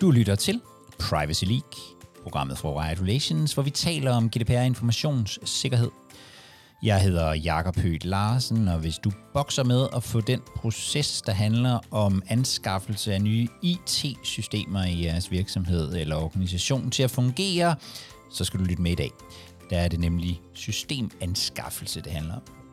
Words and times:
Du 0.00 0.10
lytter 0.10 0.34
til 0.34 0.60
Privacy 0.98 1.44
League, 1.44 1.72
programmet 2.22 2.58
fra 2.58 2.76
Wired 2.76 3.00
Relations, 3.00 3.52
hvor 3.52 3.62
vi 3.62 3.70
taler 3.70 4.12
om 4.12 4.30
GDPR-informationssikkerhed. 4.30 5.90
Jeg 6.82 7.02
hedder 7.02 7.34
Jakob 7.34 7.76
Høgh 7.76 8.04
Larsen, 8.04 8.68
og 8.68 8.78
hvis 8.78 8.98
du 8.98 9.12
bokser 9.34 9.64
med 9.64 9.88
at 9.96 10.02
få 10.02 10.20
den 10.20 10.40
proces, 10.56 11.22
der 11.22 11.32
handler 11.32 11.78
om 11.90 12.22
anskaffelse 12.28 13.14
af 13.14 13.22
nye 13.22 13.48
IT-systemer 13.62 14.84
i 14.84 15.04
jeres 15.04 15.30
virksomhed 15.30 15.94
eller 15.94 16.16
organisation 16.16 16.90
til 16.90 17.02
at 17.02 17.10
fungere, 17.10 17.76
så 18.30 18.44
skal 18.44 18.60
du 18.60 18.64
lytte 18.64 18.82
med 18.82 18.92
i 18.92 18.94
dag. 18.94 19.10
Der 19.70 19.78
er 19.78 19.88
det 19.88 20.00
nemlig 20.00 20.40
systemanskaffelse, 20.54 22.00
det 22.00 22.12
handler 22.12 22.34
om. 22.34 22.63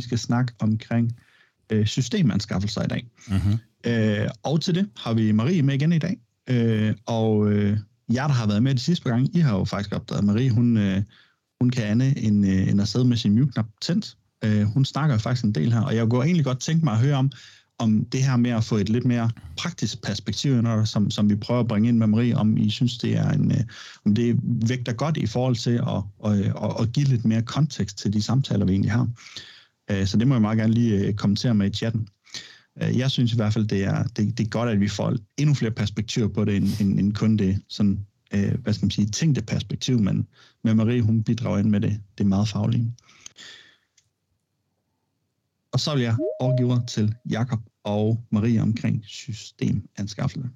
Vi 0.00 0.04
skal 0.04 0.18
snakke 0.18 0.52
omkring 0.58 1.16
øh, 1.70 1.86
systemanskaffelser 1.86 2.82
i 2.82 2.86
dag. 2.86 3.06
Mm-hmm. 3.28 3.58
Øh, 3.86 4.28
og 4.42 4.60
til 4.60 4.74
det 4.74 4.88
har 4.96 5.14
vi 5.14 5.32
Marie 5.32 5.62
med 5.62 5.74
igen 5.74 5.92
i 5.92 5.98
dag. 5.98 6.16
Øh, 6.50 6.94
og 7.06 7.52
øh, 7.52 7.78
jer, 8.14 8.26
der 8.26 8.34
har 8.34 8.46
været 8.46 8.62
med 8.62 8.74
de 8.74 8.80
sidste 8.80 9.02
par 9.02 9.10
gange, 9.10 9.30
I 9.34 9.38
har 9.38 9.58
jo 9.58 9.64
faktisk 9.64 9.94
opdaget, 9.94 10.18
at 10.18 10.24
Marie, 10.24 10.50
hun, 10.50 10.76
øh, 10.76 11.02
hun 11.60 11.70
kan 11.70 11.84
andet 11.84 12.26
end, 12.26 12.46
øh, 12.46 12.68
end 12.68 12.80
at 12.80 12.88
sidde 12.88 13.04
med 13.04 13.16
sin 13.16 13.34
mute-knap 13.34 13.66
tændt. 13.80 14.16
Øh, 14.44 14.62
hun 14.62 14.84
snakker 14.84 15.18
faktisk 15.18 15.44
en 15.44 15.52
del 15.52 15.72
her, 15.72 15.80
og 15.80 15.96
jeg 15.96 16.08
kunne 16.08 16.24
egentlig 16.24 16.44
godt 16.44 16.60
tænke 16.60 16.84
mig 16.84 16.92
at 16.92 17.00
høre 17.00 17.16
om, 17.16 17.32
om 17.78 18.04
det 18.04 18.22
her 18.22 18.36
med 18.36 18.50
at 18.50 18.64
få 18.64 18.76
et 18.76 18.88
lidt 18.88 19.04
mere 19.04 19.30
praktisk 19.56 20.02
perspektiv, 20.02 20.62
når, 20.62 20.84
som, 20.84 21.10
som 21.10 21.30
vi 21.30 21.36
prøver 21.36 21.60
at 21.60 21.68
bringe 21.68 21.88
ind 21.88 21.98
med 21.98 22.06
Marie, 22.06 22.36
om 22.36 22.56
I 22.56 22.70
synes, 22.70 22.98
det 22.98 23.16
er 23.16 23.30
en, 23.30 23.52
øh, 23.52 23.60
om 24.04 24.14
det 24.14 24.38
vægter 24.42 24.92
godt 24.92 25.16
i 25.16 25.26
forhold 25.26 25.56
til 25.56 25.70
at, 25.70 26.02
at, 26.24 26.38
at, 26.38 26.80
at 26.80 26.92
give 26.92 27.06
lidt 27.06 27.24
mere 27.24 27.42
kontekst 27.42 27.98
til 27.98 28.12
de 28.12 28.22
samtaler, 28.22 28.66
vi 28.66 28.72
egentlig 28.72 28.92
har. 28.92 29.08
Øh, 29.90 30.06
så 30.06 30.16
det 30.16 30.28
må 30.28 30.34
jeg 30.34 30.42
meget 30.42 30.58
gerne 30.58 30.72
lige 30.72 31.06
øh, 31.06 31.14
kommentere 31.14 31.54
med 31.54 31.70
i 31.70 31.74
chatten. 31.74 32.08
Øh, 32.82 32.98
jeg 32.98 33.10
synes 33.10 33.32
i 33.32 33.36
hvert 33.36 33.52
fald, 33.52 33.66
det 33.66 33.84
er, 33.84 34.02
det, 34.02 34.38
det 34.38 34.44
er 34.44 34.48
godt, 34.48 34.68
at 34.68 34.80
vi 34.80 34.88
får 34.88 35.16
endnu 35.36 35.54
flere 35.54 35.72
perspektiver 35.72 36.28
på 36.28 36.44
det, 36.44 36.56
end, 36.56 36.80
end, 36.80 37.00
end 37.00 37.14
kun 37.14 37.36
det 37.36 37.62
sådan, 37.68 38.06
øh, 38.34 38.54
hvad 38.62 38.72
skal 38.72 38.86
man 38.86 38.90
sige, 38.90 39.06
tænkte 39.06 39.42
perspektiv, 39.42 39.98
men 39.98 40.26
med 40.64 40.74
Marie, 40.74 41.02
hun 41.02 41.24
bidrager 41.24 41.58
ind 41.58 41.68
med 41.68 41.80
det, 41.80 42.00
det 42.18 42.24
er 42.24 42.28
meget 42.28 42.48
faglige. 42.48 42.94
Og 45.72 45.80
så 45.80 45.94
vil 45.94 46.02
jeg 46.02 46.16
overgive 46.40 46.82
til 46.88 47.14
Jakob 47.30 47.60
og 47.84 48.24
Marie 48.30 48.62
omkring 48.62 49.04
systemanskaffelse. 49.06 50.48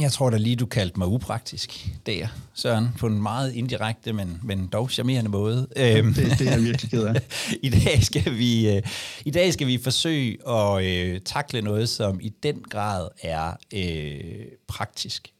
Jeg 0.00 0.12
tror 0.12 0.30
da 0.30 0.36
lige, 0.36 0.56
du 0.56 0.66
kaldte 0.66 0.98
mig 0.98 1.08
upraktisk 1.08 1.88
der, 2.06 2.26
Søren, 2.54 2.88
på 2.98 3.06
en 3.06 3.22
meget 3.22 3.52
indirekte, 3.52 4.12
men, 4.12 4.40
men 4.42 4.66
dog 4.66 4.90
charmerende 4.90 5.30
måde. 5.30 5.68
Øhm, 5.76 6.14
det, 6.14 6.38
det 6.38 6.48
er 6.48 6.52
jeg 6.52 6.62
virkelig 6.62 6.90
ked 6.90 7.04
af. 7.04 7.22
I 7.62 7.70
dag 7.70 8.02
skal 8.02 8.38
vi, 8.38 8.76
uh, 8.76 8.82
i 9.24 9.30
dag 9.30 9.52
skal 9.52 9.66
vi 9.66 9.78
forsøge 9.78 10.48
at 10.48 11.14
uh, 11.14 11.22
takle 11.24 11.62
noget, 11.62 11.88
som 11.88 12.20
i 12.22 12.28
den 12.28 12.64
grad 12.70 13.08
er 13.22 13.52
uh, 13.74 14.46
praktisk, 14.68 15.32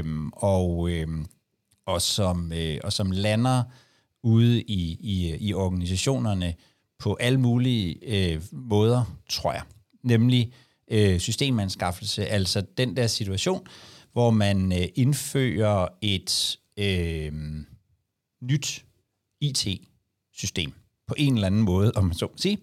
um, 0.00 0.32
og, 0.36 0.78
um, 0.78 1.26
og, 1.86 2.02
som, 2.02 2.52
uh, 2.54 2.76
og 2.84 2.92
som 2.92 3.10
lander 3.10 3.62
ude 4.22 4.62
i, 4.62 4.98
i, 5.00 5.36
i 5.40 5.54
organisationerne 5.54 6.54
på 6.98 7.16
alle 7.20 7.40
mulige 7.40 7.96
uh, 8.36 8.42
måder, 8.52 9.04
tror 9.30 9.52
jeg. 9.52 9.62
Nemlig 10.04 10.52
uh, 10.94 11.18
systemanskaffelse, 11.18 12.26
altså 12.26 12.62
den 12.78 12.96
der 12.96 13.06
situation, 13.06 13.66
hvor 14.16 14.30
man 14.30 14.72
øh, 14.72 14.88
indfører 14.94 15.88
et 16.02 16.58
øh, 16.76 17.32
nyt 18.42 18.84
IT-system 19.40 20.72
på 21.06 21.14
en 21.18 21.34
eller 21.34 21.46
anden 21.46 21.60
måde, 21.60 21.92
om 21.94 22.04
man 22.04 22.14
så 22.14 22.26
må 22.26 22.32
sige. 22.36 22.58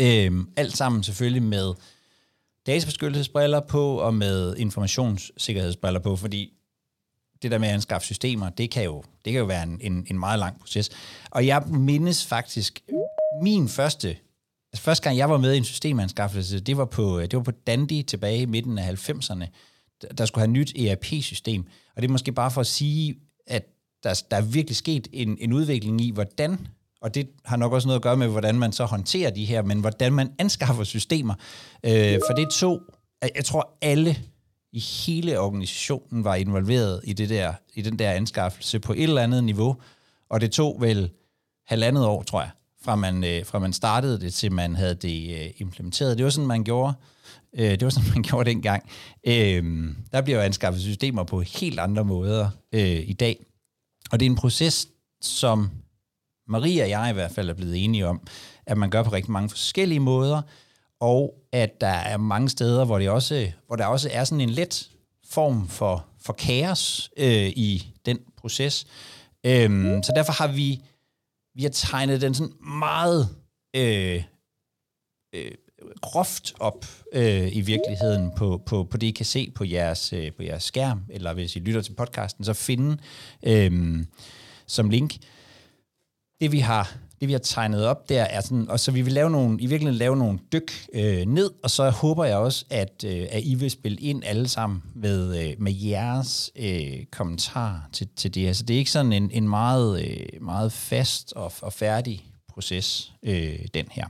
Øh, 0.00 0.46
alt 0.56 0.76
sammen 0.76 1.02
selvfølgelig 1.02 1.42
med 1.42 1.74
databeskyttelsesbriller 2.66 3.60
på 3.60 3.98
og 3.98 4.14
med 4.14 4.56
informationssikkerhedsbriller 4.56 6.00
på, 6.00 6.16
fordi 6.16 6.52
det 7.42 7.50
der 7.50 7.58
med 7.58 7.68
at 7.68 7.74
anskaffe 7.74 8.06
systemer, 8.06 8.50
det 8.50 8.70
kan 8.70 8.84
jo, 8.84 9.04
det 9.24 9.32
kan 9.32 9.40
jo 9.40 9.46
være 9.46 9.62
en, 9.62 9.78
en, 9.80 10.06
en 10.10 10.18
meget 10.18 10.38
lang 10.38 10.60
proces. 10.60 10.90
Og 11.30 11.46
jeg 11.46 11.62
mindes 11.66 12.26
faktisk, 12.26 12.82
min 13.42 13.68
første, 13.68 14.08
altså 14.72 14.82
første 14.82 15.04
gang 15.04 15.16
jeg 15.16 15.30
var 15.30 15.38
med 15.38 15.54
i 15.54 15.56
en 15.56 15.64
systemanskaffelse, 15.64 16.60
det 16.60 16.76
var 16.76 16.84
på, 16.84 17.18
øh, 17.18 17.22
det 17.22 17.36
var 17.36 17.42
på 17.42 17.50
Dandy 17.66 18.02
tilbage 18.02 18.42
i 18.42 18.46
midten 18.46 18.78
af 18.78 19.08
90'erne, 19.08 19.46
der 20.18 20.26
skulle 20.26 20.42
have 20.42 20.52
nyt 20.52 20.78
ERP-system. 20.78 21.66
Og 21.96 22.02
det 22.02 22.08
er 22.08 22.12
måske 22.12 22.32
bare 22.32 22.50
for 22.50 22.60
at 22.60 22.66
sige, 22.66 23.16
at 23.46 23.62
der, 24.02 24.22
der 24.30 24.36
er 24.36 24.42
virkelig 24.42 24.76
sket 24.76 25.08
en, 25.12 25.36
en 25.40 25.52
udvikling 25.52 26.00
i, 26.00 26.10
hvordan, 26.10 26.66
og 27.00 27.14
det 27.14 27.28
har 27.44 27.56
nok 27.56 27.72
også 27.72 27.88
noget 27.88 27.98
at 27.98 28.02
gøre 28.02 28.16
med, 28.16 28.28
hvordan 28.28 28.58
man 28.58 28.72
så 28.72 28.84
håndterer 28.84 29.30
de 29.30 29.44
her, 29.44 29.62
men 29.62 29.80
hvordan 29.80 30.12
man 30.12 30.32
anskaffer 30.38 30.84
systemer. 30.84 31.34
Øh, 31.84 32.18
for 32.28 32.34
det 32.34 32.48
to, 32.50 32.80
jeg 33.34 33.44
tror 33.44 33.78
alle 33.82 34.16
i 34.72 34.78
hele 34.78 35.40
organisationen 35.40 36.24
var 36.24 36.34
involveret 36.34 37.00
i, 37.04 37.12
det 37.12 37.28
der, 37.28 37.52
i 37.74 37.82
den 37.82 37.98
der 37.98 38.12
anskaffelse 38.12 38.80
på 38.80 38.92
et 38.92 39.02
eller 39.02 39.22
andet 39.22 39.44
niveau, 39.44 39.76
og 40.28 40.40
det 40.40 40.52
tog 40.52 40.80
vel 40.80 41.10
halvandet 41.66 42.06
år, 42.06 42.22
tror 42.22 42.40
jeg, 42.40 42.50
fra 42.82 42.96
man, 42.96 43.24
øh, 43.24 43.46
fra 43.46 43.58
man 43.58 43.72
startede 43.72 44.20
det, 44.20 44.34
til 44.34 44.52
man 44.52 44.76
havde 44.76 44.94
det 44.94 45.44
øh, 45.44 45.50
implementeret. 45.56 46.18
Det 46.18 46.24
var 46.24 46.30
sådan, 46.30 46.46
man 46.46 46.64
gjorde 46.64 46.94
Øh, 47.58 47.70
det 47.70 47.84
var 47.84 47.90
sådan, 47.90 48.10
man 48.14 48.22
gjorde 48.22 48.50
dengang. 48.50 48.90
Øh, 49.26 49.94
der 50.12 50.20
bliver 50.20 50.38
jo 50.38 50.44
anskaffet 50.44 50.82
systemer 50.82 51.24
på 51.24 51.40
helt 51.40 51.80
andre 51.80 52.04
måder 52.04 52.50
øh, 52.72 53.08
i 53.08 53.12
dag. 53.12 53.46
Og 54.12 54.20
det 54.20 54.26
er 54.26 54.30
en 54.30 54.36
proces, 54.36 54.88
som 55.20 55.70
Maria 56.48 56.82
og 56.82 56.90
jeg 56.90 57.10
i 57.10 57.12
hvert 57.12 57.30
fald 57.30 57.50
er 57.50 57.54
blevet 57.54 57.84
enige 57.84 58.06
om, 58.06 58.26
at 58.66 58.78
man 58.78 58.90
gør 58.90 59.02
på 59.02 59.12
rigtig 59.12 59.32
mange 59.32 59.50
forskellige 59.50 60.00
måder, 60.00 60.42
og 61.00 61.34
at 61.52 61.80
der 61.80 61.86
er 61.86 62.16
mange 62.16 62.48
steder, 62.48 62.84
hvor, 62.84 62.98
det 62.98 63.10
også, 63.10 63.52
hvor 63.66 63.76
der 63.76 63.86
også 63.86 64.10
er 64.12 64.24
sådan 64.24 64.40
en 64.40 64.50
let 64.50 64.90
form 65.30 65.68
for, 65.68 66.06
for 66.20 66.32
kaos 66.32 67.10
øh, 67.16 67.48
i 67.48 67.92
den 68.06 68.18
proces. 68.36 68.86
Øhm, 69.46 70.02
så 70.02 70.12
derfor 70.16 70.32
har 70.32 70.52
vi, 70.52 70.82
vi 71.54 71.62
har 71.62 71.70
tegnet 71.70 72.20
den 72.20 72.34
sådan 72.34 72.52
meget 72.80 73.28
øh, 73.76 74.22
øh, 75.34 75.50
groft 76.00 76.52
op 76.60 76.86
øh, 77.12 77.56
i 77.56 77.60
virkeligheden 77.60 78.30
på, 78.36 78.62
på, 78.66 78.84
på 78.84 78.96
det, 78.96 79.06
I 79.06 79.10
kan 79.10 79.26
se 79.26 79.52
på 79.54 79.64
jeres, 79.64 80.12
øh, 80.12 80.32
på 80.32 80.42
jeres 80.42 80.62
skærm, 80.62 81.04
eller 81.10 81.32
hvis 81.32 81.56
I 81.56 81.58
lytter 81.58 81.80
til 81.80 81.92
podcasten, 81.92 82.44
så 82.44 82.52
finde 82.52 82.96
øh, 83.46 84.04
som 84.66 84.90
link. 84.90 85.16
Det 86.40 86.52
vi 86.52 86.58
har 86.58 86.96
det 87.20 87.28
vi 87.28 87.32
har 87.32 87.40
tegnet 87.40 87.86
op 87.86 88.08
der 88.08 88.22
er 88.22 88.40
sådan, 88.40 88.70
og 88.70 88.80
så 88.80 88.90
vi 88.90 89.02
vil 89.02 89.12
lave 89.12 89.30
nogle, 89.30 89.60
i 89.60 89.66
virkeligheden 89.66 89.98
lave 89.98 90.16
nogle 90.16 90.38
dyk 90.52 90.72
øh, 90.94 91.26
ned, 91.26 91.50
og 91.62 91.70
så 91.70 91.90
håber 91.90 92.24
jeg 92.24 92.36
også, 92.36 92.64
at, 92.70 93.04
øh, 93.06 93.26
at 93.30 93.44
I 93.44 93.54
vil 93.54 93.70
spille 93.70 93.98
ind 93.98 94.24
alle 94.24 94.48
sammen 94.48 94.82
med, 94.94 95.44
øh, 95.44 95.54
med 95.58 95.72
jeres 95.72 96.50
øh, 96.56 97.04
kommentar 97.12 97.88
til, 97.92 98.08
til 98.16 98.34
det 98.34 98.42
her. 98.42 98.52
Så 98.52 98.62
det 98.62 98.74
er 98.74 98.78
ikke 98.78 98.90
sådan 98.90 99.12
en, 99.12 99.30
en 99.30 99.48
meget, 99.48 100.04
øh, 100.04 100.42
meget 100.42 100.72
fast 100.72 101.32
og, 101.32 101.52
og 101.60 101.72
færdig 101.72 102.24
proces, 102.48 103.12
øh, 103.22 103.58
den 103.74 103.86
her. 103.90 104.06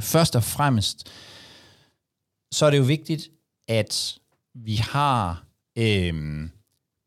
Først 0.00 0.36
og 0.36 0.44
fremmest, 0.44 1.10
så 2.52 2.66
er 2.66 2.70
det 2.70 2.78
jo 2.78 2.82
vigtigt, 2.82 3.30
at 3.68 4.18
vi 4.54 4.74
har 4.76 5.44
øh, 5.78 6.48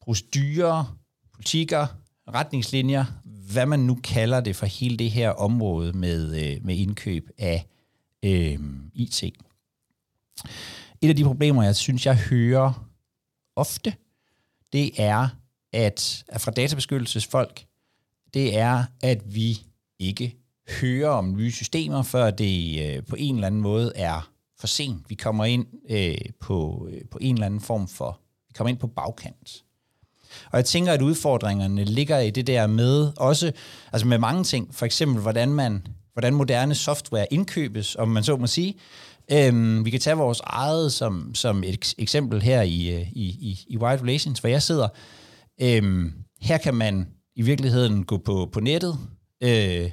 procedurer, 0.01 0.97
politikker, 1.33 1.87
retningslinjer, 2.27 3.05
hvad 3.51 3.65
man 3.65 3.79
nu 3.79 3.99
kalder 4.03 4.41
det 4.41 4.55
for 4.55 4.65
hele 4.65 4.97
det 4.97 5.11
her 5.11 5.29
område 5.29 5.93
med, 5.93 6.53
øh, 6.53 6.65
med 6.65 6.75
indkøb 6.75 7.29
af 7.37 7.65
øh, 8.23 8.59
IT. 8.93 9.23
Et 11.01 11.09
af 11.09 11.15
de 11.15 11.23
problemer, 11.23 11.63
jeg 11.63 11.75
synes, 11.75 12.05
jeg 12.05 12.17
hører 12.17 12.87
ofte, 13.55 13.93
det 14.73 14.91
er, 14.97 15.29
at 15.73 16.23
fra 16.37 16.51
databeskyttelsesfolk, 16.51 17.65
det 18.33 18.57
er, 18.57 18.83
at 19.01 19.35
vi 19.35 19.61
ikke 19.99 20.40
høre 20.69 21.09
om 21.09 21.35
nye 21.35 21.51
systemer, 21.51 22.03
før 22.03 22.31
det 22.31 22.81
øh, 22.85 23.03
på 23.03 23.15
en 23.19 23.35
eller 23.35 23.47
anden 23.47 23.61
måde 23.61 23.91
er 23.95 24.31
for 24.59 24.67
sent. 24.67 25.09
Vi 25.09 25.15
kommer 25.15 25.45
ind 25.45 25.65
øh, 25.89 26.17
på, 26.39 26.87
øh, 26.91 27.01
på 27.11 27.17
en 27.21 27.35
eller 27.35 27.45
anden 27.45 27.61
form 27.61 27.87
for, 27.87 28.19
vi 28.47 28.53
kommer 28.57 28.69
ind 28.69 28.77
på 28.77 28.87
bagkant. 28.87 29.63
Og 30.51 30.57
jeg 30.57 30.65
tænker, 30.65 30.91
at 30.91 31.01
udfordringerne 31.01 31.83
ligger 31.83 32.19
i 32.19 32.29
det 32.29 32.47
der 32.47 32.67
med 32.67 33.11
også, 33.17 33.51
altså 33.91 34.07
med 34.07 34.17
mange 34.17 34.43
ting, 34.43 34.75
for 34.75 34.85
eksempel 34.85 35.21
hvordan 35.21 35.53
man, 35.53 35.87
hvordan 36.13 36.33
moderne 36.33 36.75
software 36.75 37.33
indkøbes, 37.33 37.95
om 37.95 38.07
man 38.07 38.23
så 38.23 38.37
må 38.37 38.47
sige. 38.47 38.75
Øhm, 39.31 39.85
vi 39.85 39.89
kan 39.89 39.99
tage 39.99 40.17
vores 40.17 40.41
eget 40.43 40.93
som, 40.93 41.35
som 41.35 41.63
et 41.63 41.93
eksempel 41.97 42.41
her 42.41 42.61
i, 42.61 42.89
øh, 42.89 43.11
i, 43.11 43.25
i, 43.25 43.59
i 43.67 43.77
Wide 43.77 44.01
Relations, 44.01 44.39
hvor 44.39 44.49
jeg 44.49 44.61
sidder. 44.61 44.87
Øhm, 45.61 46.13
her 46.41 46.57
kan 46.57 46.75
man 46.75 47.07
i 47.35 47.41
virkeligheden 47.41 48.03
gå 48.03 48.17
på, 48.17 48.49
på 48.53 48.59
nettet, 48.59 48.97
øh, 49.43 49.91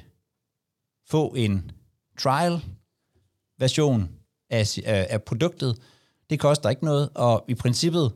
få 1.09 1.27
en 1.27 1.71
trial-version 2.19 4.09
af, 4.49 4.77
af, 4.85 5.23
produktet. 5.23 5.77
Det 6.29 6.39
koster 6.39 6.69
ikke 6.69 6.85
noget, 6.85 7.09
og 7.15 7.45
i 7.47 7.55
princippet, 7.55 8.11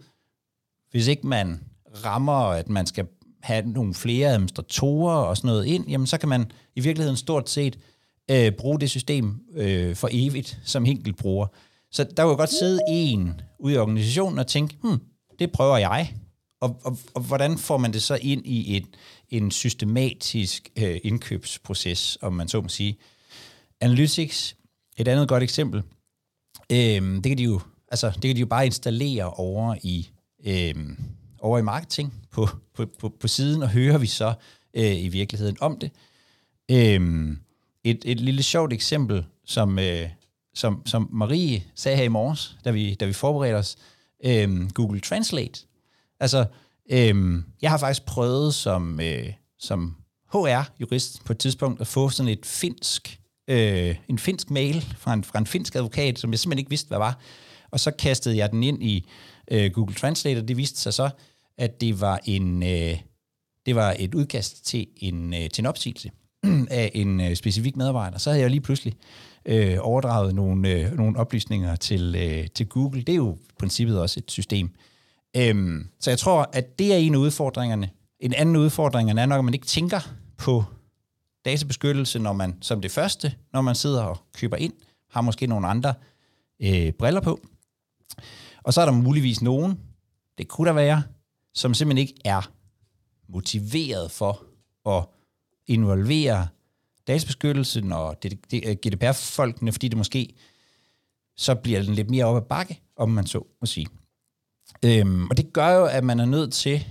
hvis 0.92 1.08
ikke 1.08 1.28
man 1.28 1.64
rammer, 2.06 2.34
at 2.34 2.70
man 2.70 2.86
skal 2.86 3.08
have 3.42 3.66
nogle 3.66 3.94
flere 3.94 4.30
administratorer 4.30 5.16
og 5.16 5.38
sådan 5.38 5.48
noget 5.48 5.66
ind, 5.66 5.90
jamen 5.90 6.08
så 6.08 6.18
kan 6.18 6.30
man 6.30 6.52
i 6.76 6.80
virkeligheden 6.80 7.18
stort 7.18 7.50
set 7.50 7.80
øh, 8.32 8.52
bruge 8.52 8.80
det 8.80 8.90
system 8.90 9.40
øh, 9.54 9.96
for 9.96 10.10
evigt 10.12 10.60
som 10.64 10.86
enkelt 10.86 11.18
bruger. 11.18 11.48
Så 11.92 12.04
der 12.04 12.24
kunne 12.24 12.38
godt 12.38 12.50
sidde 12.50 12.80
en 12.90 13.42
ude 13.60 13.74
i 13.74 13.78
organisationen 13.78 14.40
og 14.40 14.48
tænke, 14.48 14.78
hmm, 14.82 15.00
det 15.40 15.52
prøver 15.52 15.78
jeg. 15.78 16.14
Og, 16.64 16.80
og, 16.84 16.98
og 17.14 17.22
hvordan 17.22 17.58
får 17.58 17.78
man 17.78 17.94
det 17.94 18.04
så 18.04 18.18
ind 18.22 18.46
i 18.46 18.78
et, 18.78 18.88
en 19.30 19.52
systematisk 19.52 20.70
øh, 20.76 21.00
indkøbsproces, 21.04 22.18
om 22.22 22.34
man 22.34 22.48
så 22.48 22.62
må 22.62 22.70
sige. 22.70 22.98
Analytics, 23.82 24.56
et 24.98 25.08
andet 25.08 25.28
godt 25.28 25.44
eksempel, 25.44 25.84
øh, 26.72 26.78
det, 26.78 27.24
kan 27.24 27.38
de 27.38 27.44
jo, 27.44 27.62
altså, 27.92 28.10
det 28.10 28.22
kan 28.22 28.36
de 28.36 28.40
jo 28.40 28.46
bare 28.46 28.66
installere 28.66 29.34
over 29.34 29.76
i, 29.84 30.10
øh, 30.46 30.76
over 31.40 31.60
i 31.60 31.62
marketing 31.62 32.14
på, 32.32 32.48
på, 32.74 32.86
på, 33.00 33.10
på 33.10 33.28
siden, 33.28 33.64
og 33.64 33.70
hører 33.70 33.98
vi 33.98 34.08
så 34.08 34.34
øh, 34.74 35.04
i 35.04 35.08
virkeligheden 35.08 35.58
om 35.60 35.80
det. 35.80 35.92
Øh, 36.72 37.38
et, 37.84 38.02
et 38.06 38.20
lille 38.20 38.44
sjovt 38.44 38.74
eksempel, 38.74 39.26
som, 39.46 39.80
øh, 39.80 40.10
som, 40.54 40.86
som 40.86 41.10
Marie 41.12 41.64
sagde 41.76 41.98
her 41.98 42.04
i 42.04 42.08
morges, 42.08 42.58
da 42.66 42.72
vi, 42.72 42.94
da 42.96 43.06
vi 43.06 43.14
forberedte 43.14 43.56
os, 43.56 43.78
øh, 44.26 44.70
Google 44.70 45.00
Translate. 45.00 45.66
Altså, 46.24 46.46
øhm, 46.92 47.44
jeg 47.62 47.72
har 47.72 47.78
faktisk 47.78 48.06
prøvet 48.06 48.54
som, 48.54 49.00
øh, 49.00 49.34
som 49.60 49.96
HR-jurist 50.34 51.26
på 51.26 51.34
et 51.34 51.40
tidspunkt 51.40 51.82
at 51.82 51.88
få 51.88 52.10
sådan 52.10 52.32
et 52.32 52.46
finsk, 52.46 53.20
øh, 53.48 53.96
en 54.08 54.20
finsk 54.20 54.52
mail 54.52 54.82
fra 54.98 55.14
en, 55.14 55.24
fra 55.24 55.40
en 55.40 55.48
finsk 55.48 55.76
advokat, 55.76 56.20
som 56.20 56.32
jeg 56.32 56.40
simpelthen 56.40 56.60
ikke 56.60 56.70
vidste, 56.70 56.88
hvad 56.88 56.98
var. 56.98 57.20
Og 57.72 57.80
så 57.80 57.92
kastede 57.92 58.38
jeg 58.38 58.52
den 58.52 58.64
ind 58.64 58.84
i 58.84 59.10
øh, 59.52 59.72
Google 59.72 59.96
Translate, 59.96 60.38
og 60.38 60.48
det 60.48 60.58
viste 60.58 60.80
sig 60.80 60.94
så, 60.94 61.10
at 61.58 61.82
det 61.82 62.02
var 62.02 62.20
en 62.26 62.64
øh, 62.64 62.98
det 63.66 63.76
var 63.76 63.96
et 64.00 64.16
udkast 64.16 64.66
til 64.66 64.88
en, 64.98 65.34
øh, 65.34 65.50
til 65.50 65.62
en 65.62 65.66
opsigelse 65.66 66.12
af 66.70 66.92
en 66.94 67.22
øh, 67.22 67.36
specifik 67.36 67.76
medarbejder. 67.76 68.18
Så 68.18 68.30
havde 68.30 68.42
jeg 68.42 68.50
lige 68.50 68.62
pludselig 68.62 68.94
øh, 69.46 69.78
overdraget 69.82 70.36
nogle, 70.36 70.70
øh, 70.70 70.98
nogle 70.98 71.18
oplysninger 71.18 71.76
til, 71.76 72.16
øh, 72.16 72.48
til 72.56 72.68
Google. 72.68 73.02
Det 73.02 73.10
er 73.14 73.18
jo 73.18 73.38
i 73.50 73.54
princippet 73.60 74.00
også 74.00 74.20
et 74.20 74.32
system. 74.32 74.70
Øhm, 75.36 75.88
så 76.00 76.10
jeg 76.12 76.20
tror, 76.20 76.50
at 76.54 76.80
det 76.80 76.94
er 76.94 76.98
en 76.98 77.14
af 77.14 77.18
udfordringerne. 77.18 77.90
En 78.20 78.34
anden 78.34 78.56
udfordring 78.56 79.10
er 79.10 79.26
nok, 79.26 79.40
at 79.40 79.46
man 79.46 79.54
ikke 79.54 79.66
tænker 79.66 80.00
på 80.38 80.64
databeskyttelse, 81.46 82.20
når 82.20 82.34
man 82.34 82.58
som 82.62 82.82
det 82.82 82.92
første, 82.92 83.36
når 83.54 83.62
man 83.62 83.76
sidder 83.76 84.04
og 84.04 84.18
køber 84.34 84.58
ind, 84.58 84.74
har 85.10 85.22
måske 85.22 85.48
nogle 85.48 85.68
andre 85.68 85.94
øh, 86.60 86.92
briller 86.92 87.22
på. 87.22 87.40
Og 88.64 88.74
så 88.74 88.82
er 88.82 88.86
der 88.86 88.94
muligvis 88.94 89.42
nogen, 89.42 89.80
det 90.38 90.48
kunne 90.48 90.68
der 90.68 90.74
være, 90.74 91.04
som 91.54 91.74
simpelthen 91.74 92.08
ikke 92.08 92.22
er 92.26 92.52
motiveret 93.30 94.12
for 94.12 94.44
at 94.86 95.06
involvere 95.68 96.48
databeskyttelsen 97.08 97.92
og 97.92 98.18
øh, 98.54 98.76
GDPR-folkene, 98.76 99.72
fordi 99.72 99.88
det 99.88 99.98
måske 99.98 100.34
så 101.38 101.56
bliver 101.56 101.82
den 101.82 101.94
lidt 101.94 102.10
mere 102.10 102.26
op 102.26 102.38
ad 102.38 102.42
bakke, 102.42 102.82
om 102.96 103.10
man 103.10 103.28
så 103.28 103.44
må 103.62 103.66
sige. 103.66 103.88
Øhm, 104.86 105.28
og 105.30 105.38
det 105.38 105.54
gør 105.54 105.70
jo, 105.70 105.86
at 105.86 106.04
man 106.04 106.20
er 106.20 106.26
nødt 106.26 106.54
til 106.54 106.86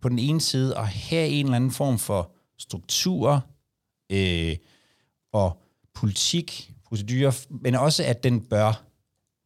på 0.00 0.08
den 0.08 0.18
ene 0.18 0.40
side 0.40 0.78
at 0.78 0.88
have 0.88 1.28
en 1.28 1.46
eller 1.46 1.56
anden 1.56 1.70
form 1.70 1.98
for 1.98 2.30
struktur 2.58 3.46
øh, 4.12 4.56
og 5.32 5.62
politik, 5.94 6.72
procedurer, 6.84 7.46
men 7.50 7.74
også 7.74 8.04
at 8.04 8.24
den 8.24 8.40
bør 8.40 8.84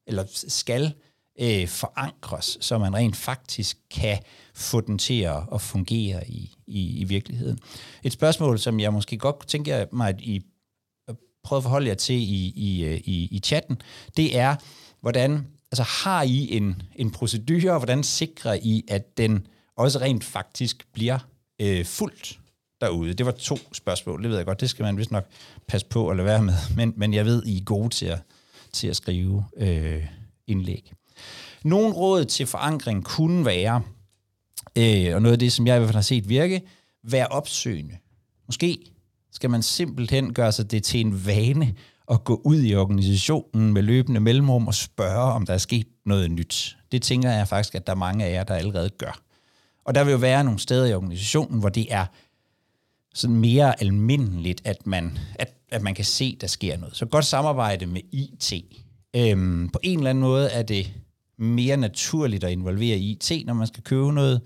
eller 0.06 0.24
skal 0.28 0.94
øh, 1.40 1.68
forankres, 1.68 2.58
så 2.60 2.78
man 2.78 2.94
rent 2.94 3.16
faktisk 3.16 3.78
kan 3.90 4.18
få 4.54 4.80
den 4.80 4.98
til 4.98 5.20
at, 5.20 5.42
at 5.54 5.60
fungere 5.60 6.28
i, 6.28 6.54
i, 6.66 7.00
i 7.00 7.04
virkeligheden. 7.04 7.58
Et 8.02 8.12
spørgsmål, 8.12 8.58
som 8.58 8.80
jeg 8.80 8.92
måske 8.92 9.18
godt 9.18 9.38
kunne 9.38 9.48
tænke 9.48 9.86
mig, 9.92 10.08
at 10.08 10.20
I 10.20 10.42
prøver 11.44 11.58
at 11.58 11.62
forholde 11.62 11.88
jer 11.88 11.94
til 11.94 12.16
i, 12.16 12.52
i, 12.56 12.84
øh, 12.84 13.00
i, 13.04 13.28
i 13.30 13.38
chatten, 13.38 13.82
det 14.16 14.38
er, 14.38 14.56
hvordan 15.00 15.46
altså 15.72 15.82
har 15.82 16.22
I 16.22 16.56
en, 16.56 16.82
en 16.96 17.10
procedure, 17.10 17.72
og 17.72 17.78
hvordan 17.78 18.02
sikrer 18.02 18.58
I, 18.62 18.84
at 18.88 19.18
den 19.18 19.46
også 19.76 19.98
rent 19.98 20.24
faktisk 20.24 20.86
bliver 20.92 21.18
øh, 21.60 21.84
fuldt 21.84 22.38
derude? 22.80 23.14
Det 23.14 23.26
var 23.26 23.32
to 23.32 23.58
spørgsmål, 23.72 24.22
det 24.22 24.30
ved 24.30 24.36
jeg 24.36 24.46
godt, 24.46 24.60
det 24.60 24.70
skal 24.70 24.82
man 24.82 24.96
vist 24.96 25.10
nok 25.10 25.24
passe 25.68 25.86
på 25.86 26.08
at 26.08 26.16
lade 26.16 26.26
være 26.26 26.42
med, 26.42 26.54
men, 26.76 26.92
men 26.96 27.14
jeg 27.14 27.24
ved, 27.24 27.42
I 27.46 27.58
er 27.58 27.64
gode 27.64 27.88
til 27.88 28.06
at, 28.06 28.18
til 28.72 28.88
at 28.88 28.96
skrive 28.96 29.44
øh, 29.56 30.06
indlæg. 30.46 30.92
Nogle 31.64 31.94
råd 31.94 32.24
til 32.24 32.46
forankring 32.46 33.04
kunne 33.04 33.44
være, 33.44 33.82
øh, 34.78 35.14
og 35.14 35.22
noget 35.22 35.32
af 35.32 35.38
det, 35.38 35.52
som 35.52 35.66
jeg 35.66 35.76
i 35.76 35.78
hvert 35.78 35.88
fald 35.88 35.94
har 35.94 36.02
set 36.02 36.28
virke, 36.28 36.62
være 37.04 37.26
opsøgende. 37.26 37.96
Måske 38.46 38.78
skal 39.32 39.50
man 39.50 39.62
simpelthen 39.62 40.34
gøre 40.34 40.52
sig 40.52 40.70
det 40.70 40.84
til 40.84 41.00
en 41.00 41.26
vane 41.26 41.74
at 42.12 42.24
gå 42.24 42.40
ud 42.44 42.62
i 42.62 42.74
organisationen 42.74 43.72
med 43.72 43.82
løbende 43.82 44.20
mellemrum 44.20 44.66
og 44.66 44.74
spørge, 44.74 45.32
om 45.32 45.46
der 45.46 45.54
er 45.54 45.58
sket 45.58 45.86
noget 46.06 46.30
nyt. 46.30 46.76
Det 46.92 47.02
tænker 47.02 47.30
jeg 47.30 47.48
faktisk, 47.48 47.74
at 47.74 47.86
der 47.86 47.92
er 47.92 47.96
mange 47.96 48.24
af 48.24 48.32
jer, 48.32 48.44
der 48.44 48.54
allerede 48.54 48.90
gør. 48.98 49.20
Og 49.84 49.94
der 49.94 50.04
vil 50.04 50.12
jo 50.12 50.18
være 50.18 50.44
nogle 50.44 50.58
steder 50.58 50.86
i 50.86 50.94
organisationen, 50.94 51.60
hvor 51.60 51.68
det 51.68 51.86
er 51.90 52.06
sådan 53.14 53.36
mere 53.36 53.80
almindeligt, 53.80 54.62
at 54.64 54.86
man, 54.86 55.18
at, 55.34 55.54
at 55.70 55.82
man 55.82 55.94
kan 55.94 56.04
se, 56.04 56.36
der 56.40 56.46
sker 56.46 56.76
noget. 56.76 56.96
Så 56.96 57.06
godt 57.06 57.24
samarbejde 57.24 57.86
med 57.86 58.00
IT. 58.12 58.52
Øhm, 59.16 59.68
på 59.68 59.78
en 59.82 59.98
eller 59.98 60.10
anden 60.10 60.22
måde 60.22 60.48
er 60.48 60.62
det 60.62 60.92
mere 61.38 61.76
naturligt 61.76 62.44
at 62.44 62.52
involvere 62.52 62.98
IT, 62.98 63.32
når 63.46 63.54
man 63.54 63.66
skal 63.66 63.82
købe 63.82 64.12
noget, 64.12 64.40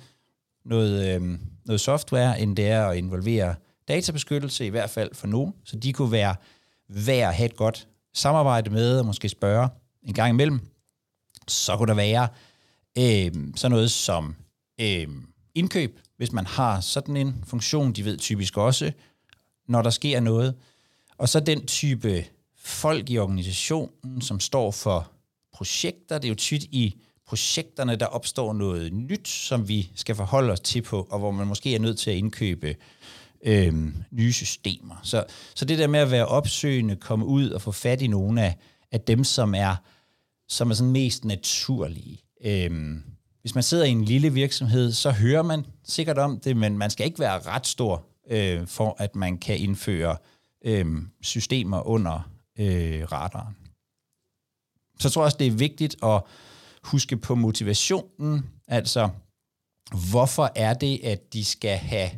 noget, 0.65 1.15
øhm, 1.15 1.41
noget 1.67 1.81
software, 1.81 2.41
end 2.41 2.57
det 2.57 2.67
er 2.67 2.87
at 2.87 2.97
involvere 2.97 3.55
databeskyttelse, 3.89 4.67
i 4.67 4.69
hvert 4.69 4.91
fald 4.91 5.15
for 5.15 5.27
nogen. 5.27 5.55
Så 5.65 5.77
de 5.77 5.93
kunne 5.93 6.13
være 6.13 6.35
værd 6.89 7.29
at 7.29 7.35
have 7.35 7.47
et 7.47 7.57
godt 7.57 7.89
samarbejde 8.15 8.71
med, 8.71 8.99
og 8.99 9.07
måske 9.07 9.29
spørge 9.29 9.69
en 10.03 10.15
gang 10.15 10.31
imellem. 10.31 10.61
Så 11.49 11.77
kunne 11.77 11.89
der 11.89 11.95
være 11.95 12.29
øh, 12.99 13.33
sådan 13.57 13.71
noget 13.71 13.91
som 13.91 14.35
øh, 14.81 15.07
indkøb, 15.55 16.01
hvis 16.17 16.33
man 16.33 16.47
har 16.47 16.81
sådan 16.81 17.17
en 17.17 17.45
funktion. 17.47 17.93
De 17.93 18.05
ved 18.05 18.19
typisk 18.19 18.57
også, 18.57 18.93
når 19.69 19.83
der 19.83 19.91
sker 19.91 20.21
noget. 20.21 20.55
Og 21.19 21.29
så 21.29 21.41
den 21.41 21.67
type 21.67 22.25
folk 22.57 23.11
i 23.11 23.19
organisationen, 23.19 24.21
som 24.21 24.41
står 24.41 24.71
for 24.71 25.11
projekter. 25.53 26.19
Det 26.19 26.25
er 26.25 26.29
jo 26.29 26.35
tit 26.35 26.63
i 26.63 26.95
projekterne, 27.27 27.97
der 27.97 28.07
opstår 28.07 28.53
noget 28.53 28.93
nyt, 28.93 29.29
som 29.29 29.69
vi 29.69 29.91
skal 29.95 30.15
forholde 30.15 30.53
os 30.53 30.61
til 30.61 30.83
på, 30.83 31.07
og 31.11 31.19
hvor 31.19 31.31
man 31.31 31.47
måske 31.47 31.75
er 31.75 31.79
nødt 31.79 31.99
til 31.99 32.11
at 32.11 32.17
indkøbe 32.17 32.77
øh, 33.45 33.75
nye 34.11 34.33
systemer. 34.33 35.01
Så, 35.03 35.25
så 35.55 35.65
det 35.65 35.79
der 35.79 35.87
med 35.87 36.01
at 36.01 36.11
være 36.11 36.27
opsøgende, 36.27 36.97
komme 36.97 37.27
ud 37.27 37.51
og 37.51 37.63
få 37.63 37.73
fat 37.73 38.03
i 38.03 38.07
nogle 38.07 38.43
af, 38.43 38.57
af 38.93 39.01
dem, 39.01 39.25
som 39.25 39.55
er, 39.55 39.77
som 40.49 40.71
er 40.71 40.75
sådan 40.75 40.93
mest 40.93 41.25
naturlige. 41.25 42.21
Øh, 42.45 42.97
hvis 43.41 43.55
man 43.55 43.65
sidder 43.65 43.85
i 43.85 43.91
en 43.91 44.05
lille 44.05 44.33
virksomhed, 44.33 44.93
så 44.93 45.11
hører 45.11 45.43
man 45.43 45.67
sikkert 45.85 46.19
om 46.19 46.41
det, 46.41 46.57
men 46.57 46.79
man 46.79 46.91
skal 46.91 47.07
ikke 47.07 47.19
være 47.19 47.39
ret 47.39 47.67
stor, 47.67 48.07
øh, 48.31 48.67
for 48.67 48.97
at 48.99 49.17
man 49.17 49.39
kan 49.39 49.59
indføre 49.59 50.17
øh, 50.65 50.87
systemer 51.23 51.87
under 51.87 52.31
øh, 52.59 53.13
radaren. 53.13 53.57
Så 55.01 55.11
tror 55.11 55.23
jeg 55.23 55.25
også, 55.25 55.37
det 55.39 55.47
er 55.47 55.51
vigtigt 55.51 55.97
at 56.03 56.23
huske 56.83 57.17
på 57.17 57.35
motivationen, 57.35 58.51
altså 58.69 59.09
hvorfor 60.11 60.53
er 60.55 60.75
det, 60.75 61.01
at 61.05 61.33
de 61.33 61.45
skal 61.45 61.77
have 61.77 62.11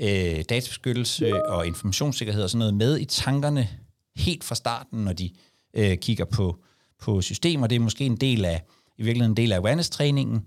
øh, 0.00 0.44
databeskyttelse 0.48 1.46
og 1.46 1.66
informationssikkerhed 1.66 2.42
og 2.42 2.50
sådan 2.50 2.58
noget 2.58 2.74
med 2.74 2.98
i 2.98 3.04
tankerne 3.04 3.68
helt 4.16 4.44
fra 4.44 4.54
starten, 4.54 5.04
når 5.04 5.12
de 5.12 5.30
øh, 5.76 5.96
kigger 5.98 6.24
på, 6.24 6.58
på 7.00 7.20
systemer. 7.20 7.66
Det 7.66 7.76
er 7.76 7.80
måske 7.80 8.04
en 8.04 8.16
del 8.16 8.44
af, 8.44 8.62
i 8.98 9.02
virkeligheden 9.02 9.32
en 9.32 9.36
del 9.36 9.52
af 9.52 9.56
awareness-træningen, 9.56 10.46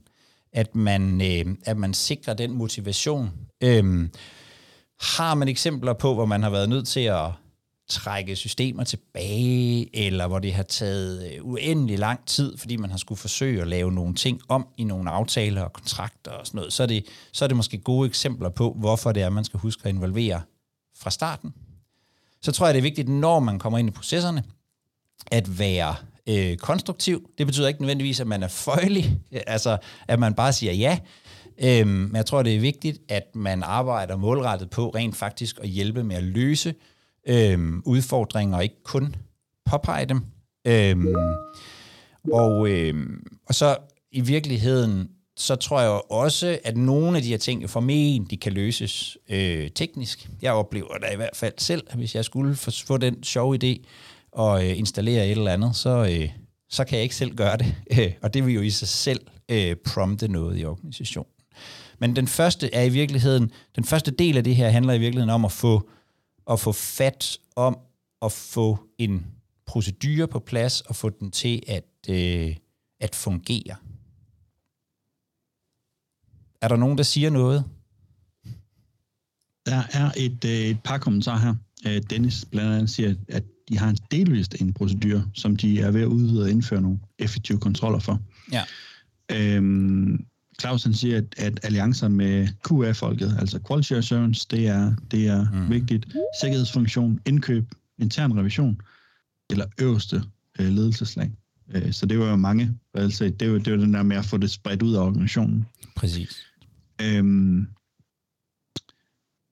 at 0.54 0.76
man, 0.76 1.22
øh, 1.22 1.56
at 1.66 1.78
man 1.78 1.94
sikrer 1.94 2.34
den 2.34 2.52
motivation. 2.52 3.30
Øh, 3.64 4.10
har 5.00 5.36
man 5.36 5.48
eksempler 5.48 5.94
på, 5.94 6.14
hvor 6.14 6.26
man 6.26 6.44
har 6.44 6.50
været 6.50 6.70
nødt 6.70 6.88
til 6.88 7.00
at 7.00 7.32
trække 7.90 8.36
systemer 8.36 8.84
tilbage, 8.84 10.06
eller 10.06 10.28
hvor 10.28 10.40
det 10.40 10.54
har 10.54 10.64
taget 10.64 11.32
øh, 11.32 11.46
uendelig 11.46 12.00
lang 12.00 12.26
tid, 12.26 12.58
fordi 12.58 12.76
man 12.76 12.90
har 12.90 12.98
skulle 12.98 13.20
forsøge 13.20 13.62
at 13.62 13.68
lave 13.68 13.92
nogle 13.92 14.16
ting 14.16 14.42
om 14.48 14.68
i 14.78 14.84
nogle 14.84 15.10
aftaler 15.10 15.62
og 15.62 15.74
kontrakter 15.74 16.32
og 16.32 16.48
sådan 16.48 16.58
noget, 16.58 16.74
så 16.74 16.84
er 16.84 16.88
det, 16.88 17.06
så 17.32 17.46
er 17.46 17.48
det 17.48 17.58
måske 17.58 17.78
gode 17.78 18.08
eksempler 18.08 18.50
på, 18.50 18.76
hvorfor 18.80 19.12
det 19.12 19.24
er, 19.24 19.30
man 19.30 19.44
skal 19.44 19.60
huske 19.60 19.82
at 19.86 19.90
involvere 19.90 20.42
fra 20.98 21.10
starten. 21.10 21.54
Så 22.42 22.52
tror 22.52 22.68
jeg, 22.68 22.74
det 22.74 22.80
er 22.80 22.84
vigtigt, 22.84 23.10
når 23.10 23.40
man 23.40 23.60
kommer 23.60 23.80
ind 23.80 23.90
i 23.90 23.92
processerne, 23.92 24.44
at 25.32 25.60
være 25.60 25.96
øh, 26.30 26.58
konstruktiv. 26.58 27.30
Det 27.38 27.46
betyder 27.46 27.68
ikke 27.68 27.82
nødvendigvis, 27.82 28.20
at 28.20 28.28
man 28.28 28.44
er 28.44 28.48
føjelig, 28.48 29.20
øh, 29.32 29.42
altså 29.48 29.78
at 30.08 30.20
man 30.20 30.34
bare 30.34 30.54
siger 30.54 30.74
ja, 30.74 31.00
øhm, 31.58 31.90
men 31.90 32.16
jeg 32.16 32.26
tror, 32.26 32.44
det 32.44 32.56
er 32.56 32.60
vigtigt, 32.60 33.02
at 33.10 33.36
man 33.36 33.64
arbejder 33.64 34.16
målrettet 34.16 34.70
på 34.70 34.90
rent 34.90 35.16
faktisk 35.16 35.60
at 35.62 35.70
hjælpe 35.70 36.04
med 36.04 36.16
at 36.16 36.24
løse 36.24 36.76
øhm, 37.28 37.82
udfordringer, 37.86 38.58
og 38.58 38.64
ikke 38.64 38.84
kun 38.84 39.16
påpege 39.66 40.06
dem. 40.06 40.22
Øh, 40.68 40.98
og, 42.32 42.70
øh, 42.70 42.96
og 43.48 43.56
så 43.56 43.78
i 44.12 44.22
virkeligheden 44.22 45.10
så 45.38 45.56
tror 45.56 45.82
jeg 45.82 46.02
også, 46.10 46.60
at 46.64 46.78
nogle 46.78 47.18
af 47.18 47.24
de 47.24 47.30
her 47.30 47.38
ting 47.38 47.70
formentlig 47.70 48.40
kan 48.40 48.54
løses 48.54 49.18
øh, 49.30 49.70
teknisk. 49.76 50.30
Jeg 50.42 50.54
oplever 50.54 50.98
da 50.98 51.14
i 51.14 51.16
hvert 51.16 51.36
fald 51.36 51.54
selv, 51.58 51.84
at 51.90 51.98
hvis 51.98 52.16
jeg 52.16 52.26
skulle 52.26 52.56
få 52.56 52.98
den 52.98 53.24
sjove 53.24 53.58
idé 53.64 53.86
og 54.32 54.66
øh, 54.66 54.78
installere 54.78 55.26
et 55.26 55.32
eller 55.32 55.54
andet, 55.54 55.76
så, 55.76 55.90
øh, 55.90 56.30
så 56.70 56.84
kan 56.84 56.96
jeg 56.96 57.04
ikke 57.04 57.16
selv 57.16 57.36
gøre 57.36 57.58
det. 57.58 57.76
Øh, 58.00 58.12
og 58.22 58.34
det 58.34 58.46
vil 58.46 58.54
jo 58.54 58.62
i 58.62 58.70
sig 58.70 58.88
selv 58.88 59.20
øh, 59.50 59.76
prompte 59.76 60.28
noget 60.28 60.60
i 60.60 60.66
organisationen. 60.66 61.32
Men 62.00 62.16
den 62.16 62.28
første 62.28 62.74
er 62.74 62.84
i 62.84 62.90
virkeligheden, 62.90 63.52
den 63.76 63.84
første 63.84 64.12
del 64.12 64.38
af 64.38 64.44
det 64.44 64.56
her 64.56 64.70
handler 64.70 64.94
i 64.94 65.00
virkeligheden 65.00 65.30
om 65.30 65.46
at 65.46 65.52
få, 65.52 65.90
at 66.50 66.60
få 66.60 66.72
fat 66.72 67.40
om 67.56 67.78
at 68.22 68.32
få 68.32 68.80
en 68.98 69.26
procedure 69.66 70.28
på 70.28 70.40
plads 70.40 70.82
og 70.82 70.96
få 70.96 71.10
den 71.10 71.32
til 71.32 71.64
at, 71.68 71.86
øh, 72.10 72.56
at 73.00 73.16
fungere. 73.16 73.76
Er 76.62 76.68
der 76.68 76.76
nogen, 76.76 76.98
der 76.98 77.04
siger 77.04 77.30
noget? 77.30 77.64
Der 79.66 79.84
er 79.94 80.12
et, 80.18 80.46
øh, 80.46 80.52
et 80.52 80.80
par 80.84 80.98
kommentarer 80.98 81.40
her. 81.40 81.56
Øh, 81.88 82.02
Dennis 82.10 82.46
blandt 82.52 82.74
andet 82.74 82.90
siger, 82.90 83.16
at 83.28 83.44
de 83.70 83.78
har 83.78 83.90
en 83.90 83.98
delvist 84.12 84.62
en 84.62 84.74
procedure, 84.74 85.30
som 85.34 85.56
de 85.56 85.80
er 85.80 85.92
ved 85.92 86.02
at 86.02 86.08
udvide 86.08 86.44
og 86.44 86.50
indføre 86.50 86.82
nogle 86.82 87.00
effektive 87.20 87.60
kontroller 87.60 88.00
for. 88.00 88.20
Ja. 88.52 88.64
Øhm, 89.32 90.26
Clausen 90.62 90.94
siger, 90.94 91.18
at, 91.18 91.36
at 91.38 91.60
alliancer 91.64 92.08
med 92.08 92.48
QA-folket, 92.68 93.36
altså 93.40 93.60
Quality 93.68 93.94
Assurance, 93.94 94.48
det 94.52 94.68
er, 94.68 94.96
det 95.12 95.28
er 95.28 95.52
mm. 95.52 95.70
vigtigt. 95.70 96.08
Sikkerhedsfunktion, 96.42 97.20
indkøb, 97.26 97.72
intern 97.98 98.40
revision, 98.40 98.82
eller 99.50 99.66
øverste 99.80 100.24
øh, 100.60 100.68
ledelseslag. 100.68 101.32
Øh, 101.74 101.92
så 101.94 102.06
det 102.06 102.20
var 102.20 102.30
jo 102.30 102.36
mange, 102.36 102.78
altså 102.94 103.30
det 103.40 103.52
var, 103.52 103.58
det 103.58 103.74
var 103.74 103.80
den 103.80 103.94
der 103.94 104.04
med 104.04 104.18
at 104.18 104.26
få 104.26 104.38
det 104.38 104.52
spredt 104.52 104.82
ud 104.82 104.94
af 104.94 105.02
organisationen. 105.02 105.66
Præcis. 105.96 106.38
Øhm, 107.02 107.68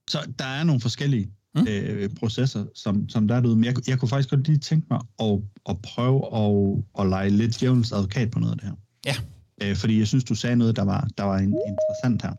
så 0.09 0.31
der 0.39 0.45
er 0.45 0.63
nogle 0.63 0.81
forskellige 0.81 1.31
mm. 1.55 1.67
øh, 1.69 2.09
processer, 2.19 2.65
som, 2.75 3.09
som 3.09 3.27
der 3.27 3.35
er 3.35 3.39
derude. 3.39 3.55
Men 3.55 3.65
jeg, 3.65 3.89
jeg 3.89 3.99
kunne 3.99 4.09
faktisk 4.09 4.29
godt 4.29 4.47
lige 4.47 4.57
tænke 4.57 4.87
mig 4.91 4.99
at, 5.19 5.39
at 5.69 5.81
prøve 5.81 6.19
at, 6.35 6.83
at 6.99 7.09
lege 7.09 7.29
lidt 7.29 7.59
djævelens 7.59 7.91
advokat 7.91 8.31
på 8.31 8.39
noget 8.39 8.51
af 8.51 8.57
det 8.57 8.67
her. 8.67 8.75
Ja. 9.05 9.15
Øh, 9.63 9.75
fordi 9.75 9.99
jeg 9.99 10.07
synes, 10.07 10.23
du 10.23 10.35
sagde 10.35 10.55
noget, 10.55 10.75
der 10.75 10.83
var, 10.83 11.07
der 11.17 11.23
var 11.23 11.39
interessant 11.39 12.21
her. 12.21 12.33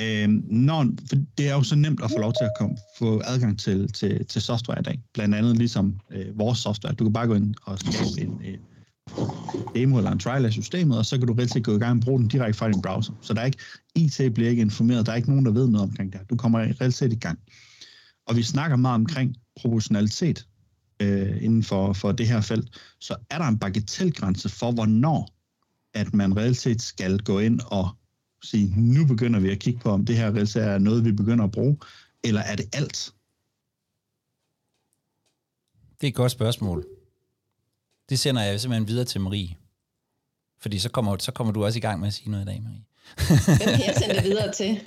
Øh, 0.00 0.28
når, 0.50 0.86
for 1.08 1.16
det 1.38 1.48
er 1.48 1.54
jo 1.54 1.62
så 1.62 1.76
nemt 1.76 2.02
at 2.04 2.10
få 2.10 2.18
lov 2.18 2.32
til 2.32 2.44
at 2.44 2.50
komme, 2.58 2.76
få 2.98 3.22
adgang 3.24 3.58
til, 3.58 3.92
til, 3.92 4.26
til 4.26 4.42
software 4.42 4.80
i 4.80 4.82
dag. 4.82 5.00
Blandt 5.14 5.34
andet 5.34 5.56
ligesom 5.56 6.00
øh, 6.10 6.38
vores 6.38 6.58
software. 6.58 6.94
Du 6.94 7.04
kan 7.04 7.12
bare 7.12 7.26
gå 7.26 7.34
ind 7.34 7.54
og 7.64 7.78
skabe 7.78 8.20
en, 8.20 8.40
en 8.44 8.60
demo 9.74 9.96
eller 9.96 10.10
en 10.10 10.18
trial 10.18 10.44
af 10.44 10.52
systemet, 10.52 10.98
og 10.98 11.06
så 11.06 11.18
kan 11.18 11.26
du 11.26 11.32
rigtig 11.32 11.64
gå 11.64 11.76
i 11.76 11.78
gang 11.78 11.98
og 11.98 12.04
bruge 12.04 12.20
den 12.20 12.28
direkte 12.28 12.58
fra 12.58 12.68
din 12.68 12.82
browser. 12.82 13.12
Så 13.20 13.34
der 13.34 13.40
er 13.40 13.44
ikke, 13.44 13.58
IT 13.94 14.34
bliver 14.34 14.50
ikke 14.50 14.62
informeret, 14.62 15.06
der 15.06 15.12
er 15.12 15.16
ikke 15.16 15.28
nogen, 15.28 15.46
der 15.46 15.52
ved 15.52 15.68
noget 15.68 15.88
omkring 15.88 16.12
det 16.12 16.20
her. 16.20 16.26
Du 16.26 16.36
kommer 16.36 16.58
reelt 16.58 16.94
set 16.94 17.12
i 17.12 17.16
gang. 17.16 17.38
Og 18.26 18.36
vi 18.36 18.42
snakker 18.42 18.76
meget 18.76 18.94
omkring 18.94 19.36
proportionalitet 19.60 20.46
øh, 21.00 21.42
inden 21.44 21.62
for, 21.62 21.92
for 21.92 22.12
det 22.12 22.28
her 22.28 22.40
felt, 22.40 22.80
så 23.00 23.16
er 23.30 23.38
der 23.38 23.44
en 23.44 23.58
bagatelgrænse 23.58 24.48
for, 24.48 24.72
hvornår 24.72 25.28
at 25.94 26.14
man 26.14 26.36
reelt 26.36 26.56
set 26.56 26.82
skal 26.82 27.18
gå 27.18 27.38
ind 27.38 27.60
og 27.66 27.88
sige, 28.42 28.72
nu 28.76 29.06
begynder 29.06 29.40
vi 29.40 29.50
at 29.50 29.58
kigge 29.58 29.80
på, 29.80 29.90
om 29.90 30.04
det 30.04 30.16
her 30.16 30.34
reelt 30.34 30.48
set 30.48 30.62
er 30.62 30.78
noget, 30.78 31.04
vi 31.04 31.12
begynder 31.12 31.44
at 31.44 31.50
bruge, 31.50 31.78
eller 32.24 32.40
er 32.40 32.56
det 32.56 32.74
alt? 32.74 33.12
Det 36.00 36.06
er 36.06 36.08
et 36.08 36.14
godt 36.14 36.32
spørgsmål. 36.32 36.86
Det 38.08 38.18
sender 38.18 38.42
jeg 38.42 38.60
simpelthen 38.60 38.88
videre 38.88 39.04
til 39.04 39.20
Marie. 39.20 39.56
Fordi 40.60 40.78
så 40.78 40.88
kommer, 40.88 41.16
så 41.18 41.32
kommer 41.32 41.52
du 41.52 41.64
også 41.64 41.78
i 41.78 41.80
gang 41.80 42.00
med 42.00 42.08
at 42.08 42.14
sige 42.14 42.30
noget 42.30 42.44
i 42.44 42.46
dag, 42.46 42.62
Marie. 42.62 42.84
Hvem 43.16 43.58
kan 43.58 43.86
jeg 43.86 43.94
sende 43.98 44.14
det 44.14 44.24
videre 44.24 44.52
til? 44.52 44.80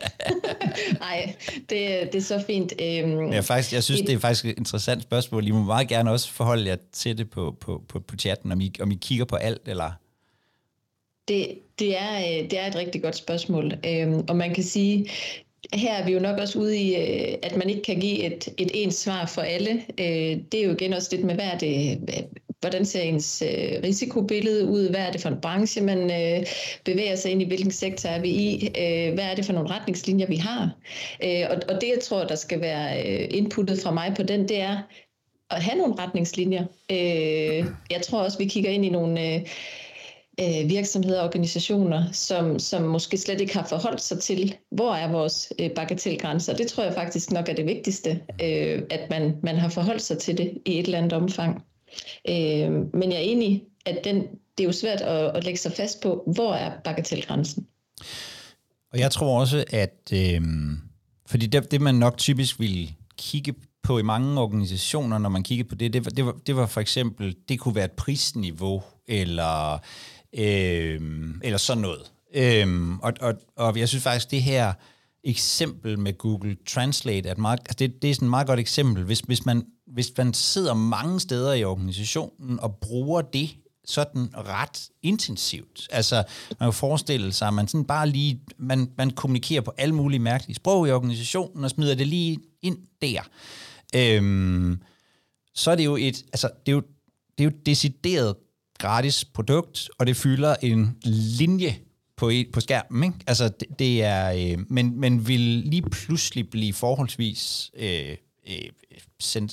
Nej, 1.00 1.36
det, 1.70 2.10
det 2.12 2.16
er 2.16 2.22
så 2.22 2.44
fint. 2.48 2.74
Øhm, 2.82 3.32
jeg, 3.34 3.46
faktisk, 3.46 3.74
jeg 3.74 3.84
synes, 3.84 4.02
det 4.02 4.14
er 4.14 4.20
faktisk 4.20 4.46
et 4.46 4.58
interessant 4.58 5.04
spørgsmål. 5.04 5.48
I 5.48 5.52
må 5.52 5.64
meget 5.64 5.88
gerne 5.88 6.12
også 6.12 6.32
forholde 6.32 6.66
jer 6.66 6.78
til 6.92 7.18
det 7.18 7.30
på, 7.30 7.58
på, 7.62 7.84
på, 7.88 8.00
på 8.00 8.16
chatten, 8.16 8.52
om 8.52 8.62
I, 8.62 8.74
om 8.80 8.92
I 8.92 8.96
kigger 8.96 9.26
på 9.26 9.36
alt, 9.36 9.62
eller... 9.66 9.92
Det, 11.28 11.60
det, 11.80 11.98
er, 11.98 12.18
øh, 12.18 12.50
det 12.50 12.60
er 12.60 12.68
et 12.68 12.76
rigtig 12.76 13.02
godt 13.02 13.16
spørgsmål, 13.16 13.74
øhm, 13.86 14.24
og 14.30 14.36
man 14.36 14.54
kan 14.54 14.64
sige, 14.64 15.10
her 15.74 15.94
er 15.94 16.06
vi 16.06 16.12
jo 16.12 16.20
nok 16.20 16.40
også 16.40 16.60
ude 16.60 16.78
i, 16.78 16.96
øh, 16.96 17.38
at 17.44 17.58
man 17.58 17.70
ikke 17.70 17.82
kan 17.82 18.00
give 18.00 18.24
et, 18.24 18.48
et 18.58 18.72
ens 18.74 18.96
svar 18.96 19.26
for 19.26 19.42
alle. 19.42 19.72
Øh, 20.00 20.38
det 20.52 20.54
er 20.54 20.66
jo 20.66 20.72
igen 20.72 20.94
også 20.94 21.10
lidt 21.12 21.26
med, 21.26 21.36
hvad 21.36 21.46
er 21.46 21.58
det, 21.58 22.00
hvordan 22.60 22.86
ser 22.86 23.02
ens 23.02 23.42
øh, 23.42 23.84
risikobillede 23.84 24.66
ud, 24.66 24.90
hvad 24.90 25.00
er 25.00 25.12
det 25.12 25.22
for 25.22 25.30
en 25.30 25.42
branche, 25.42 25.82
man 25.82 26.12
øh, 26.12 26.46
bevæger 26.86 27.16
sig 27.16 27.32
ind 27.32 27.42
i, 27.42 27.46
hvilken 27.46 27.72
sektor 27.72 28.10
er 28.10 28.22
vi 28.22 28.30
i, 28.30 28.68
øh, 28.68 29.14
hvad 29.14 29.24
er 29.24 29.36
det 29.36 29.46
for 29.46 29.54
nogle 29.54 29.70
retningslinjer, 29.70 30.28
vi 30.28 30.36
har. 30.36 30.72
Øh, 31.24 31.46
og, 31.50 31.58
og 31.70 31.82
det, 31.82 31.88
jeg 31.88 32.00
tror, 32.04 32.24
der 32.24 32.36
skal 32.36 32.62
være 32.62 33.08
øh, 33.08 33.28
inputtet 33.32 33.80
fra 33.84 33.92
mig 33.92 34.14
på 34.16 34.24
den, 34.24 34.48
det 34.48 34.62
er 34.62 34.78
at 35.50 35.64
have 35.64 35.78
nogle 35.78 35.96
retningslinjer. 36.00 36.66
Øh, 36.92 37.66
jeg 37.92 38.02
tror 38.04 38.20
også, 38.20 38.38
vi 38.38 38.46
kigger 38.46 38.70
ind 38.70 38.86
i 38.86 38.90
nogle... 38.90 39.36
Øh, 39.36 39.42
øh, 40.42 40.70
virksomheder 40.70 41.20
og 41.20 41.26
organisationer, 41.26 42.12
som, 42.12 42.60
som 42.60 42.82
måske 42.82 43.18
slet 43.18 43.42
ikke 43.42 43.54
har 43.58 43.66
forholdt 43.66 44.02
sig 44.02 44.20
til, 44.20 44.56
hvor 44.72 44.94
er 44.94 45.12
vores 45.12 45.54
øh, 45.60 45.72
bagatelgrænser. 45.72 46.56
Det 46.56 46.68
tror 46.68 46.84
jeg 46.84 46.94
faktisk 46.94 47.32
nok 47.32 47.50
er 47.50 47.54
det 47.54 47.66
vigtigste, 47.66 48.10
øh, 48.44 48.82
at 48.90 49.10
man, 49.10 49.36
man 49.44 49.56
har 49.56 49.70
forholdt 49.70 50.02
sig 50.02 50.18
til 50.18 50.38
det 50.38 50.58
i 50.66 50.80
et 50.80 50.86
eller 50.86 50.98
andet 50.98 51.14
omfang. 51.14 51.64
Øh, 52.30 52.72
men 52.94 53.12
jeg 53.12 53.16
er 53.16 53.20
enig, 53.20 53.64
at 53.86 54.00
den, 54.04 54.16
det 54.58 54.64
er 54.64 54.68
jo 54.68 54.72
svært 54.72 55.02
at, 55.02 55.36
at 55.36 55.44
lægge 55.44 55.60
sig 55.60 55.72
fast 55.72 56.02
på, 56.02 56.24
hvor 56.36 56.54
er 56.54 56.72
bagatelgrænsen. 56.84 57.68
Og 58.94 59.00
jeg 59.00 59.12
tror 59.12 59.40
også, 59.40 59.66
at 59.70 60.14
øh, 60.14 60.42
fordi 61.28 61.46
det, 61.46 61.72
det 61.72 61.82
man 61.82 61.96
nok 61.96 62.18
typisk 62.18 62.60
vil 62.60 62.96
kigge 63.18 63.54
på 63.84 64.00
i 64.00 64.02
mange 64.02 64.42
organisationer, 64.42 65.18
når 65.18 65.30
man 65.30 65.44
kigger 65.44 65.66
på 65.66 65.76
det, 65.76 65.94
det 65.94 66.06
var, 66.06 66.12
det 66.12 66.26
var, 66.26 66.36
det 66.48 66.56
var 66.56 66.66
for 66.66 66.82
eksempel, 66.82 67.36
det 67.50 67.60
kunne 67.60 67.76
være 67.76 67.86
et 67.86 67.92
prisniveau, 67.92 68.84
eller, 69.08 69.82
øh, 70.38 71.02
eller 71.44 71.58
sådan 71.58 71.82
noget. 71.82 72.12
Øh, 72.36 72.98
og, 73.02 73.14
og, 73.22 73.34
og 73.56 73.80
jeg 73.80 73.90
synes 73.90 74.04
faktisk, 74.04 74.32
det 74.32 74.44
her 74.44 74.74
eksempel 75.24 76.00
med 76.00 76.18
Google 76.18 76.58
Translate 76.68 77.30
at 77.30 77.38
meget, 77.38 77.60
altså 77.60 77.76
det, 77.80 78.02
det 78.02 78.10
er 78.10 78.14
sådan 78.14 78.26
et 78.26 78.30
meget 78.30 78.48
godt 78.48 78.60
eksempel. 78.60 79.04
Hvis, 79.04 79.20
hvis 79.20 79.46
man 79.46 79.66
hvis 79.88 80.12
man 80.18 80.34
sidder 80.34 80.74
mange 80.74 81.20
steder 81.20 81.54
i 81.54 81.64
organisationen 81.64 82.60
og 82.60 82.76
bruger 82.76 83.22
det 83.22 83.50
sådan 83.86 84.30
ret 84.36 84.90
intensivt. 85.02 85.88
Altså, 85.92 86.16
man 86.60 86.68
kan 86.68 86.74
forestille 86.74 87.34
sig, 87.34 87.48
at 87.48 87.54
man 87.54 87.68
sådan 87.68 87.86
bare 87.86 88.10
lige, 88.10 88.42
man, 88.58 88.92
man 88.98 89.12
kommunikerer 89.12 89.62
på 89.62 89.74
alle 89.78 89.96
mulige 89.96 90.20
mærkelige 90.20 90.56
sprog 90.56 90.88
i 90.88 90.92
organisationen, 90.92 91.64
og 91.64 91.70
smider 91.70 91.96
det 91.96 92.08
lige 92.08 92.40
ind 92.62 92.78
der. 93.02 93.22
Øhm, 93.96 94.82
så 95.54 95.72
er 95.72 95.76
det 95.76 95.86
jo 95.86 95.96
et, 95.96 96.24
altså, 96.34 96.50
det 96.66 96.72
er 96.72 96.76
jo, 96.76 96.82
det 97.38 97.46
er 97.46 97.50
jo 97.50 97.58
decideret 97.66 98.36
gratis 98.80 99.26
produkt, 99.26 99.90
og 99.98 100.08
det 100.08 100.18
fylder 100.18 100.56
en 100.62 100.98
linje 101.40 101.78
på, 102.18 102.30
et, 102.30 102.48
på 102.54 102.60
skærmen. 102.60 103.04
Ikke? 103.04 103.18
Altså, 103.28 103.50
det, 103.50 103.80
det 103.80 104.04
er, 104.04 104.32
øh, 104.32 104.66
men, 104.70 105.00
men 105.00 105.28
vil 105.28 105.40
lige 105.42 105.82
pludselig 105.82 106.50
blive 106.50 106.74
forholdsvis 106.74 107.72
øh, 107.78 108.16
øh, 108.50 108.70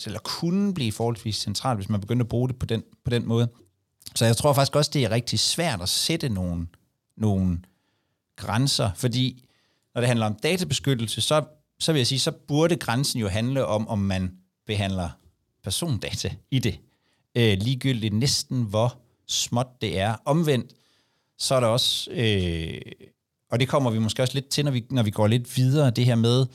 eller 0.07 0.19
kunne 0.25 0.75
blive 0.75 0.93
forholdsvis 0.93 1.37
centralt, 1.37 1.79
hvis 1.79 1.88
man 1.88 2.00
begynder 2.00 2.25
at 2.25 2.29
bruge 2.29 2.49
det 2.49 2.59
på 2.59 2.67
den, 2.67 2.83
på 3.05 3.11
den 3.11 3.29
måde. 3.29 3.49
Så 4.14 4.25
jeg 4.25 4.37
tror 4.37 4.52
faktisk 4.52 4.76
også, 4.76 4.91
det 4.95 5.05
er 5.05 5.11
rigtig 5.11 5.38
svært 5.38 5.83
at 5.83 5.88
sætte 5.88 6.29
nogle, 6.29 6.67
nogle 7.17 7.59
grænser, 8.37 8.91
fordi 8.97 9.45
når 9.95 10.00
det 10.00 10.09
handler 10.09 10.26
om 10.26 10.35
databeskyttelse, 10.43 11.21
så, 11.21 11.45
så 11.81 11.93
vil 11.93 12.00
jeg 12.00 12.07
sige, 12.07 12.19
så 12.19 12.33
burde 12.49 12.76
grænsen 12.76 13.21
jo 13.21 13.29
handle 13.29 13.67
om, 13.67 13.88
om 13.88 13.99
man 13.99 14.33
behandler 14.67 15.11
persondata 15.64 16.35
i 16.50 16.59
det. 16.59 16.81
Øh, 17.35 17.59
ligegyldigt 17.59 18.14
næsten, 18.14 18.62
hvor 18.62 18.99
småt 19.32 19.80
det 19.80 19.98
er. 19.98 20.14
Omvendt, 20.24 20.72
så 21.38 21.54
er 21.54 21.60
der 21.60 21.66
også, 21.66 22.10
øh, 22.10 22.80
og 23.50 23.60
det 23.60 23.68
kommer 23.68 23.90
vi 23.90 23.98
måske 23.98 24.22
også 24.22 24.34
lidt 24.34 24.48
til, 24.48 24.64
når 24.64 24.72
vi, 24.72 24.84
når 24.90 25.02
vi 25.02 25.10
går 25.10 25.26
lidt 25.26 25.56
videre, 25.56 25.90
det 25.90 26.04
her 26.04 26.14
med, 26.14 26.46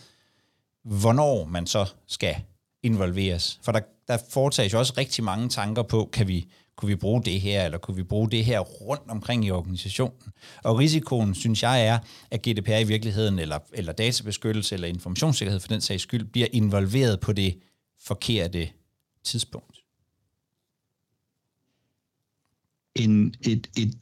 hvornår 0.84 1.46
man 1.46 1.68
så 1.68 1.86
skal 2.08 2.36
involveres. 2.84 3.60
For 3.64 3.72
der, 3.72 3.80
der 4.08 4.18
foretages 4.30 4.74
jo 4.74 4.80
også 4.80 4.94
rigtig 4.98 5.24
mange 5.24 5.50
tanker 5.50 5.82
på, 5.82 6.10
kan 6.14 6.28
vi, 6.28 6.48
kunne 6.76 6.90
vi 6.90 6.96
bruge 6.96 7.24
det 7.24 7.42
her, 7.42 7.66
eller 7.66 7.78
kunne 7.78 7.98
vi 7.98 8.04
bruge 8.04 8.32
det 8.32 8.46
her 8.46 8.60
rundt 8.60 9.10
omkring 9.10 9.46
i 9.46 9.52
organisationen. 9.52 10.34
Og 10.64 10.80
risikoen, 10.80 11.36
synes 11.36 11.64
jeg, 11.64 11.86
er, 11.86 12.00
at 12.32 12.42
GDPR 12.42 12.78
i 12.78 12.84
virkeligheden, 12.84 13.40
eller, 13.40 13.60
eller 13.74 13.94
databeskyttelse, 13.94 14.76
eller 14.76 14.88
informationssikkerhed 14.88 15.60
for 15.60 15.68
den 15.68 15.82
sags 15.82 16.04
skyld, 16.04 16.26
bliver 16.26 16.48
involveret 16.52 17.20
på 17.20 17.34
det 17.34 17.60
forkerte 18.00 18.70
tidspunkt. 19.24 19.77
En, 22.98 23.34
et, 23.42 23.68
et, 23.78 23.94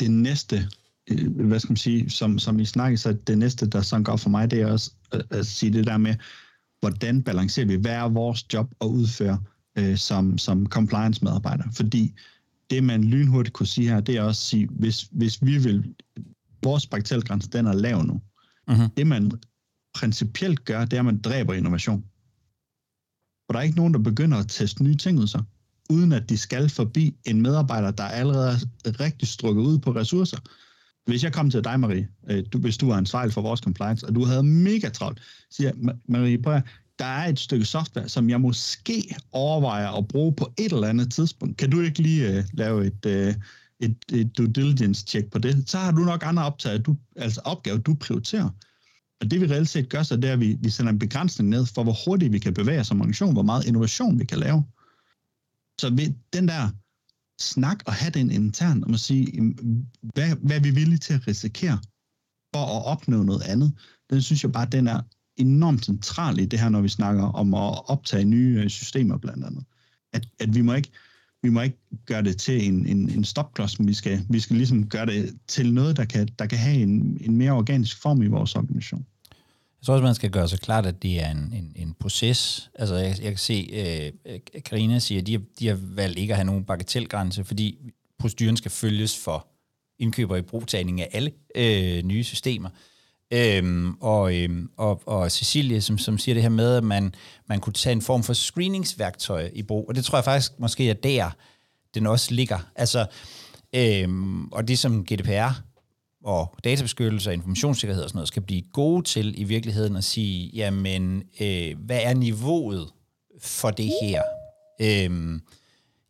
det 0.00 0.10
næste, 0.10 0.68
øh, 1.10 1.36
hvad 1.36 1.60
skal 1.60 1.72
man 1.72 1.76
sige, 1.76 2.10
som, 2.10 2.38
som 2.38 2.60
I 2.60 2.64
snakker, 2.64 2.98
så 2.98 3.12
det 3.12 3.38
næste, 3.38 3.66
der 3.66 3.82
sådan 3.82 4.04
går 4.04 4.16
for 4.16 4.30
mig, 4.30 4.50
det 4.50 4.60
er 4.60 4.66
også 4.66 4.90
at, 5.12 5.22
at 5.30 5.46
sige 5.46 5.72
det 5.72 5.86
der 5.86 5.98
med, 5.98 6.14
hvordan 6.80 7.22
balancerer 7.22 7.66
vi, 7.66 7.74
hvad 7.74 7.92
er 7.92 8.08
vores 8.08 8.46
job 8.52 8.74
at 8.80 8.86
udføre 8.86 9.42
øh, 9.78 9.96
som, 9.96 10.38
som 10.38 10.66
compliance-medarbejder? 10.66 11.64
Fordi 11.74 12.14
det, 12.70 12.84
man 12.84 13.04
lynhurtigt 13.04 13.54
kunne 13.54 13.66
sige 13.66 13.88
her, 13.88 14.00
det 14.00 14.16
er 14.16 14.22
også 14.22 14.40
at 14.40 14.46
sige, 14.46 14.68
hvis, 14.70 15.08
hvis 15.12 15.44
vi 15.44 15.58
vil 15.58 15.94
vores 16.62 16.86
bagatelgrænse, 16.86 17.50
den 17.50 17.66
er 17.66 17.72
lav 17.72 18.02
nu. 18.02 18.20
Mm-hmm. 18.68 18.90
Det 18.96 19.06
man 19.06 19.30
principielt 19.94 20.64
gør, 20.64 20.84
det 20.84 20.92
er, 20.92 21.00
at 21.00 21.04
man 21.04 21.20
dræber 21.20 21.54
innovation. 21.54 22.04
For 23.46 23.52
der 23.52 23.58
er 23.58 23.62
ikke 23.62 23.76
nogen, 23.76 23.94
der 23.94 24.00
begynder 24.00 24.38
at 24.38 24.48
teste 24.48 24.84
nye 24.84 24.96
ting 24.96 25.18
ud 25.18 25.26
så, 25.26 25.42
uden 25.90 26.12
at 26.12 26.28
de 26.28 26.38
skal 26.38 26.68
forbi 26.68 27.16
en 27.24 27.42
medarbejder, 27.42 27.90
der 27.90 28.04
allerede 28.04 28.58
er 28.84 29.00
rigtig 29.00 29.28
strukket 29.28 29.62
ud 29.62 29.78
på 29.78 29.90
ressourcer. 29.90 30.38
Hvis 31.06 31.24
jeg 31.24 31.32
kom 31.32 31.50
til 31.50 31.64
dig, 31.64 31.80
Marie, 31.80 32.08
øh, 32.30 32.44
du, 32.52 32.58
hvis 32.58 32.76
du 32.76 32.86
var 32.86 32.96
ansvarlig 32.96 33.34
for 33.34 33.42
vores 33.42 33.60
compliance, 33.60 34.06
og 34.06 34.14
du 34.14 34.24
havde 34.24 34.42
mega 34.42 34.88
travlt, 34.88 35.20
siger 35.50 35.72
Marie, 36.08 36.42
prøv 36.42 36.54
at, 36.54 36.62
der 36.98 37.04
er 37.04 37.28
et 37.28 37.38
stykke 37.38 37.64
software, 37.64 38.08
som 38.08 38.30
jeg 38.30 38.40
måske 38.40 39.14
overvejer 39.32 39.88
at 39.88 40.08
bruge 40.08 40.32
på 40.32 40.52
et 40.58 40.72
eller 40.72 40.88
andet 40.88 41.12
tidspunkt. 41.12 41.56
Kan 41.56 41.70
du 41.70 41.80
ikke 41.80 42.02
lige 42.02 42.38
uh, 42.38 42.44
lave 42.52 42.86
et, 42.86 43.06
uh, 43.06 43.34
et, 43.80 43.96
et 44.12 44.38
due 44.38 44.46
diligence 44.46 45.04
check 45.06 45.30
på 45.30 45.38
det? 45.38 45.70
Så 45.70 45.78
har 45.78 45.92
du 45.92 46.00
nok 46.00 46.22
andre 46.26 46.44
optager, 46.44 46.78
du, 46.78 46.96
altså 47.16 47.40
opgaver, 47.44 47.78
du 47.78 47.94
prioriterer. 47.94 48.50
Og 49.20 49.30
det 49.30 49.40
vi 49.40 49.46
reelt 49.46 49.68
set 49.68 49.88
gør, 49.88 50.02
så 50.02 50.16
det 50.16 50.24
er, 50.24 50.32
at 50.32 50.40
vi, 50.40 50.56
vi 50.60 50.70
sender 50.70 50.92
en 50.92 50.98
begrænsning 50.98 51.50
ned 51.50 51.66
for, 51.66 51.82
hvor 51.82 51.96
hurtigt 52.06 52.32
vi 52.32 52.38
kan 52.38 52.54
bevæge 52.54 52.80
os 52.80 52.86
som 52.86 53.00
organisation, 53.00 53.32
hvor 53.32 53.42
meget 53.42 53.66
innovation 53.66 54.18
vi 54.18 54.24
kan 54.24 54.38
lave. 54.38 54.64
Så 55.80 55.90
ved 55.90 56.14
den 56.32 56.48
der 56.48 56.70
snak 57.40 57.82
og 57.86 57.92
have 57.92 58.10
den 58.10 58.30
intern, 58.30 58.84
om 58.84 58.94
at 58.94 59.00
sige, 59.00 59.54
hvad, 60.02 60.36
hvad 60.36 60.56
er 60.56 60.60
vi 60.60 60.70
villige 60.70 60.98
til 60.98 61.14
at 61.14 61.28
risikere 61.28 61.78
for 62.54 62.78
at 62.78 62.84
opnå 62.84 63.22
noget 63.22 63.42
andet, 63.42 63.72
den 64.10 64.22
synes 64.22 64.42
jeg 64.42 64.52
bare, 64.52 64.66
den 64.66 64.86
er 64.86 65.00
enormt 65.36 65.84
central 65.84 66.38
i 66.38 66.46
det 66.46 66.58
her, 66.58 66.68
når 66.68 66.80
vi 66.80 66.88
snakker 66.88 67.22
om 67.22 67.54
at 67.54 67.90
optage 67.90 68.24
nye 68.24 68.60
øh, 68.64 68.70
systemer 68.70 69.18
blandt 69.18 69.44
andet. 69.44 69.64
At, 70.12 70.28
at 70.40 70.54
vi 70.54 70.60
må 70.60 70.74
ikke 70.74 70.92
vi 71.42 71.48
må 71.48 71.60
ikke 71.60 71.78
gøre 72.06 72.22
det 72.22 72.36
til 72.36 72.68
en, 72.68 72.86
en, 72.86 73.10
en 73.10 73.24
stopklods, 73.24 73.78
men 73.78 73.88
vi 73.88 73.94
skal, 73.94 74.26
vi 74.28 74.40
skal 74.40 74.56
ligesom 74.56 74.88
gøre 74.88 75.06
det 75.06 75.38
til 75.48 75.74
noget, 75.74 75.96
der 75.96 76.04
kan, 76.04 76.28
der 76.38 76.46
kan 76.46 76.58
have 76.58 76.76
en, 76.76 77.18
en 77.20 77.36
mere 77.36 77.52
organisk 77.52 78.02
form 78.02 78.22
i 78.22 78.26
vores 78.26 78.56
organisation. 78.56 79.06
Jeg 79.82 79.86
tror 79.86 79.94
også, 79.94 80.04
man 80.04 80.14
skal 80.14 80.30
gøre 80.30 80.48
sig 80.48 80.60
klart, 80.60 80.86
at 80.86 81.02
det 81.02 81.22
er 81.22 81.30
en, 81.30 81.52
en, 81.52 81.72
en 81.76 81.94
proces. 82.00 82.70
Altså, 82.74 82.94
jeg, 82.94 83.16
jeg 83.22 83.30
kan 83.30 83.38
se, 83.38 83.68
øh, 84.26 84.38
Karina 84.64 84.98
siger, 84.98 85.20
at 85.20 85.26
de, 85.26 85.44
de 85.58 85.68
har 85.68 85.78
valgt 85.82 86.18
ikke 86.18 86.32
at 86.32 86.36
have 86.36 86.46
nogen 86.46 86.64
bagatelgrænse, 86.64 87.44
fordi 87.44 87.78
proceduren 88.18 88.56
skal 88.56 88.70
følges 88.70 89.18
for 89.18 89.46
indkøber 89.98 90.36
i 90.36 90.42
brugtagning 90.42 91.00
af 91.00 91.08
alle 91.12 91.32
øh, 91.54 92.02
nye 92.02 92.24
systemer. 92.24 92.68
Øhm, 93.30 93.94
og, 94.00 94.36
øhm, 94.36 94.70
og, 94.76 95.02
og 95.06 95.32
Cecilie, 95.32 95.80
som, 95.80 95.98
som 95.98 96.18
siger 96.18 96.34
det 96.34 96.42
her 96.42 96.50
med, 96.50 96.76
at 96.76 96.84
man, 96.84 97.14
man 97.46 97.60
kunne 97.60 97.72
tage 97.72 97.92
en 97.92 98.02
form 98.02 98.22
for 98.22 98.32
screeningsværktøj 98.32 99.50
i 99.54 99.62
brug, 99.62 99.88
og 99.88 99.94
det 99.94 100.04
tror 100.04 100.18
jeg 100.18 100.24
faktisk 100.24 100.52
måske 100.58 100.90
er 100.90 100.94
der, 100.94 101.30
den 101.94 102.06
også 102.06 102.34
ligger. 102.34 102.58
Altså, 102.76 103.06
øhm, 103.74 104.48
og 104.48 104.68
det 104.68 104.78
som 104.78 105.04
GDPR 105.04 105.71
og 106.24 106.54
databeskyttelse 106.64 107.30
og 107.30 107.34
informationssikkerhed 107.34 108.02
og 108.02 108.08
sådan 108.08 108.16
noget 108.16 108.28
skal 108.28 108.42
blive 108.42 108.62
gode 108.72 109.02
til 109.02 109.40
i 109.40 109.44
virkeligheden 109.44 109.96
at 109.96 110.04
sige, 110.04 110.50
jamen, 110.54 111.22
øh, 111.40 111.74
hvad 111.78 112.00
er 112.02 112.14
niveauet 112.14 112.88
for 113.40 113.70
det 113.70 113.90
her? 114.02 114.22
Øhm, 114.80 115.40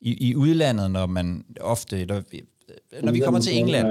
i, 0.01 0.29
I 0.29 0.37
udlandet, 0.37 0.91
når 0.91 1.07
man 1.07 1.45
ofte, 1.61 2.01
eller 2.01 2.23
når 3.03 3.13
vi 3.13 3.19
kommer 3.19 3.41
til 3.41 3.59
England... 3.59 3.87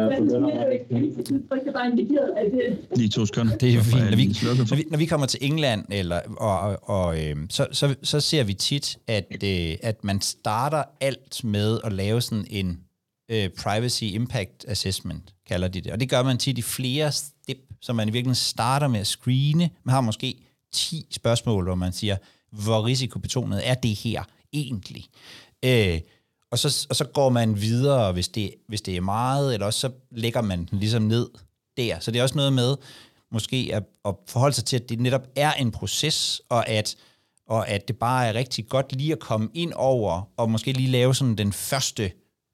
Lige 2.96 3.10
to 3.10 3.26
sekunder. 3.26 3.58
Det 3.58 3.74
er 3.74 3.82
fint. 3.82 4.10
Når 4.10 4.18
vi, 4.18 4.26
når 4.70 4.76
vi, 4.76 4.86
når 4.92 4.98
vi 4.98 5.06
kommer 5.06 5.28
til 5.28 5.40
England, 5.42 5.86
eller, 5.92 6.20
og, 6.38 6.60
og, 6.60 6.80
og, 6.84 7.26
øh, 7.26 7.36
så, 7.50 7.68
så, 7.72 7.96
så 8.04 8.20
ser 8.20 8.44
vi 8.44 8.54
tit, 8.54 8.98
at, 9.08 9.44
øh, 9.44 9.76
at 9.84 10.04
man 10.04 10.22
starter 10.22 10.84
alt 11.02 11.44
med 11.44 11.80
at 11.84 11.94
lave 11.94 12.22
sådan 12.22 12.46
en 12.50 12.80
øh, 13.32 13.50
privacy 13.50 14.04
impact 14.04 14.66
assessment, 14.68 15.34
kalder 15.48 15.68
de 15.68 15.82
det. 15.82 15.92
Og 15.92 16.00
det 16.00 16.10
gør 16.10 16.24
man 16.24 16.38
tit 16.38 16.58
i 16.58 16.62
flere 16.62 17.12
step, 17.12 17.58
så 17.82 17.94
man 17.94 18.08
i 18.08 18.12
virkeligheden 18.12 18.36
starter 18.36 18.88
med 18.88 19.00
at 19.00 19.08
screene. 19.08 19.70
Man 19.84 19.94
har 19.94 20.02
måske 20.02 20.46
10 20.74 21.08
spørgsmål, 21.12 21.64
hvor 21.64 21.76
man 21.76 21.94
siger, 21.94 22.18
hvor 22.52 22.86
risikobetonet 22.86 23.70
er 23.70 23.74
det 23.74 23.96
her 23.96 24.24
egentlig? 24.54 25.06
Øh, 25.66 26.00
og 26.52 26.60
så, 26.60 26.88
og 26.90 26.96
så 26.96 27.06
går 27.06 27.30
man 27.30 27.62
videre, 27.62 28.12
hvis 28.12 28.28
det, 28.28 28.54
hvis 28.68 28.82
det 28.82 28.98
er 28.98 29.02
meget, 29.02 29.54
eller 29.54 29.66
også 29.66 29.80
så 29.80 29.92
lægger 30.12 30.42
man 30.42 30.66
den 30.66 30.80
ligesom 30.80 31.02
ned 31.02 31.30
der. 31.78 32.00
Så 32.00 32.12
det 32.12 32.20
er 32.20 32.24
også 32.24 32.38
noget 32.38 32.54
med 32.54 32.76
måske 33.32 33.70
at, 33.74 33.84
at 34.06 34.16
forholde 34.28 34.56
sig 34.56 34.66
til, 34.66 34.76
at 34.76 34.90
det 34.90 35.00
netop 35.00 35.28
er 35.36 35.54
en 35.54 35.72
proces, 35.72 36.42
og 36.50 36.70
at, 36.70 36.96
og 37.48 37.70
at 37.70 37.88
det 37.88 37.98
bare 37.98 38.28
er 38.28 38.34
rigtig 38.34 38.68
godt 38.68 38.96
lige 38.96 39.12
at 39.12 39.20
komme 39.20 39.50
ind 39.54 39.74
over, 39.74 40.30
og 40.38 40.52
måske 40.52 40.74
lige 40.74 40.92
lave 40.92 41.16
sådan 41.16 41.36
den 41.36 41.54
første 41.54 42.12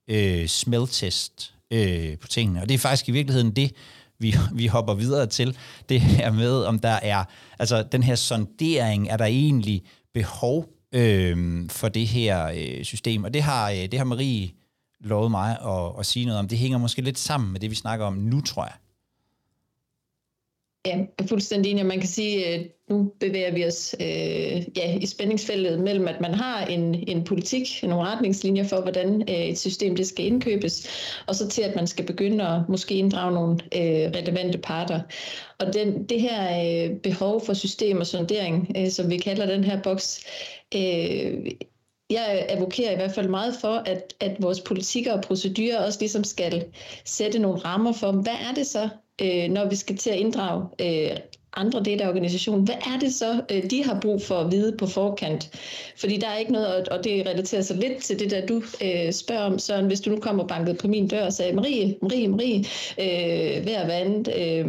øh, 0.07 0.47
smeltest 0.47 1.53
øh, 1.71 2.17
på 2.17 2.27
tingene. 2.27 2.61
Og 2.61 2.69
det 2.69 2.75
er 2.75 2.79
faktisk 2.79 3.09
i 3.09 3.11
virkeligheden 3.11 3.51
det, 3.51 3.71
vi, 4.19 4.35
vi 4.53 4.67
hopper 4.67 4.93
videre 4.93 5.27
til, 5.27 5.57
det 5.89 6.01
her 6.01 6.31
med, 6.31 6.63
om 6.63 6.79
der 6.79 6.99
er, 7.01 7.23
altså 7.59 7.83
den 7.83 8.03
her 8.03 8.15
sondering, 8.15 9.09
er 9.09 9.17
der 9.17 9.25
egentlig 9.25 9.83
behov 10.13 10.69
øh, 10.91 11.69
for 11.69 11.89
det 11.89 12.07
her 12.07 12.51
øh, 12.55 12.83
system. 12.83 13.23
Og 13.23 13.33
det 13.33 13.41
har, 13.41 13.71
øh, 13.71 13.77
det 13.77 13.93
har 13.93 14.05
Marie 14.05 14.49
lovet 14.99 15.31
mig 15.31 15.57
at, 15.65 15.99
at 15.99 16.05
sige 16.05 16.25
noget 16.25 16.39
om. 16.39 16.47
Det 16.47 16.57
hænger 16.57 16.77
måske 16.77 17.01
lidt 17.01 17.19
sammen 17.19 17.51
med 17.51 17.59
det, 17.59 17.69
vi 17.69 17.75
snakker 17.75 18.05
om 18.05 18.13
nu, 18.13 18.41
tror 18.41 18.63
jeg. 18.63 18.73
Ja, 20.85 20.97
jeg 20.97 21.07
er 21.19 21.27
fuldstændig 21.27 21.71
enig. 21.71 21.85
Man 21.85 21.99
kan 21.99 22.09
sige, 22.09 22.45
at 22.45 22.67
nu 22.89 23.11
bevæger 23.19 23.53
vi 23.53 23.65
os 23.65 23.95
øh, 23.99 24.77
ja, 24.77 24.97
i 25.01 25.05
spændingsfeltet 25.05 25.79
mellem, 25.79 26.07
at 26.07 26.21
man 26.21 26.33
har 26.33 26.65
en, 26.65 26.95
en 27.07 27.23
politik, 27.23 27.83
nogle 27.83 28.09
retningslinjer 28.09 28.63
for, 28.63 28.81
hvordan 28.81 29.21
øh, 29.21 29.35
et 29.35 29.59
system 29.59 29.95
det 29.95 30.07
skal 30.07 30.25
indkøbes, 30.25 30.87
og 31.27 31.35
så 31.35 31.47
til, 31.47 31.61
at 31.61 31.75
man 31.75 31.87
skal 31.87 32.05
begynde 32.05 32.47
at 32.47 32.69
måske 32.69 32.95
inddrage 32.95 33.33
nogle 33.33 33.53
øh, 33.53 34.11
relevante 34.11 34.57
parter. 34.57 35.01
Og 35.59 35.73
den, 35.73 36.03
det 36.03 36.21
her 36.21 36.63
øh, 36.63 36.97
behov 36.99 37.45
for 37.45 37.53
system 37.53 37.97
og 37.97 38.07
sondering, 38.07 38.71
øh, 38.77 38.89
som 38.89 39.09
vi 39.09 39.17
kalder 39.17 39.45
den 39.45 39.63
her 39.63 39.81
boks, 39.81 40.25
øh, 40.75 41.51
jeg 42.09 42.45
advokerer 42.49 42.91
i 42.91 42.95
hvert 42.95 43.11
fald 43.11 43.29
meget 43.29 43.55
for, 43.61 43.73
at, 43.85 44.13
at 44.19 44.37
vores 44.39 44.61
politikker 44.61 45.13
og 45.13 45.21
procedurer 45.21 45.85
også 45.85 45.99
ligesom 45.99 46.23
skal 46.23 46.65
sætte 47.05 47.39
nogle 47.39 47.59
rammer 47.59 47.91
for, 47.91 48.11
hvad 48.11 48.33
er 48.49 48.53
det 48.55 48.67
så, 48.67 48.89
øh, 49.21 49.49
når 49.49 49.69
vi 49.69 49.75
skal 49.75 49.97
til 49.97 50.09
at 50.09 50.15
inddrage 50.15 50.65
øh, 50.81 51.17
andre 51.57 51.83
dele 51.83 52.03
af 52.03 52.09
organisationen. 52.09 52.65
Hvad 52.65 52.75
er 52.75 52.99
det 52.99 53.13
så, 53.13 53.41
øh, 53.51 53.69
de 53.69 53.83
har 53.83 53.99
brug 54.01 54.21
for 54.21 54.35
at 54.35 54.51
vide 54.51 54.77
på 54.77 54.87
forkant? 54.87 55.49
Fordi 55.97 56.17
der 56.17 56.27
er 56.27 56.37
ikke 56.37 56.51
noget, 56.51 56.89
og 56.89 57.03
det 57.03 57.27
relaterer 57.27 57.61
sig 57.61 57.77
lidt 57.77 58.03
til 58.03 58.19
det, 58.19 58.31
der 58.31 58.45
du 58.45 58.61
øh, 58.83 59.11
spørger 59.13 59.43
om, 59.43 59.59
Søren. 59.59 59.85
Hvis 59.85 60.01
du 60.01 60.09
nu 60.09 60.19
kommer 60.19 60.47
banket 60.47 60.77
på 60.77 60.87
min 60.87 61.07
dør 61.07 61.25
og 61.25 61.33
sagde, 61.33 61.53
Marie, 61.53 61.95
Marie, 62.01 62.27
Marie, 62.27 62.59
øh, 62.99 63.63
hver 63.63 63.85
hver 63.85 63.95
andet 63.95 64.33
øh, 64.37 64.65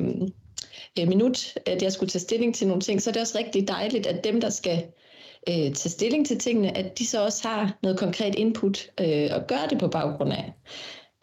øh, 1.01 1.09
minut, 1.09 1.55
at 1.67 1.83
jeg 1.83 1.93
skulle 1.93 2.11
tage 2.11 2.21
stilling 2.21 2.55
til 2.55 2.67
nogle 2.67 2.83
ting, 2.83 3.03
så 3.03 3.11
er 3.11 3.13
det 3.13 3.23
også 3.23 3.39
rigtig 3.39 3.69
dejligt, 3.69 4.07
at 4.07 4.25
dem, 4.25 4.41
der 4.41 4.51
skal 4.51 4.85
øh, 5.49 5.55
tage 5.55 5.91
stilling 5.91 6.27
til 6.27 6.39
tingene, 6.39 6.77
at 6.79 6.99
de 6.99 7.07
så 7.07 7.25
også 7.25 7.49
har 7.49 7.79
noget 7.83 7.99
konkret 7.99 8.35
input 8.35 8.91
øh, 9.01 9.31
og 9.33 9.47
gør 9.47 9.67
det 9.71 9.79
på 9.79 9.89
baggrund 9.89 10.33
af. 10.33 10.53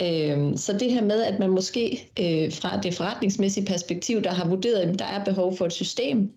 Øh, 0.01 0.57
så 0.57 0.77
det 0.79 0.91
her 0.91 1.03
med, 1.03 1.23
at 1.23 1.39
man 1.39 1.49
måske 1.49 2.09
øh, 2.19 2.53
fra 2.53 2.81
det 2.81 2.93
forretningsmæssige 2.93 3.65
perspektiv, 3.65 4.21
der 4.21 4.31
har 4.31 4.47
vurderet, 4.47 4.79
at 4.79 4.99
der 4.99 5.05
er 5.05 5.23
behov 5.23 5.57
for 5.57 5.65
et 5.65 5.73
system, 5.73 6.31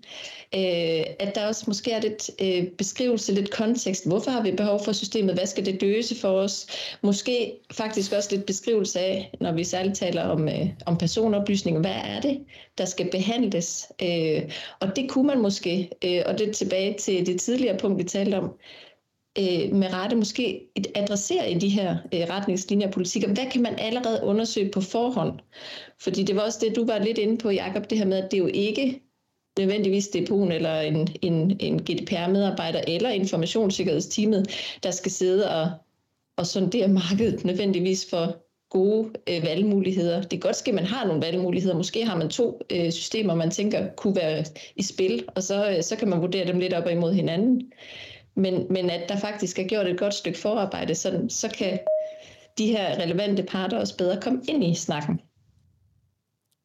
øh, 0.54 1.04
at 1.18 1.32
der 1.34 1.46
også 1.46 1.64
måske 1.66 1.92
er 1.92 2.00
lidt 2.00 2.30
øh, 2.42 2.70
beskrivelse, 2.78 3.34
lidt 3.34 3.50
kontekst. 3.50 4.06
Hvorfor 4.06 4.30
har 4.30 4.42
vi 4.42 4.50
behov 4.52 4.84
for 4.84 4.92
systemet? 4.92 5.34
Hvad 5.34 5.46
skal 5.46 5.66
det 5.66 5.82
løse 5.82 6.20
for 6.20 6.28
os? 6.28 6.66
Måske 7.02 7.52
faktisk 7.72 8.12
også 8.12 8.28
lidt 8.32 8.46
beskrivelse 8.46 9.00
af, 9.00 9.34
når 9.40 9.52
vi 9.52 9.64
særligt 9.64 9.96
taler 9.96 10.22
om, 10.22 10.48
øh, 10.48 10.66
om 10.86 10.98
personoplysninger. 10.98 11.80
Hvad 11.80 11.96
er 12.04 12.20
det, 12.20 12.40
der 12.78 12.84
skal 12.84 13.10
behandles? 13.10 13.86
Øh, 14.02 14.42
og 14.80 14.96
det 14.96 15.10
kunne 15.10 15.26
man 15.26 15.42
måske, 15.42 15.90
øh, 16.04 16.22
og 16.26 16.38
det 16.38 16.56
tilbage 16.56 16.94
til 16.98 17.26
det 17.26 17.40
tidligere 17.40 17.78
punkt, 17.78 17.98
vi 17.98 18.04
talte 18.04 18.34
om, 18.34 18.52
øh, 19.38 19.74
med 19.74 19.92
rette 19.92 20.16
måske 20.16 20.60
adressere 20.94 21.50
i 21.50 21.58
de 21.58 21.68
her 21.68 21.96
øh, 22.14 22.20
retningslinjer 22.20 22.86
og 22.86 22.92
politikker. 22.92 23.28
Hvad 23.28 23.50
kan 23.52 23.62
man 23.62 23.74
allerede 23.78 24.20
undersøge 24.24 24.70
på 24.70 24.80
forhånd? 24.80 25.38
Fordi 26.00 26.22
det 26.22 26.36
var 26.36 26.42
også 26.42 26.58
det, 26.62 26.76
du 26.76 26.86
var 26.86 26.98
lidt 26.98 27.18
inde 27.18 27.38
på, 27.38 27.50
Jakob, 27.50 27.90
det 27.90 27.98
her 27.98 28.06
med, 28.06 28.16
at 28.16 28.30
det 28.30 28.36
er 28.36 28.42
jo 28.42 28.50
ikke 28.54 29.00
nødvendigvis 29.58 30.08
DPU'en 30.08 30.52
eller 30.52 30.80
en, 30.80 31.08
en, 31.22 31.56
en 31.60 31.78
GDPR-medarbejder 31.78 32.80
eller 32.88 33.10
informationssikkerhedsteamet, 33.10 34.50
der 34.82 34.90
skal 34.90 35.12
sidde 35.12 35.50
og, 35.50 35.70
og 36.36 36.46
sondere 36.46 36.88
markedet 36.88 37.44
nødvendigvis 37.44 38.10
for 38.10 38.36
gode 38.70 39.10
øh, 39.28 39.42
valgmuligheder. 39.42 40.22
Det 40.22 40.36
er 40.36 40.40
godt 40.40 40.56
ske, 40.56 40.68
at 40.68 40.74
man 40.74 40.84
har 40.84 41.06
nogle 41.06 41.22
valgmuligheder. 41.22 41.76
Måske 41.76 42.06
har 42.06 42.16
man 42.16 42.28
to 42.28 42.60
øh, 42.70 42.92
systemer, 42.92 43.34
man 43.34 43.50
tænker 43.50 43.88
kunne 43.96 44.16
være 44.16 44.44
i 44.76 44.82
spil, 44.82 45.24
og 45.34 45.42
så, 45.42 45.70
øh, 45.70 45.82
så 45.82 45.96
kan 45.96 46.08
man 46.08 46.20
vurdere 46.20 46.46
dem 46.46 46.58
lidt 46.58 46.74
op 46.74 46.84
og 46.84 46.92
imod 46.92 47.12
hinanden 47.12 47.72
men, 48.38 48.66
men 48.70 48.90
at 48.90 49.09
der 49.09 49.16
faktisk 49.16 49.59
er 49.59 49.64
gjort 49.64 49.87
et 49.87 49.98
godt 49.98 50.14
stykke 50.14 50.38
forarbejde, 50.38 50.94
så, 50.94 51.27
så 51.29 51.48
kan 51.59 51.79
de 52.59 52.66
her 52.66 52.98
relevante 53.03 53.42
parter 53.42 53.79
også 53.79 53.96
bedre 53.96 54.20
komme 54.20 54.40
ind 54.48 54.64
i 54.64 54.74
snakken. 54.74 55.20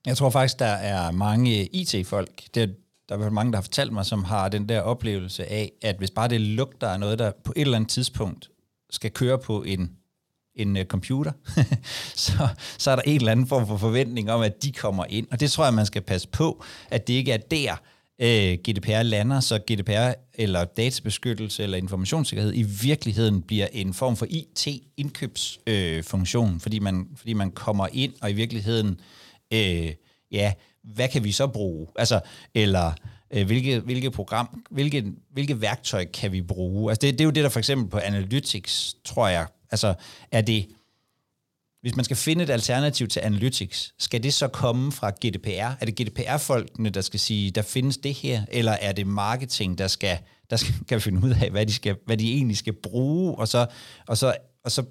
Jeg 0.05 0.17
tror 0.17 0.29
faktisk, 0.29 0.59
der 0.59 0.65
er 0.65 1.11
mange 1.11 1.65
IT-folk, 1.65 2.43
det, 2.55 2.75
der 3.09 3.17
er 3.17 3.29
mange, 3.29 3.51
der 3.51 3.57
har 3.57 3.61
fortalt 3.61 3.93
mig, 3.93 4.05
som 4.05 4.23
har 4.23 4.49
den 4.49 4.69
der 4.69 4.81
oplevelse 4.81 5.45
af, 5.45 5.71
at 5.81 5.95
hvis 5.97 6.11
bare 6.11 6.27
det 6.27 6.41
lugter 6.41 6.87
af 6.87 6.99
noget, 6.99 7.19
der 7.19 7.31
på 7.43 7.53
et 7.55 7.61
eller 7.61 7.75
andet 7.75 7.89
tidspunkt 7.89 8.49
skal 8.89 9.11
køre 9.11 9.39
på 9.39 9.63
en 9.63 9.91
en 10.55 10.77
uh, 10.77 10.83
computer, 10.83 11.31
så, 12.25 12.47
så 12.77 12.91
er 12.91 12.95
der 12.95 13.03
en 13.05 13.15
eller 13.15 13.31
anden 13.31 13.47
form 13.47 13.67
for 13.67 13.77
forventning 13.77 14.31
om, 14.31 14.41
at 14.41 14.63
de 14.63 14.71
kommer 14.71 15.05
ind. 15.09 15.27
Og 15.31 15.39
det 15.39 15.51
tror 15.51 15.63
jeg, 15.63 15.73
man 15.73 15.85
skal 15.85 16.01
passe 16.01 16.27
på, 16.27 16.63
at 16.91 17.07
det 17.07 17.13
ikke 17.13 17.31
er 17.31 17.37
der, 17.37 17.75
øh, 18.21 18.57
GDPR 18.69 19.03
lander, 19.03 19.39
så 19.39 19.59
GDPR 19.71 20.11
eller 20.33 20.63
databeskyttelse 20.63 21.63
eller 21.63 21.77
informationssikkerhed 21.77 22.53
i 22.55 22.63
virkeligheden 22.63 23.41
bliver 23.41 23.67
en 23.71 23.93
form 23.93 24.15
for 24.15 24.27
IT-indkøbsfunktion, 24.29 26.53
øh, 26.53 26.59
fordi, 26.59 26.79
man, 26.79 27.07
fordi 27.15 27.33
man 27.33 27.51
kommer 27.51 27.87
ind 27.93 28.13
og 28.21 28.31
i 28.31 28.33
virkeligheden, 28.33 28.99
øh, 29.53 29.91
ja, 30.31 30.53
hvad 30.83 31.09
kan 31.09 31.23
vi 31.23 31.31
så 31.31 31.47
bruge? 31.47 31.87
Altså, 31.95 32.19
eller 32.53 32.91
øh, 33.33 33.45
hvilke, 33.45 33.79
hvilke 33.79 34.11
program, 34.11 34.63
hvilke, 34.71 35.05
hvilke 35.31 35.61
værktøj 35.61 36.05
kan 36.05 36.31
vi 36.31 36.41
bruge? 36.41 36.91
Altså 36.91 37.01
det, 37.01 37.13
det 37.13 37.21
er 37.21 37.25
jo 37.25 37.31
det, 37.31 37.43
der 37.43 37.49
for 37.49 37.59
eksempel 37.59 37.89
på 37.89 37.97
Analytics, 37.97 38.95
tror 39.05 39.27
jeg, 39.27 39.47
altså 39.71 39.93
er 40.31 40.41
det, 40.41 40.67
hvis 41.83 41.95
man 41.95 42.05
skal 42.05 42.17
finde 42.17 42.43
et 42.43 42.49
alternativ 42.49 43.07
til 43.07 43.19
Analytics, 43.19 43.93
skal 43.99 44.23
det 44.23 44.33
så 44.33 44.47
komme 44.47 44.91
fra 44.91 45.09
GDPR? 45.09 45.49
Er 45.49 45.85
det 45.85 45.95
GDPR-folkene, 45.95 46.89
der 46.89 47.01
skal 47.01 47.19
sige, 47.19 47.51
der 47.51 47.61
findes 47.61 47.97
det 47.97 48.13
her, 48.13 48.45
eller 48.51 48.71
er 48.71 48.91
det 48.91 49.07
marketing, 49.07 49.77
der 49.77 49.87
skal, 49.87 50.17
der 50.49 50.55
skal, 50.55 50.73
kan 50.87 51.01
finde 51.01 51.25
ud 51.25 51.35
af, 51.41 51.51
hvad 51.51 51.65
de, 51.65 51.73
skal, 51.73 51.95
hvad 52.05 52.17
de 52.17 52.33
egentlig 52.33 52.57
skal 52.57 52.73
bruge, 52.73 53.35
og 53.35 53.47
så, 53.47 53.67
og 54.07 54.17
så, 54.17 54.35
og 54.63 54.71
så 54.71 54.85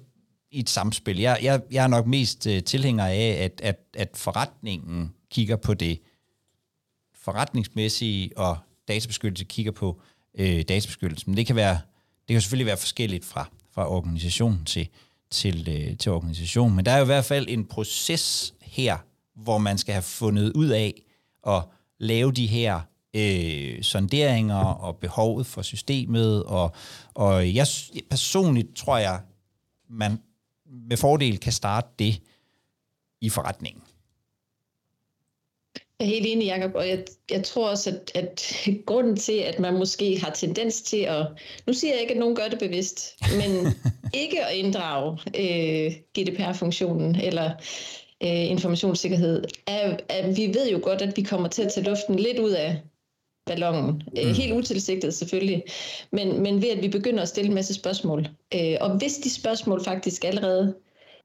i 0.51 0.59
et 0.59 0.69
samspil. 0.69 1.19
Jeg, 1.19 1.39
jeg, 1.41 1.61
jeg 1.71 1.83
er 1.83 1.87
nok 1.87 2.07
mest 2.07 2.47
øh, 2.47 2.63
tilhænger 2.63 3.05
af, 3.05 3.37
at, 3.43 3.61
at, 3.63 3.79
at 3.93 4.09
forretningen 4.15 5.13
kigger 5.31 5.55
på 5.55 5.73
det 5.73 5.99
forretningsmæssige, 7.15 8.37
og 8.37 8.57
databeskyttelse 8.87 9.45
kigger 9.45 9.71
på 9.71 10.01
øh, 10.37 10.57
databeskyttelse. 10.57 11.29
Men 11.29 11.37
det 11.37 11.47
kan, 11.47 11.55
være, 11.55 11.79
det 12.27 12.33
kan 12.33 12.41
selvfølgelig 12.41 12.65
være 12.65 12.77
forskelligt 12.77 13.25
fra, 13.25 13.49
fra 13.71 13.89
organisation 13.89 14.65
til, 14.65 14.87
til, 15.33 15.67
øh, 15.69 15.97
til 15.97 16.11
organisation. 16.11 16.75
Men 16.75 16.85
der 16.85 16.91
er 16.91 16.97
jo 16.97 17.03
i 17.03 17.05
hvert 17.05 17.25
fald 17.25 17.45
en 17.49 17.65
proces 17.65 18.53
her, 18.61 18.97
hvor 19.35 19.57
man 19.57 19.77
skal 19.77 19.93
have 19.93 20.03
fundet 20.03 20.51
ud 20.55 20.67
af 20.67 21.01
at 21.47 21.63
lave 21.99 22.31
de 22.31 22.47
her 22.47 22.81
øh, 23.13 23.81
sonderinger 23.81 24.63
og 24.65 24.97
behovet 24.97 25.45
for 25.45 25.61
systemet. 25.61 26.43
Og, 26.43 26.71
og 27.13 27.55
jeg 27.55 27.67
personligt 28.09 28.75
tror 28.75 28.97
jeg, 28.97 29.21
man 29.89 30.19
med 30.65 30.97
fordel 30.97 31.37
kan 31.37 31.51
starte 31.51 31.87
det 31.99 32.21
i 33.21 33.29
forretningen. 33.29 33.83
Jeg 35.99 36.05
er 36.05 36.09
helt 36.09 36.25
enig, 36.25 36.47
Jacob, 36.47 36.71
og 36.75 36.89
jeg, 36.89 37.03
jeg 37.31 37.43
tror 37.43 37.69
også, 37.69 37.89
at, 37.89 38.11
at 38.15 38.67
grunden 38.85 39.15
til, 39.15 39.37
at 39.37 39.59
man 39.59 39.73
måske 39.73 40.19
har 40.19 40.31
tendens 40.31 40.81
til 40.81 40.97
at, 40.97 41.27
nu 41.67 41.73
siger 41.73 41.93
jeg 41.93 42.01
ikke, 42.01 42.13
at 42.13 42.19
nogen 42.19 42.35
gør 42.35 42.47
det 42.47 42.59
bevidst, 42.59 43.15
men 43.37 43.73
ikke 44.23 44.45
at 44.45 44.55
inddrage 44.55 45.17
øh, 45.39 45.93
GDPR-funktionen 46.19 47.15
eller 47.15 47.51
øh, 48.23 48.51
informationssikkerhed, 48.51 49.43
er, 49.67 49.97
at 50.09 50.37
vi 50.37 50.47
ved 50.47 50.71
jo 50.71 50.79
godt, 50.83 51.01
at 51.01 51.17
vi 51.17 51.21
kommer 51.21 51.47
til 51.47 51.61
at 51.61 51.71
tage 51.71 51.85
luften 51.85 52.15
lidt 52.19 52.39
ud 52.39 52.51
af 52.51 52.81
ballonen. 53.45 54.01
Øh, 54.17 54.27
mm. 54.27 54.33
Helt 54.33 54.53
utilsigtet 54.53 55.13
selvfølgelig, 55.13 55.63
men, 56.11 56.43
men 56.43 56.61
ved 56.61 56.69
at 56.69 56.81
vi 56.81 56.87
begynder 56.87 57.21
at 57.21 57.29
stille 57.29 57.47
en 57.47 57.55
masse 57.55 57.73
spørgsmål. 57.73 58.27
Øh, 58.55 58.77
og 58.81 58.97
hvis 58.97 59.17
de 59.17 59.29
spørgsmål 59.29 59.83
faktisk 59.83 60.23
allerede 60.25 60.75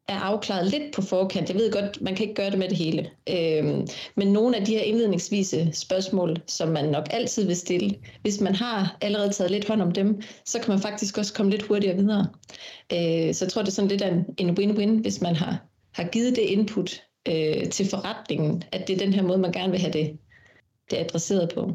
er 0.09 0.19
afklaret 0.19 0.71
lidt 0.71 0.95
på 0.95 1.03
forkant. 1.03 1.49
Jeg 1.49 1.57
ved 1.57 1.73
godt, 1.73 2.03
man 2.03 2.15
kan 2.15 2.23
ikke 2.29 2.35
gøre 2.35 2.51
det 2.51 2.59
med 2.59 2.69
det 2.69 2.77
hele. 2.77 3.11
Øhm, 3.31 3.87
men 4.17 4.33
nogle 4.33 4.57
af 4.57 4.65
de 4.65 4.73
her 4.73 4.81
indledningsvise 4.81 5.71
spørgsmål, 5.73 6.37
som 6.47 6.69
man 6.69 6.85
nok 6.85 7.07
altid 7.11 7.47
vil 7.47 7.57
stille, 7.57 7.95
hvis 8.23 8.41
man 8.41 8.55
har 8.55 8.97
allerede 9.01 9.33
taget 9.33 9.51
lidt 9.51 9.69
hånd 9.69 9.83
om 9.83 9.93
dem, 9.93 10.23
så 10.45 10.59
kan 10.59 10.71
man 10.71 10.81
faktisk 10.81 11.19
også 11.19 11.35
komme 11.35 11.51
lidt 11.51 11.63
hurtigere 11.63 11.97
videre. 11.97 12.27
Øh, 12.93 13.35
så 13.35 13.45
jeg 13.45 13.53
tror, 13.53 13.63
det 13.63 13.69
er 13.69 13.73
sådan 13.73 13.89
lidt 13.89 14.03
en, 14.03 14.25
en 14.39 14.59
win-win, 14.59 15.01
hvis 15.01 15.21
man 15.21 15.37
har, 15.37 15.59
har 15.93 16.05
givet 16.05 16.37
det 16.37 16.43
input 16.43 17.03
øh, 17.29 17.71
til 17.71 17.89
forretningen, 17.91 18.63
at 18.73 18.89
det 18.89 18.95
er 18.95 18.99
den 18.99 19.15
her 19.15 19.23
måde, 19.23 19.39
man 19.39 19.53
gerne 19.53 19.71
vil 19.71 19.81
have 19.81 19.93
det, 19.93 20.19
det 20.91 20.97
adresseret 20.97 21.53
på. 21.55 21.73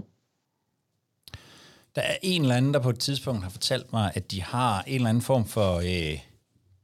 Der 1.95 2.01
er 2.01 2.15
en 2.21 2.41
eller 2.41 2.55
anden, 2.55 2.73
der 2.73 2.79
på 2.79 2.89
et 2.89 2.99
tidspunkt 2.99 3.43
har 3.43 3.49
fortalt 3.49 3.93
mig, 3.93 4.11
at 4.15 4.31
de 4.31 4.41
har 4.41 4.83
en 4.87 4.95
eller 4.95 5.09
anden 5.09 5.23
form 5.23 5.45
for... 5.45 5.75
Øh 5.75 6.32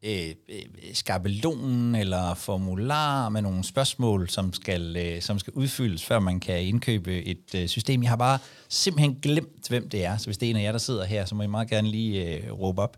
øh, 0.04 0.30
øh, 0.50 0.62
skabelon 0.94 1.96
eller 1.96 2.34
formular 2.34 3.30
med 3.30 3.42
nogle 3.42 3.64
spørgsmål, 3.64 4.30
som 4.30 4.54
skal, 4.54 4.98
øh, 4.98 5.22
som 5.22 5.40
skal 5.40 5.54
udfyldes, 5.54 6.06
før 6.06 6.20
man 6.20 6.40
kan 6.40 6.64
indkøbe 6.64 7.24
et 7.24 7.56
øh, 7.56 7.68
system. 7.68 8.04
Jeg 8.04 8.12
har 8.12 8.18
bare 8.18 8.40
simpelthen 8.70 9.18
glemt, 9.22 9.68
hvem 9.70 9.90
det 9.90 10.06
er. 10.06 10.18
Så 10.18 10.26
hvis 10.26 10.38
det 10.38 10.46
er 10.46 10.50
en 10.50 10.56
af 10.56 10.64
jer, 10.64 10.72
der 10.72 10.80
sidder 10.80 11.06
her, 11.06 11.26
så 11.26 11.36
må 11.36 11.44
I 11.44 11.48
meget 11.48 11.70
gerne 11.70 11.88
lige 11.88 12.38
øh, 12.38 12.52
råbe 12.52 12.82
op. 12.82 12.98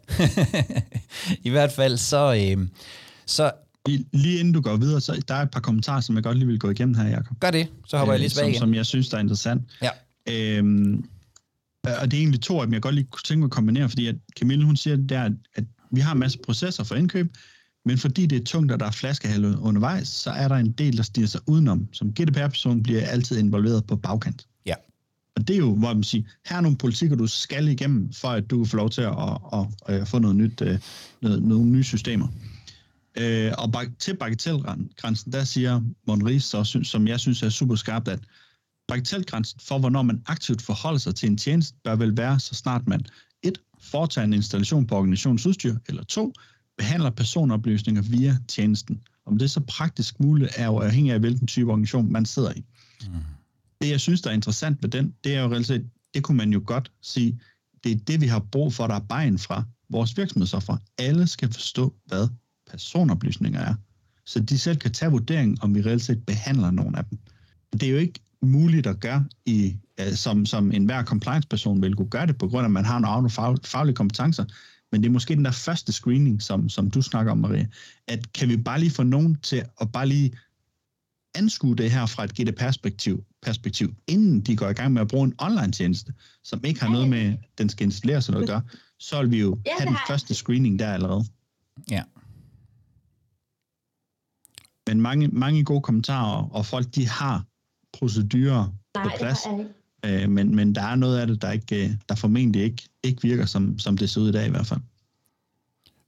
I 1.44 1.50
hvert 1.50 1.72
fald 1.72 1.98
så... 1.98 2.56
Øh, 2.58 2.68
så 3.26 3.52
Lige 4.14 4.40
inden 4.40 4.54
du 4.54 4.62
går 4.62 4.76
videre, 4.76 5.02
så 5.02 5.24
der 5.28 5.36
er 5.36 5.42
et 5.42 5.52
par 5.52 5.60
kommentarer, 5.60 6.02
som 6.02 6.16
jeg 6.16 6.24
godt 6.24 6.38
lige 6.38 6.48
vil 6.48 6.60
gå 6.60 6.70
igennem 6.70 6.96
her, 6.96 7.10
Jacob. 7.10 7.40
Gør 7.40 7.52
det, 7.52 7.68
så 7.88 7.98
hopper 7.98 8.14
øh, 8.14 8.16
jeg 8.16 8.20
lige 8.20 8.30
tilbage 8.30 8.46
som, 8.46 8.50
igen. 8.50 8.60
Som 8.60 8.74
jeg 8.74 8.86
synes, 8.86 9.10
der 9.10 9.18
er 9.18 9.22
interessant. 9.22 9.62
Ja. 9.82 9.90
Øhm, 10.30 11.06
og 11.84 12.12
det 12.12 12.18
er 12.18 12.22
egentlig 12.22 12.42
to 12.42 12.60
af 12.60 12.68
dem, 12.68 12.74
jeg 12.74 12.82
godt 12.82 12.96
lige 12.96 13.08
kunne 13.12 13.22
tænke 13.26 13.40
mig 13.40 13.46
at 13.46 13.52
kombinere, 13.52 13.90
fordi 13.90 14.08
at 14.08 14.16
Camille, 14.40 14.66
hun 14.66 14.76
siger 14.76 14.96
der, 14.96 15.30
at 15.56 15.64
vi 15.92 16.02
har 16.02 16.12
en 16.12 16.20
masse 16.20 16.40
processer 16.40 16.84
for 16.84 16.96
indkøb, 16.96 17.36
men 17.86 17.98
fordi 17.98 18.26
det 18.26 18.42
er 18.42 18.44
tungt, 18.44 18.72
og 18.72 18.80
der 18.80 18.86
er 18.86 18.92
flaskehalve 18.92 19.60
undervejs, 19.60 20.08
så 20.08 20.32
er 20.32 20.48
der 20.48 20.56
en 20.56 20.72
del, 20.72 20.98
der 20.98 21.04
stiger 21.04 21.28
sig 21.28 21.42
udenom. 21.48 21.88
Som 21.92 22.14
GDPR-person 22.14 22.84
bliver 22.84 23.06
altid 23.06 23.38
involveret 23.38 23.86
på 23.88 23.96
bagkant. 23.96 24.48
Ja. 24.66 24.76
Og 25.36 25.48
det 25.48 25.54
er 25.54 25.58
jo, 25.58 25.76
hvor 25.76 25.94
man 25.94 26.04
siger, 26.04 26.24
her 26.46 26.58
er 26.58 26.62
nogle 26.62 26.78
politikker, 26.78 27.16
du 27.16 27.28
skal 27.28 27.68
igennem, 27.68 28.14
for 28.14 28.28
at 28.28 28.50
du 28.50 28.58
kan 28.58 28.66
få 28.66 28.78
lov 28.78 28.90
til 28.90 29.02
at, 29.02 29.16
at, 29.54 29.68
at, 29.88 29.96
at 30.02 30.08
få 30.08 30.20
noget 30.20 30.36
nyt, 30.36 30.62
øh, 30.62 30.80
noget, 31.22 31.44
nogle 31.44 31.66
nye 31.66 31.84
systemer. 31.84 32.28
Øh, 33.18 33.52
og 33.58 33.74
til 34.00 34.18
bagatelgrænsen, 34.18 35.32
der 35.32 35.44
siger 35.44 35.82
Monris, 36.08 36.56
som 36.84 37.08
jeg 37.08 37.20
synes 37.20 37.44
er 37.44 37.50
super 37.50 37.76
skarpt, 37.76 38.08
at 38.08 38.20
bagatelgrænsen 38.88 39.60
for, 39.64 39.80
hvornår 39.80 40.02
man 40.02 40.22
aktivt 40.26 40.62
forholder 40.62 41.00
sig 41.00 41.16
til 41.16 41.30
en 41.30 41.38
tjeneste, 41.38 41.78
bør 41.84 41.96
vel 41.96 42.18
være, 42.18 42.40
så 42.40 42.56
snart 42.56 42.88
man 42.88 43.06
foretager 43.82 44.26
en 44.26 44.34
installation 44.34 44.88
på 44.88 44.96
organisationsudstyr, 44.96 45.76
eller 45.90 46.04
to, 46.04 46.34
behandler 46.78 47.10
personoplysninger 47.10 48.02
via 48.02 48.38
tjenesten. 48.48 49.02
Om 49.26 49.38
det 49.38 49.46
er 49.46 49.50
så 49.50 49.60
praktisk 49.60 50.20
muligt, 50.20 50.52
er 50.56 50.66
jo 50.66 50.78
afhængig 50.80 51.14
af, 51.14 51.20
hvilken 51.20 51.48
type 51.48 51.72
organisation 51.72 52.12
man 52.12 52.26
sidder 52.26 52.52
i. 52.52 52.66
Mm. 53.08 53.14
Det, 53.82 53.90
jeg 53.90 54.00
synes, 54.00 54.22
der 54.22 54.30
er 54.30 54.34
interessant 54.34 54.84
ved 54.84 54.90
den, 54.90 55.14
det 55.24 55.36
er 55.36 55.42
jo 55.42 55.52
reelt 55.52 55.72
det 56.14 56.24
kunne 56.24 56.38
man 56.38 56.54
jo 56.54 56.62
godt 56.66 56.92
sige, 57.02 57.40
det 57.84 57.92
er 57.92 57.96
det, 57.96 58.22
vi 58.22 58.28
har 58.28 58.40
brug 58.40 58.74
for, 58.74 58.88
der 58.88 58.96
er 58.96 59.06
vejen 59.08 59.40
fra 59.40 59.64
vores 59.90 60.18
virksomhedsoffer. 60.18 60.78
Alle 60.98 61.28
skal 61.28 61.54
forstå, 61.54 61.94
hvad 62.06 62.28
personoplysninger 62.72 63.60
er, 63.60 63.76
så 64.26 64.40
de 64.40 64.60
selv 64.60 64.78
kan 64.78 64.92
tage 64.92 65.12
vurdering, 65.12 65.64
om 65.64 65.76
vi 65.76 65.82
reelt 65.82 66.02
set 66.02 66.26
behandler 66.26 66.72
nogen 66.72 66.96
af 66.96 67.06
dem. 67.06 67.18
Det 67.74 67.84
er 67.84 67.92
jo 67.92 67.98
ikke 67.98 68.20
muligt 68.42 68.88
at 68.88 69.00
gøre, 69.00 69.26
i, 69.46 69.78
uh, 70.02 70.14
som, 70.14 70.46
som 70.46 70.72
enhver 70.72 71.04
compliance-person 71.04 71.82
vil 71.82 71.96
kunne 71.96 72.10
gøre 72.10 72.28
det, 72.28 72.38
på 72.38 72.48
grund 72.48 72.64
af, 72.64 72.68
at 72.68 72.72
man 72.72 72.86
har 72.86 73.00
nogle 73.00 73.30
fag, 73.30 73.56
faglige 73.64 73.96
kompetencer. 73.96 74.46
Men 74.92 75.02
det 75.02 75.08
er 75.08 75.14
måske 75.14 75.36
den 75.36 75.46
der 75.46 75.52
første 75.52 75.92
screening, 75.92 76.42
som, 76.42 76.70
som 76.70 76.92
du 76.92 77.02
snakker 77.02 77.32
om, 77.32 77.38
Maria. 77.38 77.68
At 78.08 78.34
kan 78.34 78.50
vi 78.50 78.58
bare 78.58 78.80
lige 78.80 78.92
få 78.92 79.04
nogen 79.04 79.38
til 79.44 79.64
at 79.82 79.92
bare 79.92 80.08
lige 80.08 80.32
anskue 81.36 81.76
det 81.76 81.92
her 81.92 82.06
fra 82.06 82.24
et 82.24 82.34
GDPR-perspektiv, 82.34 83.24
perspektiv, 83.42 83.96
inden 84.08 84.42
de 84.42 84.56
går 84.56 84.70
i 84.70 84.74
gang 84.74 84.94
med 84.94 85.02
at 85.02 85.08
bruge 85.08 85.26
en 85.28 85.34
online-tjeneste, 85.38 86.14
som 86.44 86.64
ikke 86.64 86.82
har 86.82 86.90
noget 86.90 87.10
med, 87.10 87.38
den 87.58 87.70
skal 87.70 87.86
installeres 87.86 88.28
eller 88.28 88.46
gøre, 88.46 88.62
så 89.00 89.22
vil 89.22 89.32
vi 89.32 89.40
jo 89.40 89.60
have 89.80 89.90
den 89.90 89.98
første 90.08 90.34
screening 90.34 90.80
der 90.80 90.94
allerede. 90.94 91.26
Ja. 91.92 92.04
Men 94.88 95.02
mange, 95.02 95.28
mange 95.28 95.64
gode 95.64 95.82
kommentarer, 95.82 96.50
og 96.52 96.66
folk 96.66 96.96
de 96.96 97.08
har 97.08 97.46
procedurer 97.94 98.68
Nej, 98.96 99.04
på 99.04 99.10
plads. 99.18 99.40
Øh, 100.06 100.30
men, 100.30 100.56
men 100.56 100.76
der 100.76 100.82
er 100.82 100.96
noget 100.96 101.20
af 101.20 101.28
det, 101.28 101.42
der, 101.42 101.52
ikke, 101.52 101.86
øh, 101.86 101.92
der 102.10 102.16
formentlig 102.16 102.64
ikke, 102.64 102.84
ikke 103.04 103.22
virker, 103.22 103.46
som, 103.46 103.80
som 103.80 103.98
det 103.98 104.10
ser 104.10 104.22
ud 104.22 104.30
i 104.30 104.32
dag 104.32 104.48
i 104.48 104.50
hvert 104.50 104.68
fald. 104.68 104.80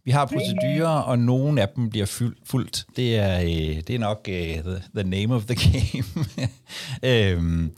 Vi 0.06 0.12
har 0.12 0.26
procedurer, 0.26 0.88
og 0.88 1.19
nogle 1.19 1.62
af 1.62 1.69
dem 1.76 1.89
bliver 1.89 2.36
fuldt. 2.43 2.86
Det 2.96 3.17
er, 3.17 3.41
øh, 3.41 3.84
det 3.88 3.89
er 3.89 4.00
nok 4.00 4.28
uh, 4.30 4.34
the, 4.34 4.82
the 4.96 5.04
name 5.04 5.36
of 5.36 5.46
the 5.46 5.56
game. 5.72 6.26
øhm, 7.04 7.72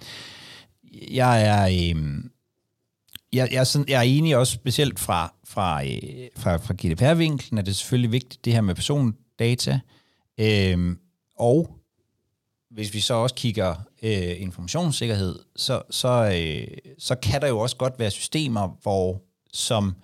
jeg 1.12 1.44
er... 1.48 1.92
Øhm, 1.92 2.32
jeg, 3.34 3.50
jeg, 3.52 3.60
er 3.60 3.64
sådan, 3.64 3.90
jeg 3.90 3.98
er 3.98 4.02
enig 4.02 4.38
også 4.38 4.54
specielt 4.54 5.00
fra, 5.00 5.34
fra, 5.44 5.86
øh, 5.86 6.30
fra, 6.36 6.58
fra 6.58 6.74
GDPR-vinklen, 6.74 7.58
at 7.60 7.66
det 7.66 7.72
er 7.72 7.76
selvfølgelig 7.76 8.12
vigtigt, 8.12 8.46
det 8.46 8.54
her 8.54 8.62
med 8.62 8.76
persondata. 8.76 9.80
Øhm, 10.40 10.98
og 11.38 11.76
hvis 12.72 12.94
vi 12.94 13.00
så 13.00 13.14
også 13.14 13.36
kigger 13.36 13.76
øh, 14.06 14.42
informationssikkerhed, 14.42 15.40
så, 15.56 15.82
så, 15.90 16.10
øh, 16.10 16.78
så 16.98 17.16
kan 17.16 17.42
der 17.42 17.48
jo 17.48 17.60
også 17.60 17.76
godt 17.76 18.00
være 18.00 18.12
systemer, 18.12 18.78
hvor 18.82 19.22
som 19.54 19.96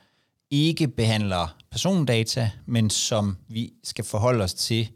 ikke 0.51 0.87
behandler 0.87 1.57
persondata, 1.71 2.51
men 2.65 2.89
som 2.89 3.37
vi 3.47 3.73
skal 3.83 4.05
forholde 4.05 4.43
os 4.43 4.53
til 4.53 4.89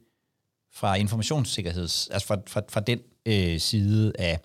fra 0.73 0.95
informationssikkerheds, 0.95 2.07
altså 2.07 2.27
fra, 2.27 2.37
fra, 2.47 2.61
fra 2.69 2.79
den 2.79 2.99
øh, 3.25 3.59
side 3.59 4.13
af, 4.19 4.39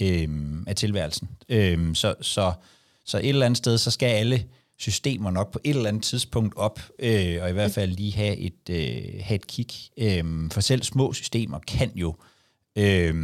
øh, 0.00 0.28
af 0.66 0.76
tilværelsen. 0.76 1.28
Øh, 1.48 1.94
så, 1.94 2.14
så, 2.20 2.52
så 3.04 3.18
et 3.18 3.28
eller 3.28 3.46
andet 3.46 3.58
sted, 3.58 3.78
så 3.78 3.90
skal 3.90 4.06
alle 4.06 4.44
systemer 4.78 5.30
nok 5.30 5.52
på 5.52 5.60
et 5.64 5.76
eller 5.76 5.88
andet 5.88 6.02
tidspunkt 6.02 6.56
op, 6.56 6.80
øh, 6.98 7.42
og 7.42 7.50
i 7.50 7.52
hvert 7.52 7.72
fald 7.72 7.90
lige 7.90 8.12
have 8.12 8.36
et, 8.36 8.70
øh, 8.70 9.20
have 9.20 9.34
et 9.34 9.46
kig. 9.46 9.68
Øh, 9.96 10.50
for 10.50 10.60
selv 10.60 10.82
små 10.82 11.12
systemer 11.12 11.58
kan 11.58 11.92
jo 11.94 12.16
øh, 12.78 13.14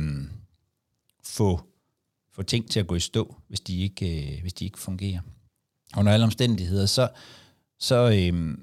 få, 1.26 1.60
få 2.32 2.42
ting 2.42 2.70
til 2.70 2.80
at 2.80 2.86
gå 2.86 2.94
i 2.94 3.00
stå, 3.00 3.34
hvis 3.48 3.60
de 3.60 3.82
ikke, 3.82 4.34
øh, 4.36 4.40
hvis 4.40 4.52
de 4.52 4.64
ikke 4.64 4.78
fungerer. 4.78 5.20
Og 5.92 6.00
under 6.00 6.12
alle 6.12 6.24
omstændigheder, 6.24 6.86
så, 6.86 7.08
så 7.78 8.10
øh, 8.10 8.58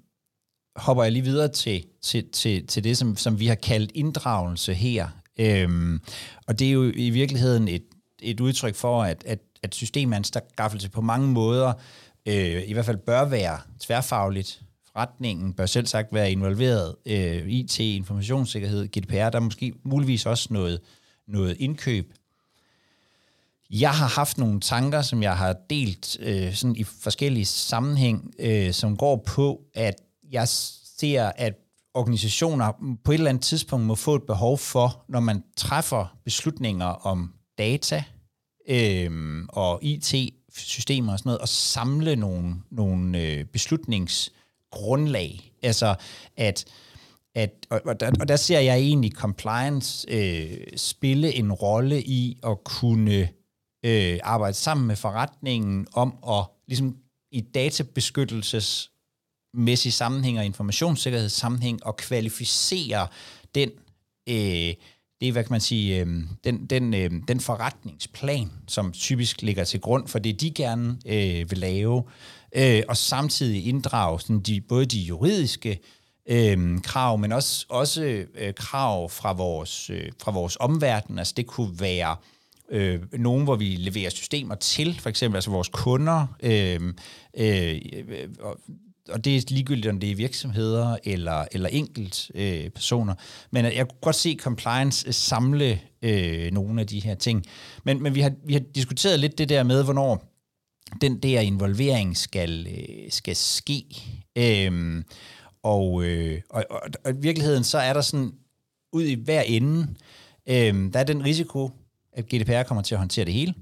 hopper 0.76 1.04
jeg 1.04 1.12
lige 1.12 1.24
videre 1.24 1.48
til, 1.48 1.86
til, 2.02 2.30
til, 2.32 2.68
til 2.68 2.84
det, 2.84 2.98
som, 2.98 3.18
som 3.18 3.40
vi 3.40 3.48
har 3.48 3.56
kaldt 3.56 3.92
inddragelse 3.96 4.74
her. 4.74 5.08
Øh, 5.40 6.00
og 6.48 6.60
det 6.60 6.68
er 6.68 6.72
jo 6.72 6.92
i 6.96 7.10
virkeligheden 7.10 7.68
et, 7.68 7.84
et 8.22 8.40
udtryk 8.40 8.76
for, 8.76 9.04
at, 9.04 9.24
at, 9.26 9.40
at 9.64 9.76
systemanskaffelse 9.76 10.90
på 10.90 11.02
mange 11.02 11.28
måder 11.28 11.74
øh, 12.26 12.64
i 12.68 12.74
hvert 12.74 12.86
fald 12.86 12.98
bør 12.98 13.26
være 13.26 13.60
tværfagligt. 13.80 14.62
Forretningen 14.92 15.54
bør 15.54 15.66
selv 15.66 15.86
sagt 15.86 16.14
være 16.14 16.32
involveret. 16.32 16.96
Øh, 17.06 17.48
IT, 17.48 17.80
informationssikkerhed, 17.80 18.88
GDPR, 18.88 19.30
der 19.30 19.36
er 19.36 19.40
måske 19.40 19.74
muligvis 19.84 20.26
også 20.26 20.48
noget, 20.52 20.80
noget 21.28 21.58
indkøb. 21.60 22.14
Jeg 23.80 23.92
har 23.92 24.08
haft 24.08 24.38
nogle 24.38 24.60
tanker, 24.60 25.02
som 25.02 25.24
jeg 25.24 25.38
har 25.38 25.56
delt 25.70 26.18
øh, 26.20 26.54
sådan 26.54 26.76
i 26.76 26.84
forskellige 26.84 27.46
sammenhæng, 27.46 28.34
øh, 28.40 28.74
som 28.74 28.98
går 28.98 29.24
på, 29.26 29.62
at 29.74 29.96
jeg 30.32 30.48
ser, 30.48 31.32
at 31.36 31.54
organisationer 31.94 32.72
på 33.04 33.12
et 33.12 33.16
eller 33.16 33.30
andet 33.30 33.44
tidspunkt 33.44 33.86
må 33.86 33.96
få 33.96 34.16
et 34.16 34.24
behov 34.24 34.58
for, 34.58 35.06
når 35.10 35.20
man 35.20 35.44
træffer 35.58 36.18
beslutninger 36.26 36.86
om 36.86 37.34
data 37.58 38.04
øh, 38.70 39.44
og 39.50 39.80
IT-systemer 39.84 41.14
og 41.14 41.20
sådan 41.20 41.30
noget, 41.30 41.42
at 41.42 41.50
samle 41.50 42.16
nogle, 42.16 42.56
nogle 42.72 43.22
øh, 43.22 43.46
beslutningsgrundlag. 43.46 45.52
Altså 45.64 45.96
at 46.38 46.66
at, 47.36 47.52
og, 47.70 47.82
og, 47.86 48.00
der, 48.00 48.12
og 48.20 48.28
der 48.28 48.36
ser 48.36 48.60
jeg 48.60 48.78
egentlig 48.78 49.12
compliance 49.12 50.08
øh, 50.10 50.58
spille 50.76 51.34
en 51.34 51.52
rolle 51.52 52.04
i 52.04 52.40
at 52.44 52.64
kunne 52.64 53.30
øh, 53.84 54.20
arbejde 54.24 54.54
sammen 54.54 54.88
med 54.88 54.96
forretningen 54.96 55.88
om 55.94 56.18
at 56.30 56.46
ligesom 56.68 56.98
i 57.32 57.42
databeskyttelsesmæssig 57.42 59.94
sammenhæng 59.94 60.40
og 60.40 60.46
informationssikkerhedssammenhæng 60.46 61.86
og 61.86 61.98
kvalificere 61.98 63.08
den 63.56 63.70
øh, 64.30 64.74
det 65.22 65.28
er, 65.28 65.32
hvad 65.32 65.44
kan 65.44 65.54
man 65.54 65.62
sige, 65.62 66.00
øh, 66.00 66.08
den, 66.44 66.66
den, 66.66 66.94
øh, 66.94 67.12
den 67.28 67.40
forretningsplan, 67.40 68.52
som 68.68 68.92
typisk 68.92 69.42
ligger 69.42 69.64
til 69.64 69.82
grund 69.82 70.08
for 70.08 70.20
det, 70.20 70.42
de 70.42 70.52
gerne 70.52 70.98
øh, 71.06 71.52
vil 71.52 71.58
lave, 71.58 72.04
øh, 72.56 72.84
og 72.88 72.98
samtidig 72.98 73.68
inddrage 73.68 74.22
sådan 74.22 74.40
de, 74.40 74.62
både 74.62 74.86
de 74.86 75.00
juridiske 75.00 75.80
øh, 76.30 76.82
krav, 76.82 77.18
men 77.18 77.32
også, 77.32 77.66
også 77.70 78.26
øh, 78.36 78.54
krav 78.54 79.10
fra 79.10 79.34
vores, 79.34 79.90
øh, 79.90 80.12
fra 80.24 80.32
vores 80.32 80.58
omverden. 80.60 81.20
Altså 81.20 81.34
det 81.38 81.48
kunne 81.48 81.80
være 81.80 82.12
øh, 82.12 82.33
øh, 82.72 83.02
nogen, 83.14 83.44
hvor 83.44 83.56
vi 83.56 83.66
leverer 83.66 84.10
systemer 84.10 84.56
til, 84.56 85.00
for 85.00 85.10
eksempel 85.10 85.38
altså 85.38 85.52
vores 85.52 85.70
kunder, 85.70 86.28
øhm, 86.44 86.98
øh, 87.38 87.82
øh, 88.08 88.30
og 89.10 89.26
det 89.26 89.38
er 89.38 89.42
ligegyldigt, 89.48 89.88
om 89.88 90.00
det 90.00 90.12
er 90.12 90.16
virksomheder 90.16 90.98
eller, 91.04 91.46
eller 91.52 91.70
enkelt 91.70 92.32
øh, 92.36 92.70
personer. 92.70 93.16
Men 93.52 93.66
jeg 93.66 93.88
kunne 93.90 94.00
godt 94.02 94.16
se 94.16 94.38
compliance 94.40 95.08
øh, 95.08 95.14
samle 95.14 95.80
øh, 96.02 96.52
nogle 96.52 96.82
af 96.82 96.88
de 96.88 97.00
her 97.00 97.16
ting. 97.16 97.46
Men, 97.84 98.04
men 98.04 98.16
vi, 98.16 98.22
har, 98.22 98.32
vi 98.46 98.54
har 98.54 98.62
diskuteret 98.76 99.20
lidt 99.20 99.38
det 99.38 99.50
der 99.50 99.64
med, 99.64 99.84
hvornår 99.84 100.34
den 101.02 101.20
der 101.20 101.40
involvering 101.40 102.18
skal, 102.18 102.68
øh, 102.68 103.12
skal 103.12 103.36
ske. 103.36 103.86
Øh, 104.36 105.04
og, 105.64 106.04
øh, 106.04 106.42
og, 106.50 106.66
og, 106.70 106.82
og 107.06 107.12
i 107.12 107.16
virkeligheden, 107.20 107.64
så 107.64 107.78
er 107.78 107.94
der 107.94 108.02
sådan, 108.02 108.32
ud 108.94 109.04
i 109.04 109.14
hver 109.14 109.42
ende, 109.42 109.88
øh, 110.50 110.94
der 110.94 111.00
er 111.00 111.04
den 111.04 111.26
risiko, 111.26 111.72
at 112.16 112.26
GDPR 112.26 112.64
kommer 112.64 112.82
til 112.82 112.96
at 112.96 113.00
håndtere 113.00 113.26
det 113.26 113.34
hele. 113.34 113.54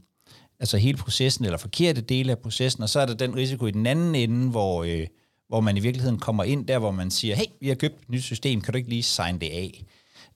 Altså 0.59 0.77
hele 0.77 0.97
processen, 0.97 1.45
eller 1.45 1.57
forkerte 1.57 2.01
dele 2.01 2.31
af 2.31 2.39
processen, 2.39 2.83
og 2.83 2.89
så 2.89 2.99
er 2.99 3.05
der 3.05 3.13
den 3.13 3.35
risiko 3.35 3.65
i 3.65 3.71
den 3.71 3.85
anden 3.85 4.15
ende, 4.15 4.49
hvor, 4.49 4.83
øh, 4.83 5.07
hvor 5.47 5.59
man 5.59 5.77
i 5.77 5.79
virkeligheden 5.79 6.19
kommer 6.19 6.43
ind 6.43 6.67
der, 6.67 6.79
hvor 6.79 6.91
man 6.91 7.11
siger, 7.11 7.35
hey, 7.35 7.45
vi 7.59 7.67
har 7.67 7.75
købt 7.75 8.01
et 8.01 8.09
nyt 8.09 8.23
system, 8.23 8.61
kan 8.61 8.73
du 8.73 8.77
ikke 8.77 8.89
lige 8.89 9.03
signe 9.03 9.39
det 9.39 9.49
af? 9.49 9.83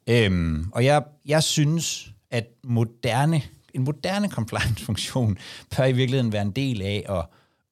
Øhm, 0.07 0.69
og 0.71 0.85
jeg, 0.85 1.03
jeg 1.25 1.43
synes, 1.43 2.09
at 2.31 2.47
moderne, 2.63 3.41
en 3.73 3.83
moderne 3.83 4.29
compliance-funktion 4.29 5.37
bør 5.77 5.85
i 5.85 5.91
virkeligheden 5.91 6.33
være 6.33 6.41
en 6.41 6.51
del 6.51 6.81
af 6.81 7.05
at 7.09 7.25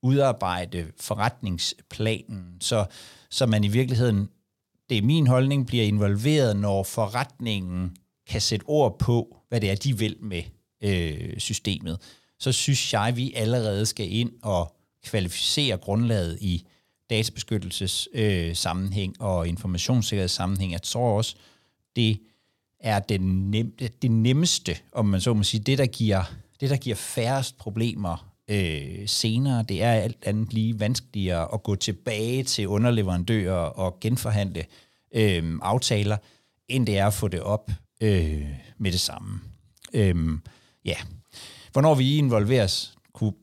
udarbejde 0.04 0.88
forretningsplanen, 1.00 2.46
så, 2.62 2.86
så 3.30 3.46
man 3.46 3.64
i 3.64 3.68
virkeligheden, 3.68 4.30
det 4.90 4.98
er 4.98 5.02
min 5.02 5.28
holdning, 5.28 5.68
bliver 5.68 5.84
involveret, 5.84 6.56
når 6.56 6.84
forretningen 6.84 7.96
kan 8.28 8.42
sætte 8.42 8.64
ord 8.68 9.00
på, 9.00 9.38
hvad 9.54 9.62
det 9.62 9.72
er, 9.72 9.76
de 9.76 9.98
vil 9.98 10.16
med 10.20 10.44
øh, 10.84 11.40
systemet. 11.40 12.00
Så 12.40 12.52
synes 12.52 12.94
jeg, 12.94 13.14
vi 13.16 13.34
allerede 13.36 13.86
skal 13.86 14.14
ind 14.14 14.32
og 14.42 14.76
kvalificere 15.06 15.78
grundlaget 15.78 16.38
i 16.42 16.66
databeskyttelses 17.10 18.10
øh, 18.14 18.56
sammenhæng 18.56 19.22
og 19.22 19.48
informationssikkerhedssammenhæng. 19.48 20.72
Jeg 20.72 20.82
tror 20.82 21.18
også, 21.18 21.36
det 21.96 22.20
er 22.80 23.00
det, 23.00 23.22
nem, 23.22 23.78
det 24.02 24.12
nemmeste, 24.12 24.78
om 24.92 25.06
man 25.06 25.22
så 25.22 25.34
må 25.34 25.44
sige, 25.44 25.64
det 25.64 25.78
der 25.78 25.86
giver, 25.86 26.24
det, 26.60 26.70
der 26.70 26.78
giver 26.78 26.96
færrest 26.96 27.58
problemer 27.58 28.34
øh, 28.48 29.08
senere. 29.08 29.64
Det 29.64 29.84
er 29.84 29.92
alt 29.92 30.18
andet 30.26 30.54
lige 30.54 30.80
vanskeligere 30.80 31.54
at 31.54 31.64
gå 31.64 31.76
tilbage 31.76 32.44
til 32.44 32.68
underleverandører 32.68 33.54
og 33.56 33.98
genforhandle 34.02 34.66
øh, 35.16 35.60
aftaler, 35.62 36.18
end 36.68 36.88
det 36.88 36.98
er 36.98 37.08
at 37.08 37.14
få 37.14 37.28
det 37.28 37.42
op 37.42 37.72
øh, 38.02 38.50
med 38.78 38.92
det 38.92 39.00
samme. 39.00 39.42
Øhm, 39.94 40.42
ja. 40.86 40.96
Hvornår 41.72 41.96
vi 41.96 42.18
involveres, 42.18 42.98
kunne 43.14 43.34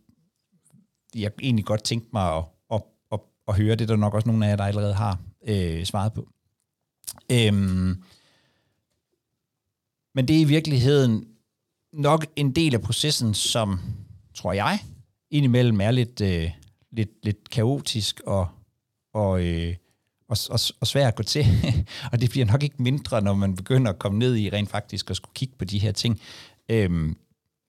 jeg 1.14 1.32
egentlig 1.42 1.64
godt 1.64 1.84
tænke 1.84 2.08
mig 2.12 2.36
at 2.36 2.44
at 2.72 3.20
at 3.48 3.56
høre. 3.56 3.76
Det 3.76 3.88
der 3.88 3.96
nok 3.96 4.14
også 4.14 4.28
nogle 4.28 4.46
af 4.46 4.50
jer, 4.50 4.56
der 4.56 4.64
allerede 4.64 4.94
har 4.94 5.18
øh, 5.46 5.84
svaret 5.84 6.12
på. 6.12 6.28
Øhm, 7.32 8.02
men 10.14 10.28
det 10.28 10.36
er 10.36 10.40
i 10.40 10.44
virkeligheden 10.44 11.28
nok 11.92 12.26
en 12.36 12.54
del 12.54 12.74
af 12.74 12.82
processen, 12.82 13.34
som, 13.34 13.80
tror 14.34 14.52
jeg, 14.52 14.78
indimellem 15.30 15.80
er 15.80 15.90
lidt, 15.90 16.20
øh, 16.20 16.50
lidt, 16.90 17.10
lidt 17.22 17.50
kaotisk 17.50 18.20
og, 18.26 18.48
og, 19.14 19.46
øh, 19.46 19.76
og, 20.30 20.36
og, 20.50 20.60
og 20.80 20.86
svær 20.86 21.08
at 21.08 21.14
gå 21.14 21.22
til. 21.22 21.46
og 22.12 22.20
det 22.20 22.30
bliver 22.30 22.46
nok 22.46 22.62
ikke 22.62 22.82
mindre, 22.82 23.22
når 23.22 23.34
man 23.34 23.56
begynder 23.56 23.92
at 23.92 23.98
komme 23.98 24.18
ned 24.18 24.36
i 24.36 24.50
rent 24.50 24.70
faktisk 24.70 25.10
at 25.10 25.16
skulle 25.16 25.34
kigge 25.34 25.54
på 25.58 25.64
de 25.64 25.78
her 25.78 25.92
ting. 25.92 26.20
Øhm, 26.68 27.16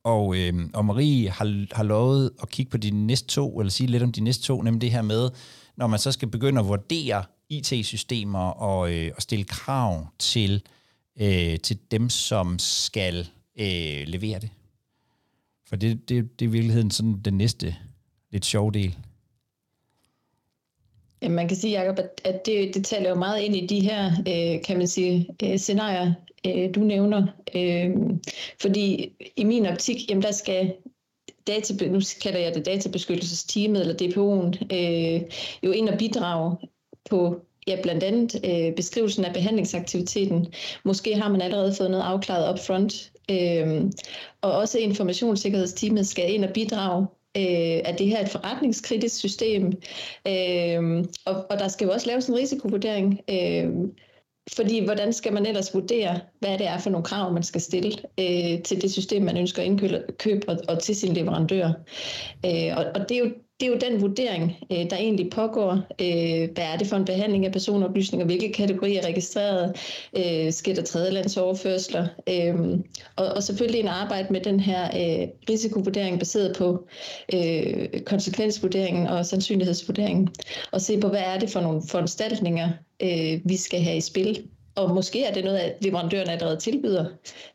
og, 0.04 0.38
øhm, 0.38 0.72
og 0.74 0.86
Marie 0.86 1.30
har, 1.30 1.76
har 1.76 1.84
lovet 1.84 2.32
at 2.42 2.50
kigge 2.50 2.70
på 2.70 2.78
de 2.78 2.92
næste 2.92 3.28
to, 3.28 3.60
eller 3.60 3.72
sige 3.72 3.88
lidt 3.88 4.04
om 4.04 4.12
de 4.12 4.22
næste 4.22 4.44
to, 4.44 4.62
nemlig 4.62 4.82
det 4.82 4.92
her 4.92 5.02
med, 5.02 5.30
når 5.78 5.88
man 5.88 6.00
så 6.00 6.12
skal 6.12 6.28
begynde 6.28 6.60
at 6.60 6.68
vurdere 6.68 7.24
IT-systemer 7.50 8.40
og, 8.40 8.94
øh, 8.94 9.12
og 9.16 9.22
stille 9.22 9.46
krav 9.46 10.08
til, 10.20 10.62
øh, 11.22 11.60
til 11.60 11.78
dem, 11.92 12.10
som 12.10 12.60
skal 12.60 13.30
øh, 13.60 14.08
levere 14.08 14.40
det. 14.40 14.50
For 15.70 15.76
det, 15.76 16.10
det, 16.10 16.40
det 16.40 16.46
er 16.46 16.50
i 16.50 16.52
virkeligheden 16.52 16.92
sådan 16.92 17.22
den 17.26 17.34
næste 17.34 17.76
lidt 18.32 18.46
sjove 18.46 18.72
del. 18.72 18.98
Jamen, 21.22 21.36
man 21.36 21.48
kan 21.48 21.58
sige, 21.58 21.82
Jacob, 21.82 22.00
at, 22.00 22.22
at 22.24 22.46
det, 22.46 22.76
det 22.76 22.86
taler 22.86 23.10
jo 23.10 23.16
meget 23.16 23.42
ind 23.42 23.56
i 23.56 23.68
de 23.68 23.80
her, 23.80 24.06
øh, 24.06 24.64
kan 24.64 24.78
man 24.78 24.88
sige, 24.88 25.30
øh, 25.44 25.58
scenarier, 25.58 26.14
øh, 26.48 26.76
du 26.76 26.80
nævner. 26.80 27.28
Øh, 27.56 27.92
fordi 28.62 29.14
i 29.36 29.44
min 29.44 29.66
optik, 29.66 30.10
jamen 30.10 30.24
der 30.24 30.32
skal 30.32 30.74
data, 31.48 31.88
nu 31.88 32.02
kalder 32.22 32.40
jeg 32.40 32.56
det 32.56 32.66
databeskyttelsesteamet 32.66 33.82
eller 33.82 33.94
DPO'en, 33.94 34.76
øh, 34.76 35.22
jo 35.64 35.72
ind 35.72 35.90
og 35.90 35.98
bidrage 35.98 36.58
på 37.10 37.46
ja, 37.68 37.78
blandt 37.84 38.04
andet 38.04 38.36
øh, 38.46 38.76
beskrivelsen 38.76 39.26
af 39.26 39.34
behandlingsaktiviteten. 39.34 40.54
Måske 40.84 41.16
har 41.16 41.30
man 41.30 41.42
allerede 41.42 41.76
fået 41.78 41.92
noget 41.92 42.04
afklaret 42.04 42.54
upfront. 42.54 43.12
Øh, 43.32 43.92
og 44.42 44.52
også 44.52 44.80
informationssikkerhedsteamet 44.80 46.08
skal 46.08 46.34
ind 46.34 46.46
og 46.46 46.54
bidrage 46.54 47.08
øh, 47.38 47.82
at 47.86 47.96
det 48.00 48.08
her 48.08 48.18
er 48.18 48.22
et 48.24 48.30
forretningskritisk 48.30 49.16
system, 49.16 49.66
øh, 50.28 51.06
og, 51.26 51.46
og 51.50 51.60
der 51.60 51.68
skal 51.68 51.86
jo 51.86 51.92
også 51.92 52.08
laves 52.08 52.28
en 52.28 52.36
risikovurdering. 52.36 53.20
Øh, 53.30 53.70
fordi 54.54 54.86
hvordan 54.86 55.14
skal 55.14 55.34
man 55.34 55.46
ellers 55.46 55.74
vurdere, 55.74 56.20
hvad 56.40 56.58
det 56.58 56.68
er 56.68 56.78
for 56.78 56.90
nogle 56.90 57.06
krav, 57.06 57.34
man 57.34 57.44
skal 57.44 57.62
stille 57.62 57.92
øh, 58.20 58.64
til 58.64 58.82
det 58.82 58.92
system, 58.92 59.22
man 59.22 59.38
ønsker 59.38 59.62
at 59.62 59.66
indkøbe 59.66 60.50
og, 60.50 60.58
og 60.68 60.80
til 60.80 60.96
sin 60.96 61.14
leverandør. 61.14 61.68
Øh, 62.46 62.78
og, 62.78 62.86
og 62.96 63.10
det 63.10 63.18
er 63.18 63.20
jo 63.20 63.32
det 63.62 63.68
er 63.68 63.72
jo 63.72 63.92
den 63.92 64.02
vurdering, 64.02 64.56
øh, 64.72 64.90
der 64.90 64.98
egentlig 64.98 65.30
pågår. 65.30 65.72
Øh, 65.72 66.50
hvad 66.54 66.64
er 66.64 66.78
det 66.78 66.88
for 66.88 66.96
en 66.96 67.06
behandling 67.06 67.46
af 67.46 67.52
personoplysninger? 67.52 68.26
Hvilke 68.26 68.54
kategorier 68.54 69.02
er 69.02 69.08
registreret? 69.08 69.76
Øh, 70.18 70.52
sker 70.54 70.76
der 70.76 70.84
tredjelandsoverførsler? 70.84 72.08
Og, 73.16 73.26
og 73.28 73.44
selvfølgelig 73.44 73.80
en 73.80 73.88
arbejde 73.88 74.34
med 74.34 74.42
den 74.42 74.60
her 74.60 74.90
risikovurdering 75.50 76.20
baseret 76.20 76.56
på 76.58 76.88
konsekvensvurderingen 78.06 79.08
og 79.08 79.26
sandsynlighedsvurderingen. 79.26 80.30
Og 80.72 80.82
se 80.82 81.00
på, 81.00 81.08
hvad 81.08 81.22
er 81.26 81.40
det 81.40 81.50
for 81.50 81.62
nogle 81.62 81.82
foranstaltninger, 81.90 82.70
vi 83.46 83.58
skal 83.58 83.82
have 83.82 83.98
i 83.98 84.02
spil 84.02 84.44
og 84.76 84.96
måske 84.96 85.24
er 85.24 85.34
det 85.34 85.44
noget, 85.44 85.58
at 85.58 85.76
leverandøren 85.82 86.30
allerede 86.30 86.58
tilbyder 86.58 87.06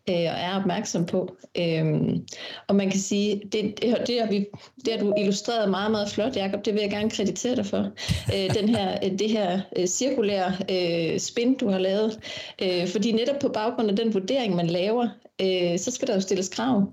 øh, 0.08 0.14
og 0.14 0.16
er 0.16 0.60
opmærksom 0.60 1.06
på. 1.06 1.36
Øhm, 1.58 2.26
og 2.68 2.74
man 2.74 2.90
kan 2.90 3.00
sige, 3.00 3.40
det, 3.52 3.82
det, 3.82 3.96
det, 4.06 4.20
har 4.20 4.30
vi, 4.30 4.46
det 4.84 4.92
har 4.92 5.00
du 5.00 5.14
illustreret 5.18 5.70
meget, 5.70 5.90
meget 5.90 6.08
flot, 6.08 6.36
Jacob. 6.36 6.64
Det 6.64 6.74
vil 6.74 6.80
jeg 6.80 6.90
gerne 6.90 7.10
kreditere 7.10 7.56
dig 7.56 7.66
for. 7.66 7.90
Øh, 8.34 8.54
den 8.54 8.68
her, 8.68 8.98
øh, 9.04 9.18
det 9.18 9.30
her 9.30 9.60
øh, 9.76 9.86
cirkulære 9.86 10.52
øh, 10.70 11.18
spin, 11.20 11.54
du 11.54 11.68
har 11.68 11.78
lavet. 11.78 12.18
Øh, 12.62 12.88
fordi 12.88 13.12
netop 13.12 13.38
på 13.40 13.48
baggrund 13.48 13.90
af 13.90 13.96
den 13.96 14.14
vurdering, 14.14 14.56
man 14.56 14.66
laver, 14.66 15.08
øh, 15.40 15.78
så 15.78 15.90
skal 15.90 16.08
der 16.08 16.14
jo 16.14 16.20
stilles 16.20 16.48
krav. 16.48 16.92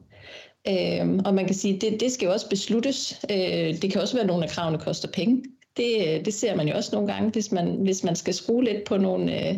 Øh, 0.67 1.19
og 1.25 1.33
man 1.33 1.45
kan 1.45 1.55
sige, 1.55 1.79
det, 1.79 1.99
det 1.99 2.11
skal 2.11 2.25
jo 2.25 2.31
også 2.31 2.49
besluttes. 2.49 3.19
Øh, 3.31 3.81
det 3.81 3.91
kan 3.91 4.01
også 4.01 4.13
være, 4.13 4.23
at 4.23 4.27
nogle 4.27 4.43
af 4.43 4.49
kravene 4.49 4.79
koster 4.79 5.07
penge. 5.13 5.43
Det, 5.77 6.25
det 6.25 6.33
ser 6.33 6.55
man 6.55 6.67
jo 6.67 6.75
også 6.75 6.89
nogle 6.93 7.13
gange, 7.13 7.29
hvis 7.29 7.51
man, 7.51 7.75
hvis 7.75 8.03
man 8.03 8.15
skal 8.15 8.33
skrue 8.33 8.63
lidt 8.63 8.83
på 8.85 8.97
nogle, 8.97 9.49
øh, 9.49 9.55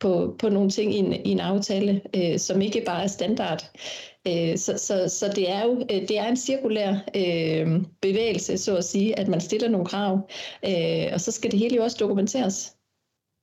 på, 0.00 0.36
på 0.38 0.48
nogle 0.48 0.70
ting 0.70 0.94
i 0.94 0.96
en, 0.96 1.12
i 1.12 1.30
en 1.30 1.40
aftale, 1.40 2.00
øh, 2.16 2.38
som 2.38 2.62
ikke 2.62 2.82
bare 2.86 3.02
er 3.02 3.06
standard. 3.06 3.70
Øh, 4.28 4.58
så, 4.58 4.78
så, 4.78 5.08
så 5.08 5.32
det 5.36 5.50
er 5.50 5.64
jo 5.64 5.80
øh, 5.80 6.08
det 6.08 6.18
er 6.18 6.28
en 6.28 6.36
cirkulær 6.36 6.94
øh, 7.16 7.82
bevægelse, 8.00 8.58
så 8.58 8.76
at 8.76 8.84
sige, 8.84 9.18
at 9.18 9.28
man 9.28 9.40
stiller 9.40 9.68
nogle 9.68 9.86
krav, 9.86 10.28
øh, 10.64 11.12
og 11.12 11.20
så 11.20 11.32
skal 11.32 11.50
det 11.50 11.58
hele 11.58 11.76
jo 11.76 11.82
også 11.82 11.96
dokumenteres 12.00 12.76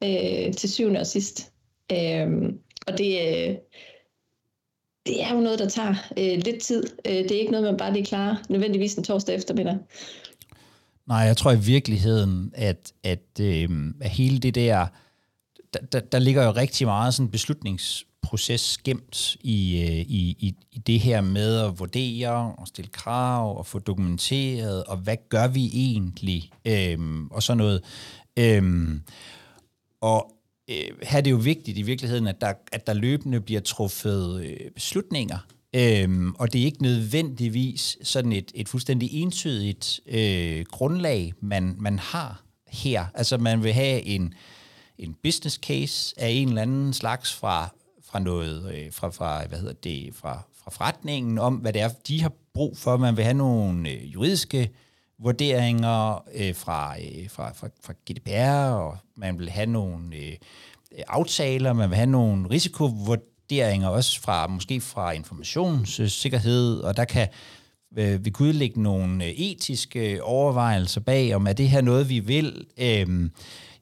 øh, 0.03 0.53
til 0.53 0.71
syvende 0.71 0.99
og 0.99 1.07
sidst. 1.07 1.53
Øh, 1.91 2.27
og 2.87 2.97
det, 2.97 3.19
øh, 3.21 3.55
det 5.05 5.23
er 5.23 5.33
jo 5.33 5.39
noget, 5.39 5.59
der 5.59 5.69
tager 5.69 5.95
øh, 6.17 6.37
lidt 6.45 6.61
tid. 6.61 6.83
Øh, 7.07 7.13
det 7.13 7.31
er 7.31 7.39
ikke 7.39 7.51
noget, 7.51 7.65
man 7.65 7.77
bare 7.77 7.93
lige 7.93 8.05
klarer 8.05 8.35
nødvendigvis 8.49 8.95
en 8.95 9.03
torsdag 9.03 9.35
eftermiddag. 9.35 9.77
Nej, 11.07 11.17
jeg 11.17 11.37
tror 11.37 11.51
i 11.51 11.59
virkeligheden, 11.59 12.51
at, 12.55 12.93
at, 13.03 13.39
øh, 13.39 13.93
at 14.01 14.09
hele 14.09 14.39
det 14.39 14.55
der, 14.55 14.87
der, 15.73 15.79
der, 15.91 15.99
der 15.99 16.19
ligger 16.19 16.43
jo 16.43 16.51
rigtig 16.51 16.87
meget 16.87 17.13
sådan 17.13 17.31
beslutningsproces 17.31 18.77
gemt 18.77 19.37
i, 19.41 19.81
øh, 19.81 19.89
i, 19.89 20.35
i, 20.39 20.55
i 20.71 20.79
det 20.79 20.99
her 20.99 21.21
med 21.21 21.59
at 21.59 21.79
vurdere 21.79 22.55
og 22.57 22.67
stille 22.67 22.91
krav 22.91 23.57
og 23.57 23.65
få 23.65 23.79
dokumenteret, 23.79 24.83
og 24.83 24.97
hvad 24.97 25.17
gør 25.29 25.47
vi 25.47 25.69
egentlig, 25.73 26.51
øh, 26.65 27.25
og 27.31 27.43
sådan 27.43 27.57
noget. 27.57 27.83
Øh, 28.39 28.91
og 30.01 30.31
øh, 30.69 30.91
her 31.03 31.17
er 31.17 31.21
det 31.21 31.31
jo 31.31 31.37
vigtigt 31.37 31.77
i 31.77 31.81
virkeligheden, 31.81 32.27
at 32.27 32.41
der, 32.41 32.53
at 32.71 32.87
der 32.87 32.93
løbende 32.93 33.41
bliver 33.41 33.61
truffet 33.61 34.43
øh, 34.43 34.71
beslutninger 34.71 35.37
Øhm, 35.75 36.35
og 36.39 36.53
det 36.53 36.61
er 36.61 36.65
ikke 36.65 36.83
nødvendigvis 36.83 37.97
sådan 38.03 38.31
et, 38.31 38.51
et 38.55 38.69
fuldstændig 38.69 39.13
entydigt 39.13 39.99
øh, 40.07 40.65
grundlag, 40.71 41.33
man, 41.41 41.75
man 41.77 41.99
har 41.99 42.43
her. 42.67 43.05
Altså 43.13 43.37
man 43.37 43.63
vil 43.63 43.73
have 43.73 44.01
en, 44.01 44.33
en 44.97 45.15
business 45.23 45.55
case 45.55 46.15
af 46.17 46.29
en 46.29 46.47
eller 46.47 46.61
anden 46.61 46.93
slags 46.93 47.33
fra, 47.33 47.69
fra 48.03 48.19
noget, 48.19 48.75
øh, 48.75 48.91
fra, 48.91 49.09
fra, 49.09 49.45
hvad 49.47 49.59
hedder 49.59 49.73
det, 49.73 50.15
fra, 50.15 50.41
fra 50.63 50.71
forretningen 50.71 51.37
om, 51.37 51.55
hvad 51.55 51.73
det 51.73 51.81
er, 51.81 51.89
de 52.07 52.21
har 52.21 52.31
brug 52.53 52.77
for. 52.77 52.97
Man 52.97 53.17
vil 53.17 53.23
have 53.23 53.37
nogle 53.37 53.89
øh, 53.89 54.13
juridiske 54.13 54.69
vurderinger 55.19 56.23
øh, 56.33 56.55
fra, 56.55 56.95
øh, 56.99 57.29
fra, 57.29 57.51
fra, 57.53 57.67
fra 57.83 57.93
GDPR, 57.93 58.73
og 58.73 58.97
man 59.15 59.39
vil 59.39 59.49
have 59.49 59.65
nogle 59.65 60.15
øh, 60.15 60.33
aftaler, 61.07 61.73
man 61.73 61.89
vil 61.89 61.95
have 61.95 62.09
nogle 62.09 62.49
risikovurderinger, 62.49 63.32
investeringer, 63.51 63.87
også 63.87 64.21
fra 64.21 64.47
måske 64.47 64.81
fra 64.81 65.11
informationssikkerhed, 65.11 66.79
og 66.79 66.97
der 66.97 67.05
kan 67.05 67.27
øh, 67.97 68.25
vi 68.25 68.29
kunne 68.29 68.49
udlægge 68.49 68.81
nogle 68.81 69.25
øh, 69.25 69.31
etiske 69.31 70.13
øh, 70.13 70.19
overvejelser 70.21 71.01
bag, 71.01 71.35
om 71.35 71.47
er 71.47 71.53
det 71.53 71.69
her 71.69 71.81
noget, 71.81 72.09
vi 72.09 72.19
vil. 72.19 72.65
Øhm, 72.77 73.31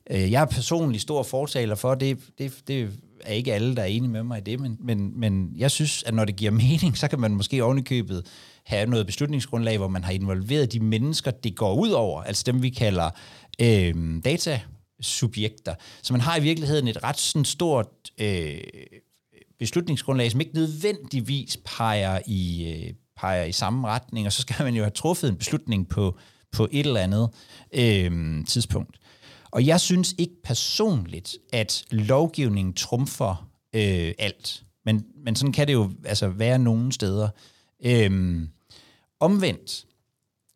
øh, 0.09 0.31
jeg 0.31 0.41
er 0.41 0.45
personligt 0.45 1.01
stor 1.01 1.23
fortaler 1.23 1.75
for, 1.75 1.95
det, 1.95 2.17
det, 2.37 2.53
det 2.67 2.89
er 3.23 3.33
ikke 3.33 3.53
alle, 3.53 3.75
der 3.75 3.81
er 3.81 3.85
enige 3.85 4.11
med 4.11 4.23
mig 4.23 4.37
i 4.37 4.41
det, 4.41 4.59
men, 4.59 4.77
men, 4.79 5.19
men 5.19 5.53
jeg 5.57 5.71
synes, 5.71 6.03
at 6.03 6.13
når 6.13 6.25
det 6.25 6.35
giver 6.35 6.51
mening, 6.65 6.97
så 6.97 7.07
kan 7.07 7.19
man 7.19 7.31
måske 7.31 7.63
ovenikøbet 7.63 8.25
have 8.65 8.89
noget 8.89 9.05
beslutningsgrundlag, 9.05 9.77
hvor 9.77 9.87
man 9.87 10.03
har 10.03 10.11
involveret 10.11 10.73
de 10.73 10.79
mennesker, 10.79 11.31
det 11.31 11.55
går 11.55 11.73
ud 11.73 11.89
over, 11.89 12.23
altså 12.23 12.43
dem, 12.45 12.61
vi 12.61 12.69
kalder 12.69 13.09
øh, 13.61 13.93
datasubjekter. 14.25 15.75
Så 16.01 16.13
man 16.13 16.21
har 16.21 16.37
i 16.37 16.41
virkeligheden 16.41 16.87
et 16.87 17.03
ret 17.03 17.19
sådan 17.19 17.45
stort 17.45 17.87
øh, 18.19 18.57
beslutningsgrundlag, 19.61 20.31
som 20.31 20.41
ikke 20.41 20.55
nødvendigvis 20.55 21.57
peger 21.65 22.19
i, 22.25 22.73
øh, 22.73 22.93
peger 23.17 23.43
i 23.43 23.51
samme 23.51 23.87
retning, 23.87 24.27
og 24.27 24.33
så 24.33 24.41
skal 24.41 24.63
man 24.63 24.75
jo 24.75 24.83
have 24.83 24.91
truffet 24.91 25.29
en 25.29 25.35
beslutning 25.35 25.89
på, 25.89 26.17
på 26.51 26.67
et 26.71 26.85
eller 26.85 26.99
andet 26.99 27.29
øh, 27.73 28.45
tidspunkt. 28.45 28.97
Og 29.51 29.65
jeg 29.65 29.79
synes 29.79 30.15
ikke 30.17 30.33
personligt, 30.43 31.37
at 31.53 31.83
lovgivningen 31.91 32.73
trumfer 32.73 33.49
øh, 33.75 34.13
alt. 34.19 34.63
Men, 34.85 35.05
men 35.25 35.35
sådan 35.35 35.53
kan 35.53 35.67
det 35.67 35.73
jo 35.73 35.91
altså 36.05 36.27
være 36.27 36.59
nogle 36.59 36.91
steder. 36.91 37.29
Øh, 37.85 38.41
omvendt, 39.19 39.85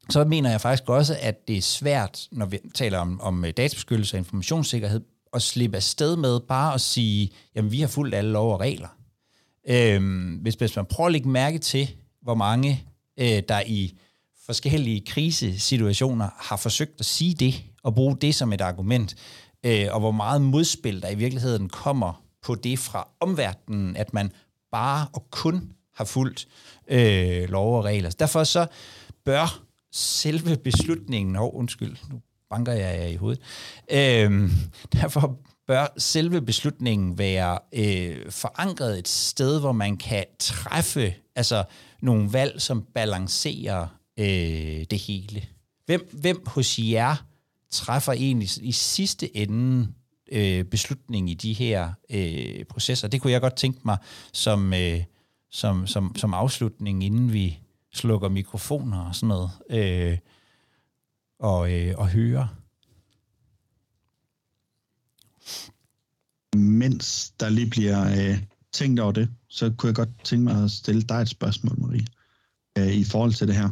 så 0.09 0.23
mener 0.23 0.49
jeg 0.49 0.61
faktisk 0.61 0.89
også, 0.89 1.17
at 1.21 1.47
det 1.47 1.57
er 1.57 1.61
svært, 1.61 2.27
når 2.31 2.45
vi 2.45 2.59
taler 2.73 2.99
om, 2.99 3.21
om 3.21 3.45
databeskyttelse 3.57 4.15
og 4.15 4.19
informationssikkerhed, 4.19 5.01
at 5.35 5.41
slippe 5.41 5.77
afsted 5.77 6.15
med 6.15 6.39
bare 6.39 6.73
at 6.73 6.81
sige, 6.81 7.31
jamen 7.55 7.71
vi 7.71 7.79
har 7.81 7.87
fulgt 7.87 8.15
alle 8.15 8.31
lov 8.31 8.53
og 8.53 8.59
regler. 8.59 8.87
Øhm, 9.67 10.33
hvis, 10.35 10.55
hvis 10.55 10.75
man 10.75 10.85
prøver 10.85 11.05
at 11.05 11.11
lægge 11.11 11.29
mærke 11.29 11.57
til, 11.57 11.89
hvor 12.21 12.35
mange 12.35 12.83
øh, 13.19 13.43
der 13.49 13.61
i 13.67 13.97
forskellige 14.45 15.01
krisesituationer 15.07 16.29
har 16.37 16.57
forsøgt 16.57 16.99
at 16.99 17.05
sige 17.05 17.33
det, 17.33 17.63
og 17.83 17.95
bruge 17.95 18.17
det 18.21 18.35
som 18.35 18.53
et 18.53 18.61
argument, 18.61 19.15
øh, 19.65 19.87
og 19.91 19.99
hvor 19.99 20.11
meget 20.11 20.41
modspil 20.41 21.01
der 21.01 21.09
i 21.09 21.15
virkeligheden 21.15 21.69
kommer 21.69 22.23
på 22.41 22.55
det 22.55 22.79
fra 22.79 23.07
omverdenen, 23.19 23.95
at 23.95 24.13
man 24.13 24.31
bare 24.71 25.07
og 25.13 25.25
kun 25.31 25.71
har 25.95 26.05
fulgt 26.05 26.47
øh, 26.87 27.49
lov 27.49 27.77
og 27.77 27.83
regler. 27.83 28.09
Derfor 28.09 28.43
så 28.43 28.67
bør 29.25 29.61
selve 29.91 30.57
beslutningen, 30.57 31.35
og 31.35 31.53
oh, 31.53 31.59
undskyld, 31.59 31.97
nu 32.11 32.21
banker 32.49 32.71
jeg 32.71 32.99
jer 32.99 33.07
i 33.07 33.15
hovedet, 33.15 33.41
øh, 33.91 34.49
derfor 34.93 35.39
bør 35.67 35.93
selve 35.97 36.41
beslutningen 36.41 37.17
være 37.17 37.59
øh, 37.73 38.31
forankret 38.31 38.99
et 38.99 39.07
sted, 39.07 39.59
hvor 39.59 39.71
man 39.71 39.97
kan 39.97 40.25
træffe 40.39 41.13
altså, 41.35 41.63
nogle 42.01 42.33
valg, 42.33 42.61
som 42.61 42.85
balancerer 42.93 43.87
øh, 44.19 44.85
det 44.89 44.99
hele. 44.99 45.43
Hvem, 45.85 46.09
hvem 46.11 46.43
hos 46.47 46.79
jer 46.79 47.15
træffer 47.71 48.13
egentlig 48.13 48.49
i 48.61 48.71
sidste 48.71 49.37
ende 49.37 49.87
øh, 50.31 50.63
beslutning 50.63 51.29
i 51.29 51.33
de 51.33 51.53
her 51.53 51.91
øh, 52.09 52.63
processer? 52.65 53.07
Det 53.07 53.21
kunne 53.21 53.33
jeg 53.33 53.41
godt 53.41 53.55
tænke 53.55 53.79
mig 53.85 53.97
som, 54.33 54.73
øh, 54.73 55.03
som, 55.51 55.87
som, 55.87 56.15
som 56.15 56.33
afslutning, 56.33 57.03
inden 57.03 57.33
vi 57.33 57.59
slukker 57.93 58.29
mikrofoner 58.29 58.99
og 58.99 59.15
sådan 59.15 59.27
noget, 59.27 59.49
øh, 59.69 60.17
og, 61.39 61.73
øh, 61.73 61.93
og 61.97 62.09
høre. 62.09 62.49
Mens 66.55 67.29
der 67.39 67.49
lige 67.49 67.69
bliver 67.69 68.31
øh, 68.31 68.43
tænkt 68.73 68.99
over 68.99 69.11
det, 69.11 69.29
så 69.49 69.73
kunne 69.77 69.87
jeg 69.87 69.95
godt 69.95 70.23
tænke 70.23 70.43
mig 70.43 70.63
at 70.63 70.71
stille 70.71 71.01
dig 71.01 71.15
et 71.21 71.29
spørgsmål, 71.29 71.79
Marie, 71.79 72.05
øh, 72.77 72.95
i 72.95 73.03
forhold 73.03 73.33
til 73.33 73.47
det 73.47 73.55
her. 73.55 73.69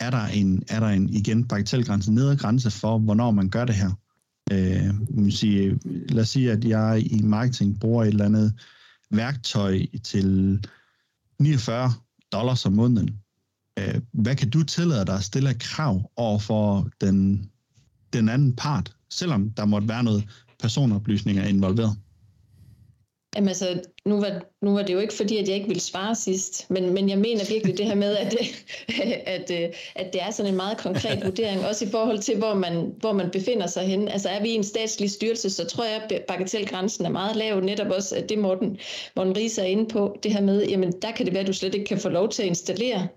Er 0.00 0.10
der 0.10 0.26
en, 0.26 0.62
er 0.68 0.80
der 0.80 0.88
en 0.88 1.08
igen, 1.08 1.48
bagatelgrænse, 1.48 2.12
nedre 2.12 2.36
grænse 2.36 2.70
for, 2.70 2.98
hvornår 2.98 3.30
man 3.30 3.48
gør 3.48 3.64
det 3.64 3.74
her? 3.74 3.90
Øh, 4.52 5.10
man 5.10 5.30
sige, 5.30 5.78
lad 5.84 6.22
os 6.22 6.28
sige, 6.28 6.52
at 6.52 6.64
jeg 6.64 7.02
i 7.12 7.22
marketing 7.22 7.80
bruger 7.80 8.04
et 8.04 8.08
eller 8.08 8.24
andet 8.24 8.54
værktøj 9.10 9.86
til 10.04 10.60
49 11.38 11.92
dollars 12.32 12.66
om 12.66 12.72
måneden. 12.72 13.20
Øh, 13.78 14.00
hvad 14.12 14.36
kan 14.36 14.50
du 14.50 14.62
tillade 14.62 15.06
dig 15.06 15.14
at 15.14 15.24
stille 15.24 15.48
af 15.48 15.58
krav 15.58 16.10
over 16.16 16.38
for 16.38 16.88
den, 17.00 17.50
den 18.12 18.28
anden 18.28 18.56
part, 18.56 18.92
selvom 19.10 19.50
der 19.50 19.64
måtte 19.64 19.88
være 19.88 20.04
noget 20.04 20.24
personoplysninger 20.58 21.44
involveret? 21.44 21.96
Jamen 23.36 23.48
altså, 23.48 23.80
nu 24.04 24.20
var, 24.20 24.42
nu 24.62 24.72
var 24.72 24.82
det 24.82 24.94
jo 24.94 24.98
ikke 24.98 25.14
fordi, 25.14 25.36
at 25.36 25.48
jeg 25.48 25.54
ikke 25.54 25.66
ville 25.68 25.80
svare 25.80 26.14
sidst, 26.14 26.70
men, 26.70 26.94
men 26.94 27.08
jeg 27.08 27.18
mener 27.18 27.44
virkelig 27.48 27.78
det 27.78 27.86
her 27.86 27.94
med, 27.94 28.16
at, 28.16 28.34
at, 29.36 29.50
øh, 29.50 29.68
at 29.94 30.12
det 30.12 30.22
er 30.22 30.30
sådan 30.30 30.52
en 30.52 30.56
meget 30.56 30.78
konkret 30.78 31.24
vurdering, 31.24 31.66
også 31.66 31.84
i 31.84 31.88
forhold 31.90 32.18
til, 32.18 32.38
hvor 32.38 32.54
man, 32.54 32.94
hvor 33.00 33.12
man 33.12 33.30
befinder 33.30 33.66
sig 33.66 33.86
hen. 33.86 34.08
Altså 34.08 34.28
er 34.28 34.42
vi 34.42 34.48
i 34.48 34.54
en 34.54 34.64
statslig 34.64 35.10
styrelse, 35.10 35.50
så 35.50 35.64
tror 35.64 35.84
jeg, 35.84 36.02
at 36.10 36.24
bagatelgrænsen 36.28 37.06
er 37.06 37.10
meget 37.10 37.36
lav, 37.36 37.60
netop 37.60 37.90
også 37.90 38.16
at 38.16 38.28
det 38.28 38.38
Morten, 38.38 38.78
Morten 39.16 39.36
Ries 39.36 39.58
er 39.58 39.64
inde 39.64 39.88
på, 39.88 40.16
det 40.22 40.32
her 40.32 40.40
med, 40.40 40.66
jamen 40.66 40.92
der 41.02 41.12
kan 41.12 41.26
det 41.26 41.34
være, 41.34 41.42
at 41.42 41.48
du 41.48 41.52
slet 41.52 41.74
ikke 41.74 41.86
kan 41.86 41.98
få 41.98 42.08
lov 42.08 42.28
til 42.28 42.42
at 42.42 42.48
installere 42.48 43.08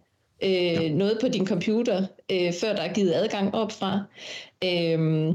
øh, 0.44 0.92
noget 0.92 1.18
på 1.22 1.28
din 1.28 1.48
computer, 1.48 2.08
øh, 2.32 2.54
før 2.62 2.76
der 2.76 2.82
er 2.82 2.94
givet 2.94 3.14
adgang 3.14 3.56
opfra. 3.56 4.04
Øh, 4.64 5.28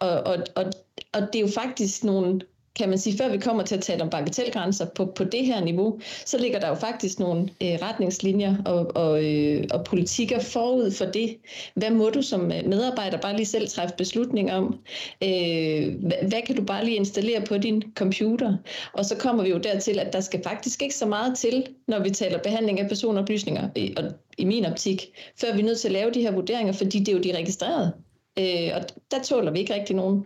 og, 0.00 0.20
og, 0.20 0.36
og, 0.56 0.64
og 1.12 1.20
det 1.32 1.36
er 1.36 1.40
jo 1.40 1.48
faktisk 1.54 2.04
nogle 2.04 2.40
kan 2.76 2.88
man 2.88 2.98
sige, 2.98 3.18
før 3.18 3.28
vi 3.28 3.38
kommer 3.38 3.62
til 3.62 3.74
at 3.74 3.82
tale 3.82 4.02
om 4.02 4.10
bagatelgrænser 4.10 4.86
på, 4.94 5.04
på 5.06 5.24
det 5.24 5.46
her 5.46 5.64
niveau, 5.64 6.00
så 6.24 6.38
ligger 6.38 6.60
der 6.60 6.68
jo 6.68 6.74
faktisk 6.74 7.18
nogle 7.18 7.42
øh, 7.42 7.78
retningslinjer 7.82 8.56
og, 8.64 8.96
og, 8.96 9.24
øh, 9.24 9.64
og 9.70 9.84
politikker 9.84 10.40
forud 10.40 10.90
for 10.90 11.04
det. 11.04 11.36
Hvad 11.74 11.90
må 11.90 12.10
du 12.10 12.22
som 12.22 12.52
øh, 12.52 12.68
medarbejder 12.68 13.18
bare 13.18 13.36
lige 13.36 13.46
selv 13.46 13.68
træffe 13.68 13.94
beslutning 13.98 14.52
om? 14.52 14.78
Øh, 15.22 15.94
hvad, 16.00 16.28
hvad 16.28 16.42
kan 16.46 16.56
du 16.56 16.64
bare 16.64 16.84
lige 16.84 16.96
installere 16.96 17.40
på 17.40 17.58
din 17.58 17.82
computer? 17.94 18.56
Og 18.92 19.04
så 19.04 19.16
kommer 19.16 19.42
vi 19.42 19.50
jo 19.50 19.58
dertil, 19.58 19.98
at 19.98 20.12
der 20.12 20.20
skal 20.20 20.42
faktisk 20.42 20.82
ikke 20.82 20.94
så 20.94 21.06
meget 21.06 21.38
til, 21.38 21.66
når 21.88 22.02
vi 22.02 22.10
taler 22.10 22.38
behandling 22.38 22.80
af 22.80 22.88
personoplysninger, 22.88 23.68
i, 23.76 23.94
og 23.96 24.04
i 24.38 24.44
min 24.44 24.64
optik, 24.64 25.06
før 25.40 25.54
vi 25.54 25.60
er 25.60 25.64
nødt 25.64 25.78
til 25.78 25.88
at 25.88 25.92
lave 25.92 26.10
de 26.10 26.20
her 26.20 26.32
vurderinger, 26.32 26.72
fordi 26.72 26.98
det 26.98 27.08
er 27.08 27.12
jo 27.12 27.22
de 27.22 27.36
registrerede. 27.36 27.92
Øh, 28.38 28.70
og 28.74 28.82
der 29.10 29.22
tåler 29.22 29.50
vi 29.50 29.58
ikke 29.58 29.74
rigtig 29.74 29.96
nogen 29.96 30.24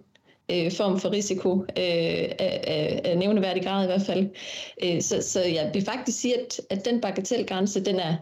øh, 0.50 0.72
form 0.72 1.00
for 1.00 1.10
risiko 1.10 1.60
øh, 1.60 1.66
af, 1.76 2.60
af, 2.66 3.00
af 3.04 3.18
nævneværdig 3.18 3.62
grad 3.64 3.82
i 3.84 3.86
hvert 3.86 4.02
fald. 4.02 4.30
Øh, 4.84 5.02
så, 5.02 5.22
så 5.22 5.40
jeg 5.42 5.70
vil 5.74 5.84
faktisk 5.84 6.20
sige, 6.20 6.40
at, 6.40 6.60
at 6.70 6.84
den 6.84 7.00
bagatelgrænse, 7.00 7.84
den 7.84 8.00
er 8.00 8.16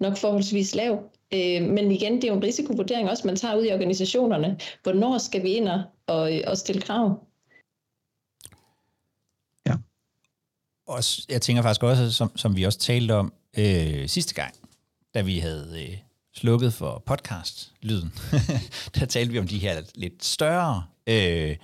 nok 0.00 0.16
forholdsvis 0.16 0.74
lav. 0.74 1.10
Øh, 1.34 1.62
men 1.62 1.92
igen, 1.92 2.16
det 2.16 2.24
er 2.24 2.28
jo 2.28 2.36
en 2.36 2.42
risikovurdering 2.42 3.10
også, 3.10 3.26
man 3.26 3.36
tager 3.36 3.56
ud 3.56 3.64
i 3.64 3.72
organisationerne. 3.72 4.58
Hvornår 4.82 5.18
skal 5.18 5.42
vi 5.42 5.48
ind 5.48 5.68
og, 5.68 5.82
og, 6.06 6.30
og 6.46 6.56
stille 6.56 6.82
krav? 6.82 7.26
Ja. 9.66 9.74
Og 10.86 11.02
jeg 11.28 11.42
tænker 11.42 11.62
faktisk 11.62 11.82
også, 11.82 12.12
som, 12.12 12.36
som 12.36 12.56
vi 12.56 12.64
også 12.64 12.78
talte 12.78 13.14
om 13.14 13.32
øh, 13.58 14.08
sidste 14.08 14.34
gang, 14.34 14.54
da 15.14 15.22
vi 15.22 15.38
havde 15.38 15.76
øh, 15.82 15.98
slukket 16.34 16.74
for 16.74 17.02
podcast-lyden, 17.06 18.12
der 18.94 19.06
talte 19.06 19.32
vi 19.32 19.38
om 19.38 19.48
de 19.48 19.58
her 19.58 19.82
lidt 19.94 20.24
større 20.24 20.84
øh, 21.06 21.56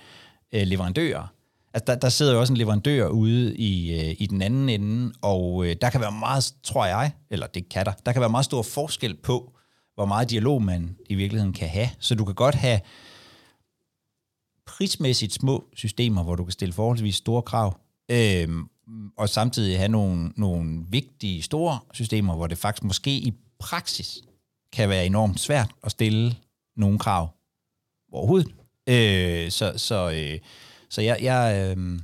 øh, 0.53 0.67
leverandører. 0.67 1.33
Altså, 1.73 1.85
der, 1.87 1.95
der 1.99 2.09
sidder 2.09 2.33
jo 2.33 2.39
også 2.39 2.53
en 2.53 2.57
leverandør 2.57 3.07
ude 3.07 3.55
i, 3.57 3.99
øh, 3.99 4.15
i 4.19 4.27
den 4.27 4.41
anden 4.41 4.69
ende, 4.69 5.13
og 5.21 5.65
øh, 5.65 5.75
der 5.81 5.89
kan 5.89 6.01
være 6.01 6.11
meget, 6.11 6.53
tror 6.63 6.85
jeg, 6.85 7.11
eller 7.29 7.47
det 7.47 7.69
kan 7.69 7.85
der, 7.85 7.91
der 8.05 8.11
kan 8.11 8.19
være 8.19 8.29
meget 8.29 8.45
stor 8.45 8.61
forskel 8.61 9.15
på, 9.15 9.53
hvor 9.95 10.05
meget 10.05 10.29
dialog 10.29 10.63
man 10.63 10.97
i 11.09 11.15
virkeligheden 11.15 11.53
kan 11.53 11.69
have. 11.69 11.89
Så 11.99 12.15
du 12.15 12.25
kan 12.25 12.35
godt 12.35 12.55
have 12.55 12.79
prismæssigt 14.65 15.33
små 15.33 15.63
systemer, 15.75 16.23
hvor 16.23 16.35
du 16.35 16.43
kan 16.43 16.51
stille 16.51 16.73
forholdsvis 16.73 17.15
store 17.15 17.41
krav, 17.41 17.79
øh, 18.11 18.49
og 19.17 19.29
samtidig 19.29 19.77
have 19.77 19.89
nogle, 19.89 20.31
nogle 20.35 20.85
vigtige 20.89 21.41
store 21.41 21.79
systemer, 21.93 22.35
hvor 22.35 22.47
det 22.47 22.57
faktisk 22.57 22.83
måske 22.83 23.11
i 23.11 23.33
praksis 23.59 24.21
kan 24.73 24.89
være 24.89 25.05
enormt 25.05 25.39
svært 25.39 25.71
at 25.83 25.91
stille 25.91 26.35
nogle 26.77 26.99
krav 26.99 27.29
overhovedet. 28.11 28.51
Øh, 28.89 29.51
så 29.51 29.73
så, 29.77 30.11
øh, 30.11 30.39
så 30.89 31.01
jeg, 31.01 31.17
jeg, 31.21 31.75
øh, 31.77 31.99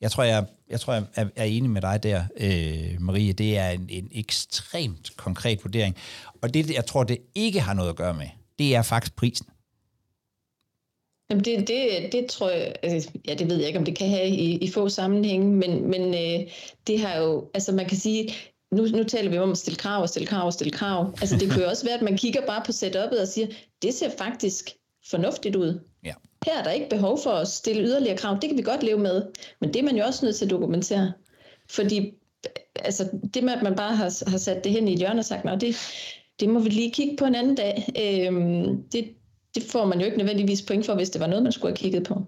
jeg 0.00 0.10
tror, 0.10 0.22
jeg, 0.22 0.46
jeg, 0.68 0.80
tror, 0.80 0.92
jeg 0.92 1.04
er, 1.14 1.26
er 1.36 1.44
enig 1.44 1.70
med 1.70 1.82
dig 1.82 2.02
der, 2.02 2.24
øh, 2.36 3.00
Marie. 3.00 3.32
Det 3.32 3.58
er 3.58 3.70
en, 3.70 3.86
en 3.90 4.08
ekstremt 4.12 5.16
konkret 5.16 5.64
vurdering. 5.64 5.96
Og 6.42 6.54
det, 6.54 6.70
jeg 6.70 6.86
tror, 6.86 7.04
det 7.04 7.18
ikke 7.34 7.60
har 7.60 7.74
noget 7.74 7.90
at 7.90 7.96
gøre 7.96 8.14
med, 8.14 8.28
det 8.58 8.74
er 8.74 8.82
faktisk 8.82 9.16
prisen. 9.16 9.46
Jamen 11.30 11.44
det, 11.44 11.68
det, 11.68 12.12
det 12.12 12.26
tror 12.26 12.50
jeg, 12.50 12.74
altså, 12.82 13.10
ja 13.28 13.34
det 13.34 13.48
ved 13.48 13.56
jeg 13.56 13.66
ikke, 13.66 13.78
om 13.78 13.84
det 13.84 13.96
kan 13.96 14.08
have 14.08 14.28
i, 14.28 14.56
i 14.58 14.70
få 14.70 14.88
sammenhænge, 14.88 15.46
men, 15.46 15.90
men 15.90 16.14
øh, 16.14 16.50
det 16.86 17.00
har 17.00 17.16
jo, 17.16 17.50
altså 17.54 17.72
man 17.72 17.88
kan 17.88 17.96
sige, 17.96 18.34
nu, 18.74 18.86
nu 18.86 19.04
taler 19.04 19.30
vi 19.30 19.38
om 19.38 19.50
at 19.50 19.58
stille 19.58 19.76
krav 19.76 20.02
og 20.02 20.08
stille 20.08 20.26
krav 20.26 20.46
og 20.46 20.52
stille 20.52 20.70
krav. 20.70 21.14
Altså 21.20 21.36
det 21.36 21.50
kan 21.50 21.62
jo 21.62 21.68
også 21.72 21.84
være, 21.84 21.94
at 21.94 22.02
man 22.02 22.16
kigger 22.16 22.46
bare 22.46 22.62
på 22.66 22.72
setup'et 22.72 23.20
og 23.20 23.28
siger, 23.28 23.46
det 23.82 23.94
ser 23.94 24.10
faktisk 24.18 24.70
fornuftigt 25.10 25.56
ud. 25.56 25.80
Ja. 26.04 26.12
Her 26.46 26.58
er 26.58 26.62
der 26.62 26.70
ikke 26.70 26.88
behov 26.88 27.18
for 27.22 27.30
at 27.30 27.48
stille 27.48 27.82
yderligere 27.82 28.16
krav. 28.16 28.38
Det 28.42 28.48
kan 28.48 28.58
vi 28.58 28.62
godt 28.62 28.82
leve 28.82 28.98
med. 28.98 29.22
Men 29.60 29.74
det 29.74 29.80
er 29.80 29.84
man 29.84 29.96
jo 29.96 30.04
også 30.04 30.24
nødt 30.24 30.36
til 30.36 30.44
at 30.44 30.50
dokumentere. 30.50 31.12
Fordi 31.70 32.12
altså, 32.76 33.08
det 33.34 33.44
med, 33.44 33.52
at 33.52 33.62
man 33.62 33.76
bare 33.76 33.96
har, 33.96 34.30
har 34.30 34.38
sat 34.38 34.64
det 34.64 34.72
hen 34.72 34.88
i 34.88 34.92
et 34.92 34.98
hjørne 34.98 35.18
og 35.18 35.24
sagt, 35.24 35.60
det, 35.60 35.76
det 36.40 36.48
må 36.48 36.60
vi 36.60 36.68
lige 36.68 36.90
kigge 36.90 37.16
på 37.16 37.24
en 37.24 37.34
anden 37.34 37.54
dag, 37.54 37.88
øhm, 38.00 38.82
det, 38.92 39.14
det 39.54 39.62
får 39.62 39.84
man 39.84 40.00
jo 40.00 40.04
ikke 40.06 40.18
nødvendigvis 40.18 40.62
point 40.62 40.86
for, 40.86 40.94
hvis 40.94 41.10
det 41.10 41.20
var 41.20 41.26
noget, 41.26 41.42
man 41.42 41.52
skulle 41.52 41.70
have 41.70 41.76
kigget 41.76 42.04
på. 42.04 42.26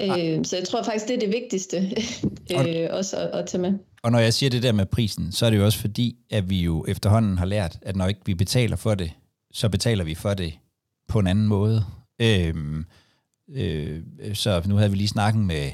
Øh, 0.00 0.44
så 0.44 0.56
jeg 0.56 0.68
tror 0.68 0.82
faktisk, 0.82 1.08
det 1.08 1.14
er 1.14 1.20
det 1.20 1.28
vigtigste 1.28 1.76
øh, 2.56 2.88
også 2.90 3.16
at, 3.16 3.40
at 3.40 3.46
tage 3.46 3.60
med. 3.60 3.72
Og 4.02 4.12
når 4.12 4.18
jeg 4.18 4.34
siger 4.34 4.50
det 4.50 4.62
der 4.62 4.72
med 4.72 4.86
prisen, 4.86 5.32
så 5.32 5.46
er 5.46 5.50
det 5.50 5.56
jo 5.56 5.64
også 5.64 5.78
fordi, 5.78 6.16
at 6.30 6.50
vi 6.50 6.62
jo 6.62 6.84
efterhånden 6.88 7.38
har 7.38 7.46
lært, 7.46 7.78
at 7.82 7.96
når 7.96 8.06
ikke 8.06 8.20
vi 8.26 8.34
betaler 8.34 8.76
for 8.76 8.94
det, 8.94 9.12
så 9.52 9.68
betaler 9.68 10.04
vi 10.04 10.14
for 10.14 10.34
det 10.34 10.58
på 11.08 11.18
en 11.18 11.26
anden 11.26 11.46
måde. 11.46 11.84
Øhm, 12.18 12.84
øh, 13.54 14.02
så 14.34 14.62
nu 14.66 14.76
havde 14.76 14.90
vi 14.90 14.96
lige 14.96 15.08
snakket 15.08 15.42
med 15.42 15.70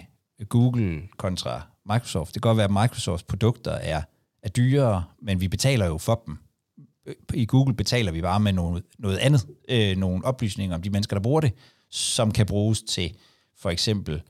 Google 0.49 1.03
kontra 1.17 1.63
Microsoft. 1.93 2.35
Det 2.35 2.43
kan 2.43 2.49
godt 2.49 2.57
være, 2.57 2.65
at 2.65 2.83
Microsofts 2.83 3.23
produkter 3.23 3.73
er, 3.73 4.03
er 4.43 4.49
dyrere, 4.49 5.05
men 5.23 5.41
vi 5.41 5.49
betaler 5.49 5.87
jo 5.87 5.99
for 5.99 6.23
dem. 6.27 6.37
I 7.35 7.47
Google 7.47 7.75
betaler 7.75 8.13
vi 8.13 8.23
bare 8.23 8.41
med 8.41 8.53
noget, 8.53 8.83
noget 8.99 9.19
andet, 9.19 9.47
øh, 9.69 9.97
nogle 9.97 10.25
oplysninger 10.25 10.77
om 10.77 10.83
de 10.83 10.91
mennesker, 10.91 11.17
der 11.17 11.23
bruger 11.23 11.41
det, 11.41 11.53
som 11.91 12.33
kan 12.33 12.47
bruges 12.47 12.83
til 12.83 13.17
for 13.61 13.71
eksempel 13.71 14.23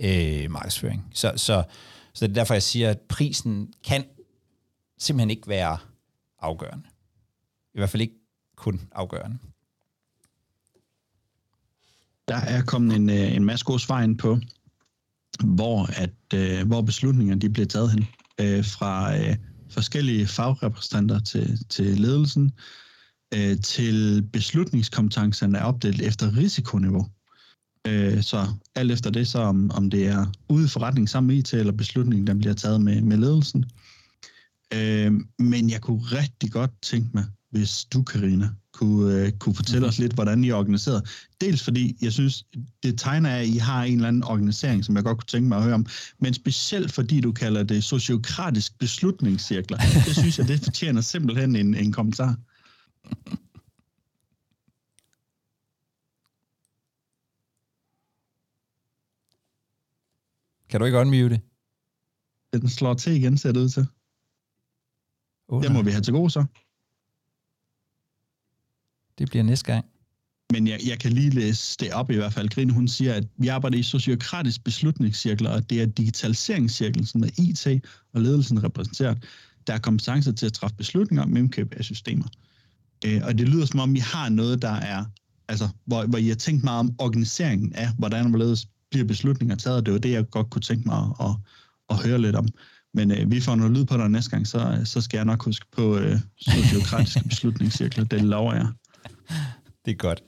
øh, 0.00 0.50
markedsføring. 0.50 1.10
Så, 1.14 1.32
så, 1.36 1.64
så 2.12 2.26
det 2.26 2.30
er 2.30 2.34
derfor, 2.34 2.54
jeg 2.54 2.62
siger, 2.62 2.90
at 2.90 3.00
prisen 3.00 3.72
kan 3.84 4.04
simpelthen 4.98 5.30
ikke 5.30 5.48
være 5.48 5.78
afgørende. 6.40 6.84
I 7.74 7.78
hvert 7.78 7.90
fald 7.90 8.00
ikke 8.00 8.16
kun 8.56 8.80
afgørende 8.92 9.38
der 12.30 12.36
er 12.36 12.62
kommet 12.62 12.96
en, 12.96 13.10
øh, 13.10 13.36
en 13.36 13.44
masse 13.44 13.64
gode 13.64 13.78
svar 13.78 14.02
ind 14.02 14.18
på, 14.18 14.38
hvor, 15.44 15.88
at, 15.96 16.14
øh, 16.34 16.66
hvor 16.66 16.82
beslutningerne 16.82 17.40
de 17.40 17.50
bliver 17.50 17.66
taget 17.66 17.90
hen. 17.90 18.06
Øh, 18.40 18.64
fra 18.64 19.16
øh, 19.16 19.36
forskellige 19.70 20.26
fagrepræsentanter 20.26 21.20
til, 21.20 21.68
til 21.68 22.00
ledelsen, 22.00 22.52
øh, 23.34 23.60
til 23.60 24.22
beslutningskompetencerne 24.32 25.58
er 25.58 25.64
opdelt 25.64 26.02
efter 26.02 26.36
risikoniveau. 26.36 27.06
Øh, 27.86 28.22
så 28.22 28.46
alt 28.74 28.92
efter 28.92 29.10
det, 29.10 29.28
så 29.28 29.38
om, 29.38 29.70
om 29.70 29.90
det 29.90 30.06
er 30.06 30.26
ude 30.48 30.64
i 30.64 30.68
forretning 30.68 31.08
sammen 31.08 31.26
med 31.26 31.36
IT, 31.36 31.52
eller 31.54 31.72
beslutningen, 31.72 32.26
der 32.26 32.34
bliver 32.34 32.54
taget 32.54 32.80
med, 32.80 33.00
med 33.00 33.16
ledelsen. 33.16 33.64
Øh, 34.74 35.12
men 35.38 35.70
jeg 35.70 35.80
kunne 35.80 36.02
rigtig 36.02 36.52
godt 36.52 36.70
tænke 36.82 37.10
mig, 37.14 37.24
hvis 37.50 37.84
du, 37.84 38.02
Karina, 38.02 38.48
kunne, 38.72 39.14
øh, 39.14 39.32
kunne 39.32 39.54
fortælle 39.54 39.78
mm-hmm. 39.78 39.88
os 39.88 39.98
lidt, 39.98 40.12
hvordan 40.12 40.44
I 40.44 40.48
er 40.48 40.54
organiseret. 40.54 41.08
Dels 41.40 41.62
fordi, 41.62 41.96
jeg 42.02 42.12
synes, 42.12 42.44
det 42.82 42.98
tegner 42.98 43.30
af, 43.30 43.40
at 43.40 43.46
I 43.46 43.56
har 43.56 43.84
en 43.84 43.94
eller 43.94 44.08
anden 44.08 44.24
organisering, 44.24 44.84
som 44.84 44.96
jeg 44.96 45.04
godt 45.04 45.18
kunne 45.18 45.26
tænke 45.26 45.48
mig 45.48 45.58
at 45.58 45.64
høre 45.64 45.74
om, 45.74 45.86
men 46.18 46.34
specielt 46.34 46.92
fordi 46.92 47.20
du 47.20 47.32
kalder 47.32 47.62
det 47.62 47.84
sociokratisk 47.84 48.78
beslutningscirkler. 48.78 49.78
Det 50.06 50.16
synes 50.16 50.38
jeg, 50.38 50.48
det 50.48 50.64
fortjener 50.64 51.00
simpelthen 51.00 51.56
en, 51.56 51.74
en 51.74 51.92
kommentar. 51.92 52.36
Kan 60.70 60.80
du 60.80 60.86
ikke 60.86 60.98
unmute? 60.98 61.40
Den 62.52 62.68
slår 62.68 62.94
til 62.94 63.12
igen, 63.12 63.38
ser 63.38 63.52
det 63.52 63.60
ud 63.60 63.68
til. 63.68 63.86
Oh, 65.48 65.62
det 65.62 65.72
må 65.72 65.82
vi 65.82 65.90
have 65.90 66.02
til 66.02 66.12
gode 66.12 66.30
så. 66.30 66.44
Det 69.18 69.30
bliver 69.30 69.42
næste 69.42 69.72
gang. 69.72 69.86
Men 70.52 70.66
jeg, 70.66 70.80
jeg 70.86 70.98
kan 70.98 71.12
lige 71.12 71.30
læse 71.30 71.76
det 71.80 71.92
op 71.92 72.10
i 72.10 72.14
hvert 72.14 72.32
fald. 72.32 72.48
Grine, 72.48 72.72
hun 72.72 72.88
siger, 72.88 73.14
at 73.14 73.24
vi 73.36 73.48
arbejder 73.48 73.78
i 73.78 73.82
sociokratisk 73.82 74.64
beslutningscirkler, 74.64 75.50
og 75.50 75.70
det 75.70 75.82
er 75.82 75.86
digitaliseringscirklen, 75.86 77.06
som 77.06 77.22
er 77.22 77.30
IT 77.38 77.84
og 78.12 78.20
ledelsen 78.20 78.64
repræsenteret, 78.64 79.24
der 79.66 79.74
er 79.74 79.78
kompetencer 79.78 80.32
til 80.32 80.46
at 80.46 80.52
træffe 80.52 80.76
beslutninger 80.76 81.22
om 81.22 81.36
indkøb 81.36 81.74
af 81.76 81.84
systemer. 81.84 82.26
Øh, 83.06 83.20
og 83.24 83.38
det 83.38 83.48
lyder 83.48 83.66
som 83.66 83.80
om, 83.80 83.96
I 83.96 83.98
har 83.98 84.28
noget, 84.28 84.62
der 84.62 84.72
er, 84.72 85.04
altså, 85.48 85.68
hvor, 85.84 86.06
hvor 86.06 86.18
I 86.18 86.28
har 86.28 86.34
tænkt 86.34 86.64
meget 86.64 86.80
om 86.80 86.94
organiseringen 86.98 87.74
af, 87.74 87.88
hvordan 87.98 88.24
og 88.24 88.30
hvorledes 88.30 88.68
bliver 88.90 89.06
beslutninger 89.06 89.56
taget. 89.56 89.86
Det 89.86 89.92
var 89.92 89.98
det, 90.00 90.10
jeg 90.10 90.30
godt 90.30 90.50
kunne 90.50 90.62
tænke 90.62 90.88
mig 90.88 90.98
at, 90.98 91.26
at, 91.26 91.34
at 91.90 92.06
høre 92.06 92.18
lidt 92.18 92.36
om. 92.36 92.48
Men 92.94 93.10
øh, 93.10 93.30
vi 93.30 93.40
får 93.40 93.54
noget 93.54 93.72
lyd 93.72 93.84
på 93.84 93.96
dig 93.96 94.08
næste 94.08 94.30
gang, 94.30 94.46
så, 94.46 94.82
så 94.84 95.00
skal 95.00 95.18
jeg 95.18 95.24
nok 95.24 95.44
huske 95.44 95.66
på 95.72 95.98
øh, 95.98 96.16
sociokratiske 96.36 97.28
beslutningscirkler. 97.28 98.04
Det 98.04 98.24
lover 98.24 98.54
jeg. 98.54 98.66
det 99.84 99.90
er 99.90 99.96
godt. 99.96 100.22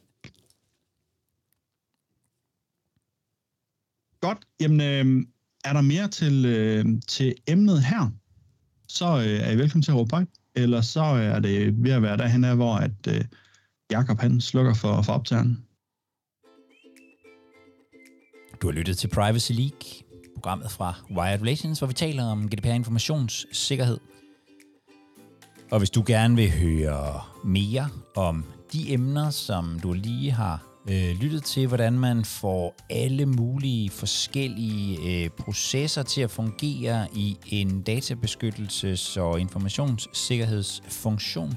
Godt. 4.20 4.38
Jamen, 4.60 4.80
øh, 4.80 5.26
er 5.64 5.72
der 5.72 5.80
mere 5.80 6.08
til, 6.08 6.44
øh, 6.44 6.84
til 7.08 7.34
emnet 7.46 7.84
her, 7.84 8.10
så 8.88 9.06
øh, 9.06 9.40
er 9.46 9.50
I 9.50 9.58
velkommen 9.58 9.82
til 9.82 9.90
at 9.90 9.96
råbe 9.96 10.26
Eller 10.54 10.80
så 10.80 11.02
er 11.02 11.40
det 11.40 11.84
ved 11.84 11.90
at 11.90 12.02
være 12.02 12.16
derhen 12.16 12.44
af, 12.44 12.56
hvor 12.56 12.74
at, 12.74 13.06
øh, 13.08 13.24
Jakob 13.90 14.20
han 14.20 14.40
slukker 14.40 14.74
for, 14.74 15.02
for 15.02 15.12
optageren. 15.12 15.66
Du 18.62 18.66
har 18.66 18.72
lyttet 18.72 18.98
til 18.98 19.08
Privacy 19.08 19.52
League, 19.52 19.80
programmet 20.34 20.70
fra 20.70 20.94
Wired 21.16 21.40
Relations, 21.40 21.78
hvor 21.78 21.86
vi 21.86 21.94
taler 21.94 22.24
om 22.24 22.48
GDPR 22.48 22.68
informationssikkerhed. 22.68 23.98
Og 25.70 25.78
hvis 25.78 25.90
du 25.90 26.04
gerne 26.06 26.36
vil 26.36 26.50
høre 26.50 27.20
mere 27.44 27.88
om 28.16 28.44
de 28.72 28.92
emner, 28.92 29.30
som 29.30 29.80
du 29.82 29.92
lige 29.92 30.30
har 30.30 30.62
øh, 30.90 31.16
lyttet 31.20 31.44
til, 31.44 31.66
hvordan 31.66 31.92
man 31.92 32.24
får 32.24 32.74
alle 32.90 33.26
mulige 33.26 33.90
forskellige 33.90 35.24
øh, 35.24 35.30
processer 35.30 36.02
til 36.02 36.20
at 36.20 36.30
fungere 36.30 37.06
i 37.14 37.36
en 37.46 37.84
databeskyttelses- 37.88 39.20
og 39.20 39.40
informationssikkerhedsfunktion, 39.40 41.54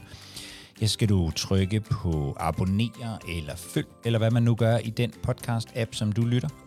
ja, 0.81 0.87
skal 0.87 1.09
du 1.09 1.31
trykke 1.31 1.79
på 1.79 2.37
abonner 2.39 3.17
eller 3.29 3.55
følg, 3.55 3.87
eller 4.05 4.19
hvad 4.19 4.31
man 4.31 4.43
nu 4.43 4.55
gør 4.55 4.77
i 4.77 4.89
den 4.89 5.11
podcast-app, 5.27 5.89
som 5.91 6.11
du 6.11 6.21
lytter. 6.21 6.64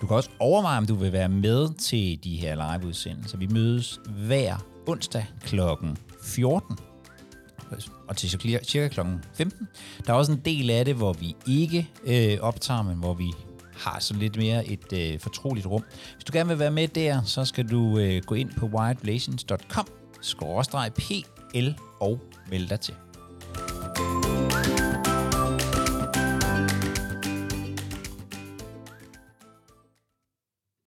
Du 0.00 0.06
kan 0.06 0.16
også 0.16 0.30
overveje, 0.38 0.78
om 0.78 0.86
du 0.86 0.94
vil 0.94 1.12
være 1.12 1.28
med 1.28 1.74
til 1.74 2.24
de 2.24 2.36
her 2.36 2.54
live-udsendelser. 2.54 3.38
Vi 3.38 3.46
mødes 3.46 4.00
hver 4.26 4.56
onsdag 4.86 5.26
kl. 5.44 5.60
14 6.22 6.78
og 8.08 8.16
til 8.16 8.30
cirka 8.64 8.88
kl. 8.88 9.00
15. 9.34 9.68
Der 10.06 10.12
er 10.12 10.16
også 10.16 10.32
en 10.32 10.40
del 10.44 10.70
af 10.70 10.84
det, 10.84 10.94
hvor 10.94 11.12
vi 11.12 11.36
ikke 11.46 11.90
øh, 12.04 12.38
optager, 12.40 12.82
men 12.82 12.96
hvor 12.96 13.14
vi 13.14 13.32
har 13.76 14.00
så 14.00 14.14
lidt 14.14 14.36
mere 14.36 14.66
et 14.66 14.92
øh, 14.92 15.20
fortroligt 15.20 15.66
rum. 15.66 15.84
Hvis 16.14 16.24
du 16.24 16.32
gerne 16.32 16.48
vil 16.48 16.58
være 16.58 16.70
med 16.70 16.88
der, 16.88 17.22
så 17.22 17.44
skal 17.44 17.68
du 17.68 17.98
øh, 17.98 18.22
gå 18.26 18.34
ind 18.34 18.50
på 18.56 18.66
wiredrelations.com, 18.66 19.86
skråstreg 20.20 20.92
pl 20.92 21.68
og 22.00 22.20
melde 22.50 22.68
dig 22.68 22.80
til. 22.80 22.94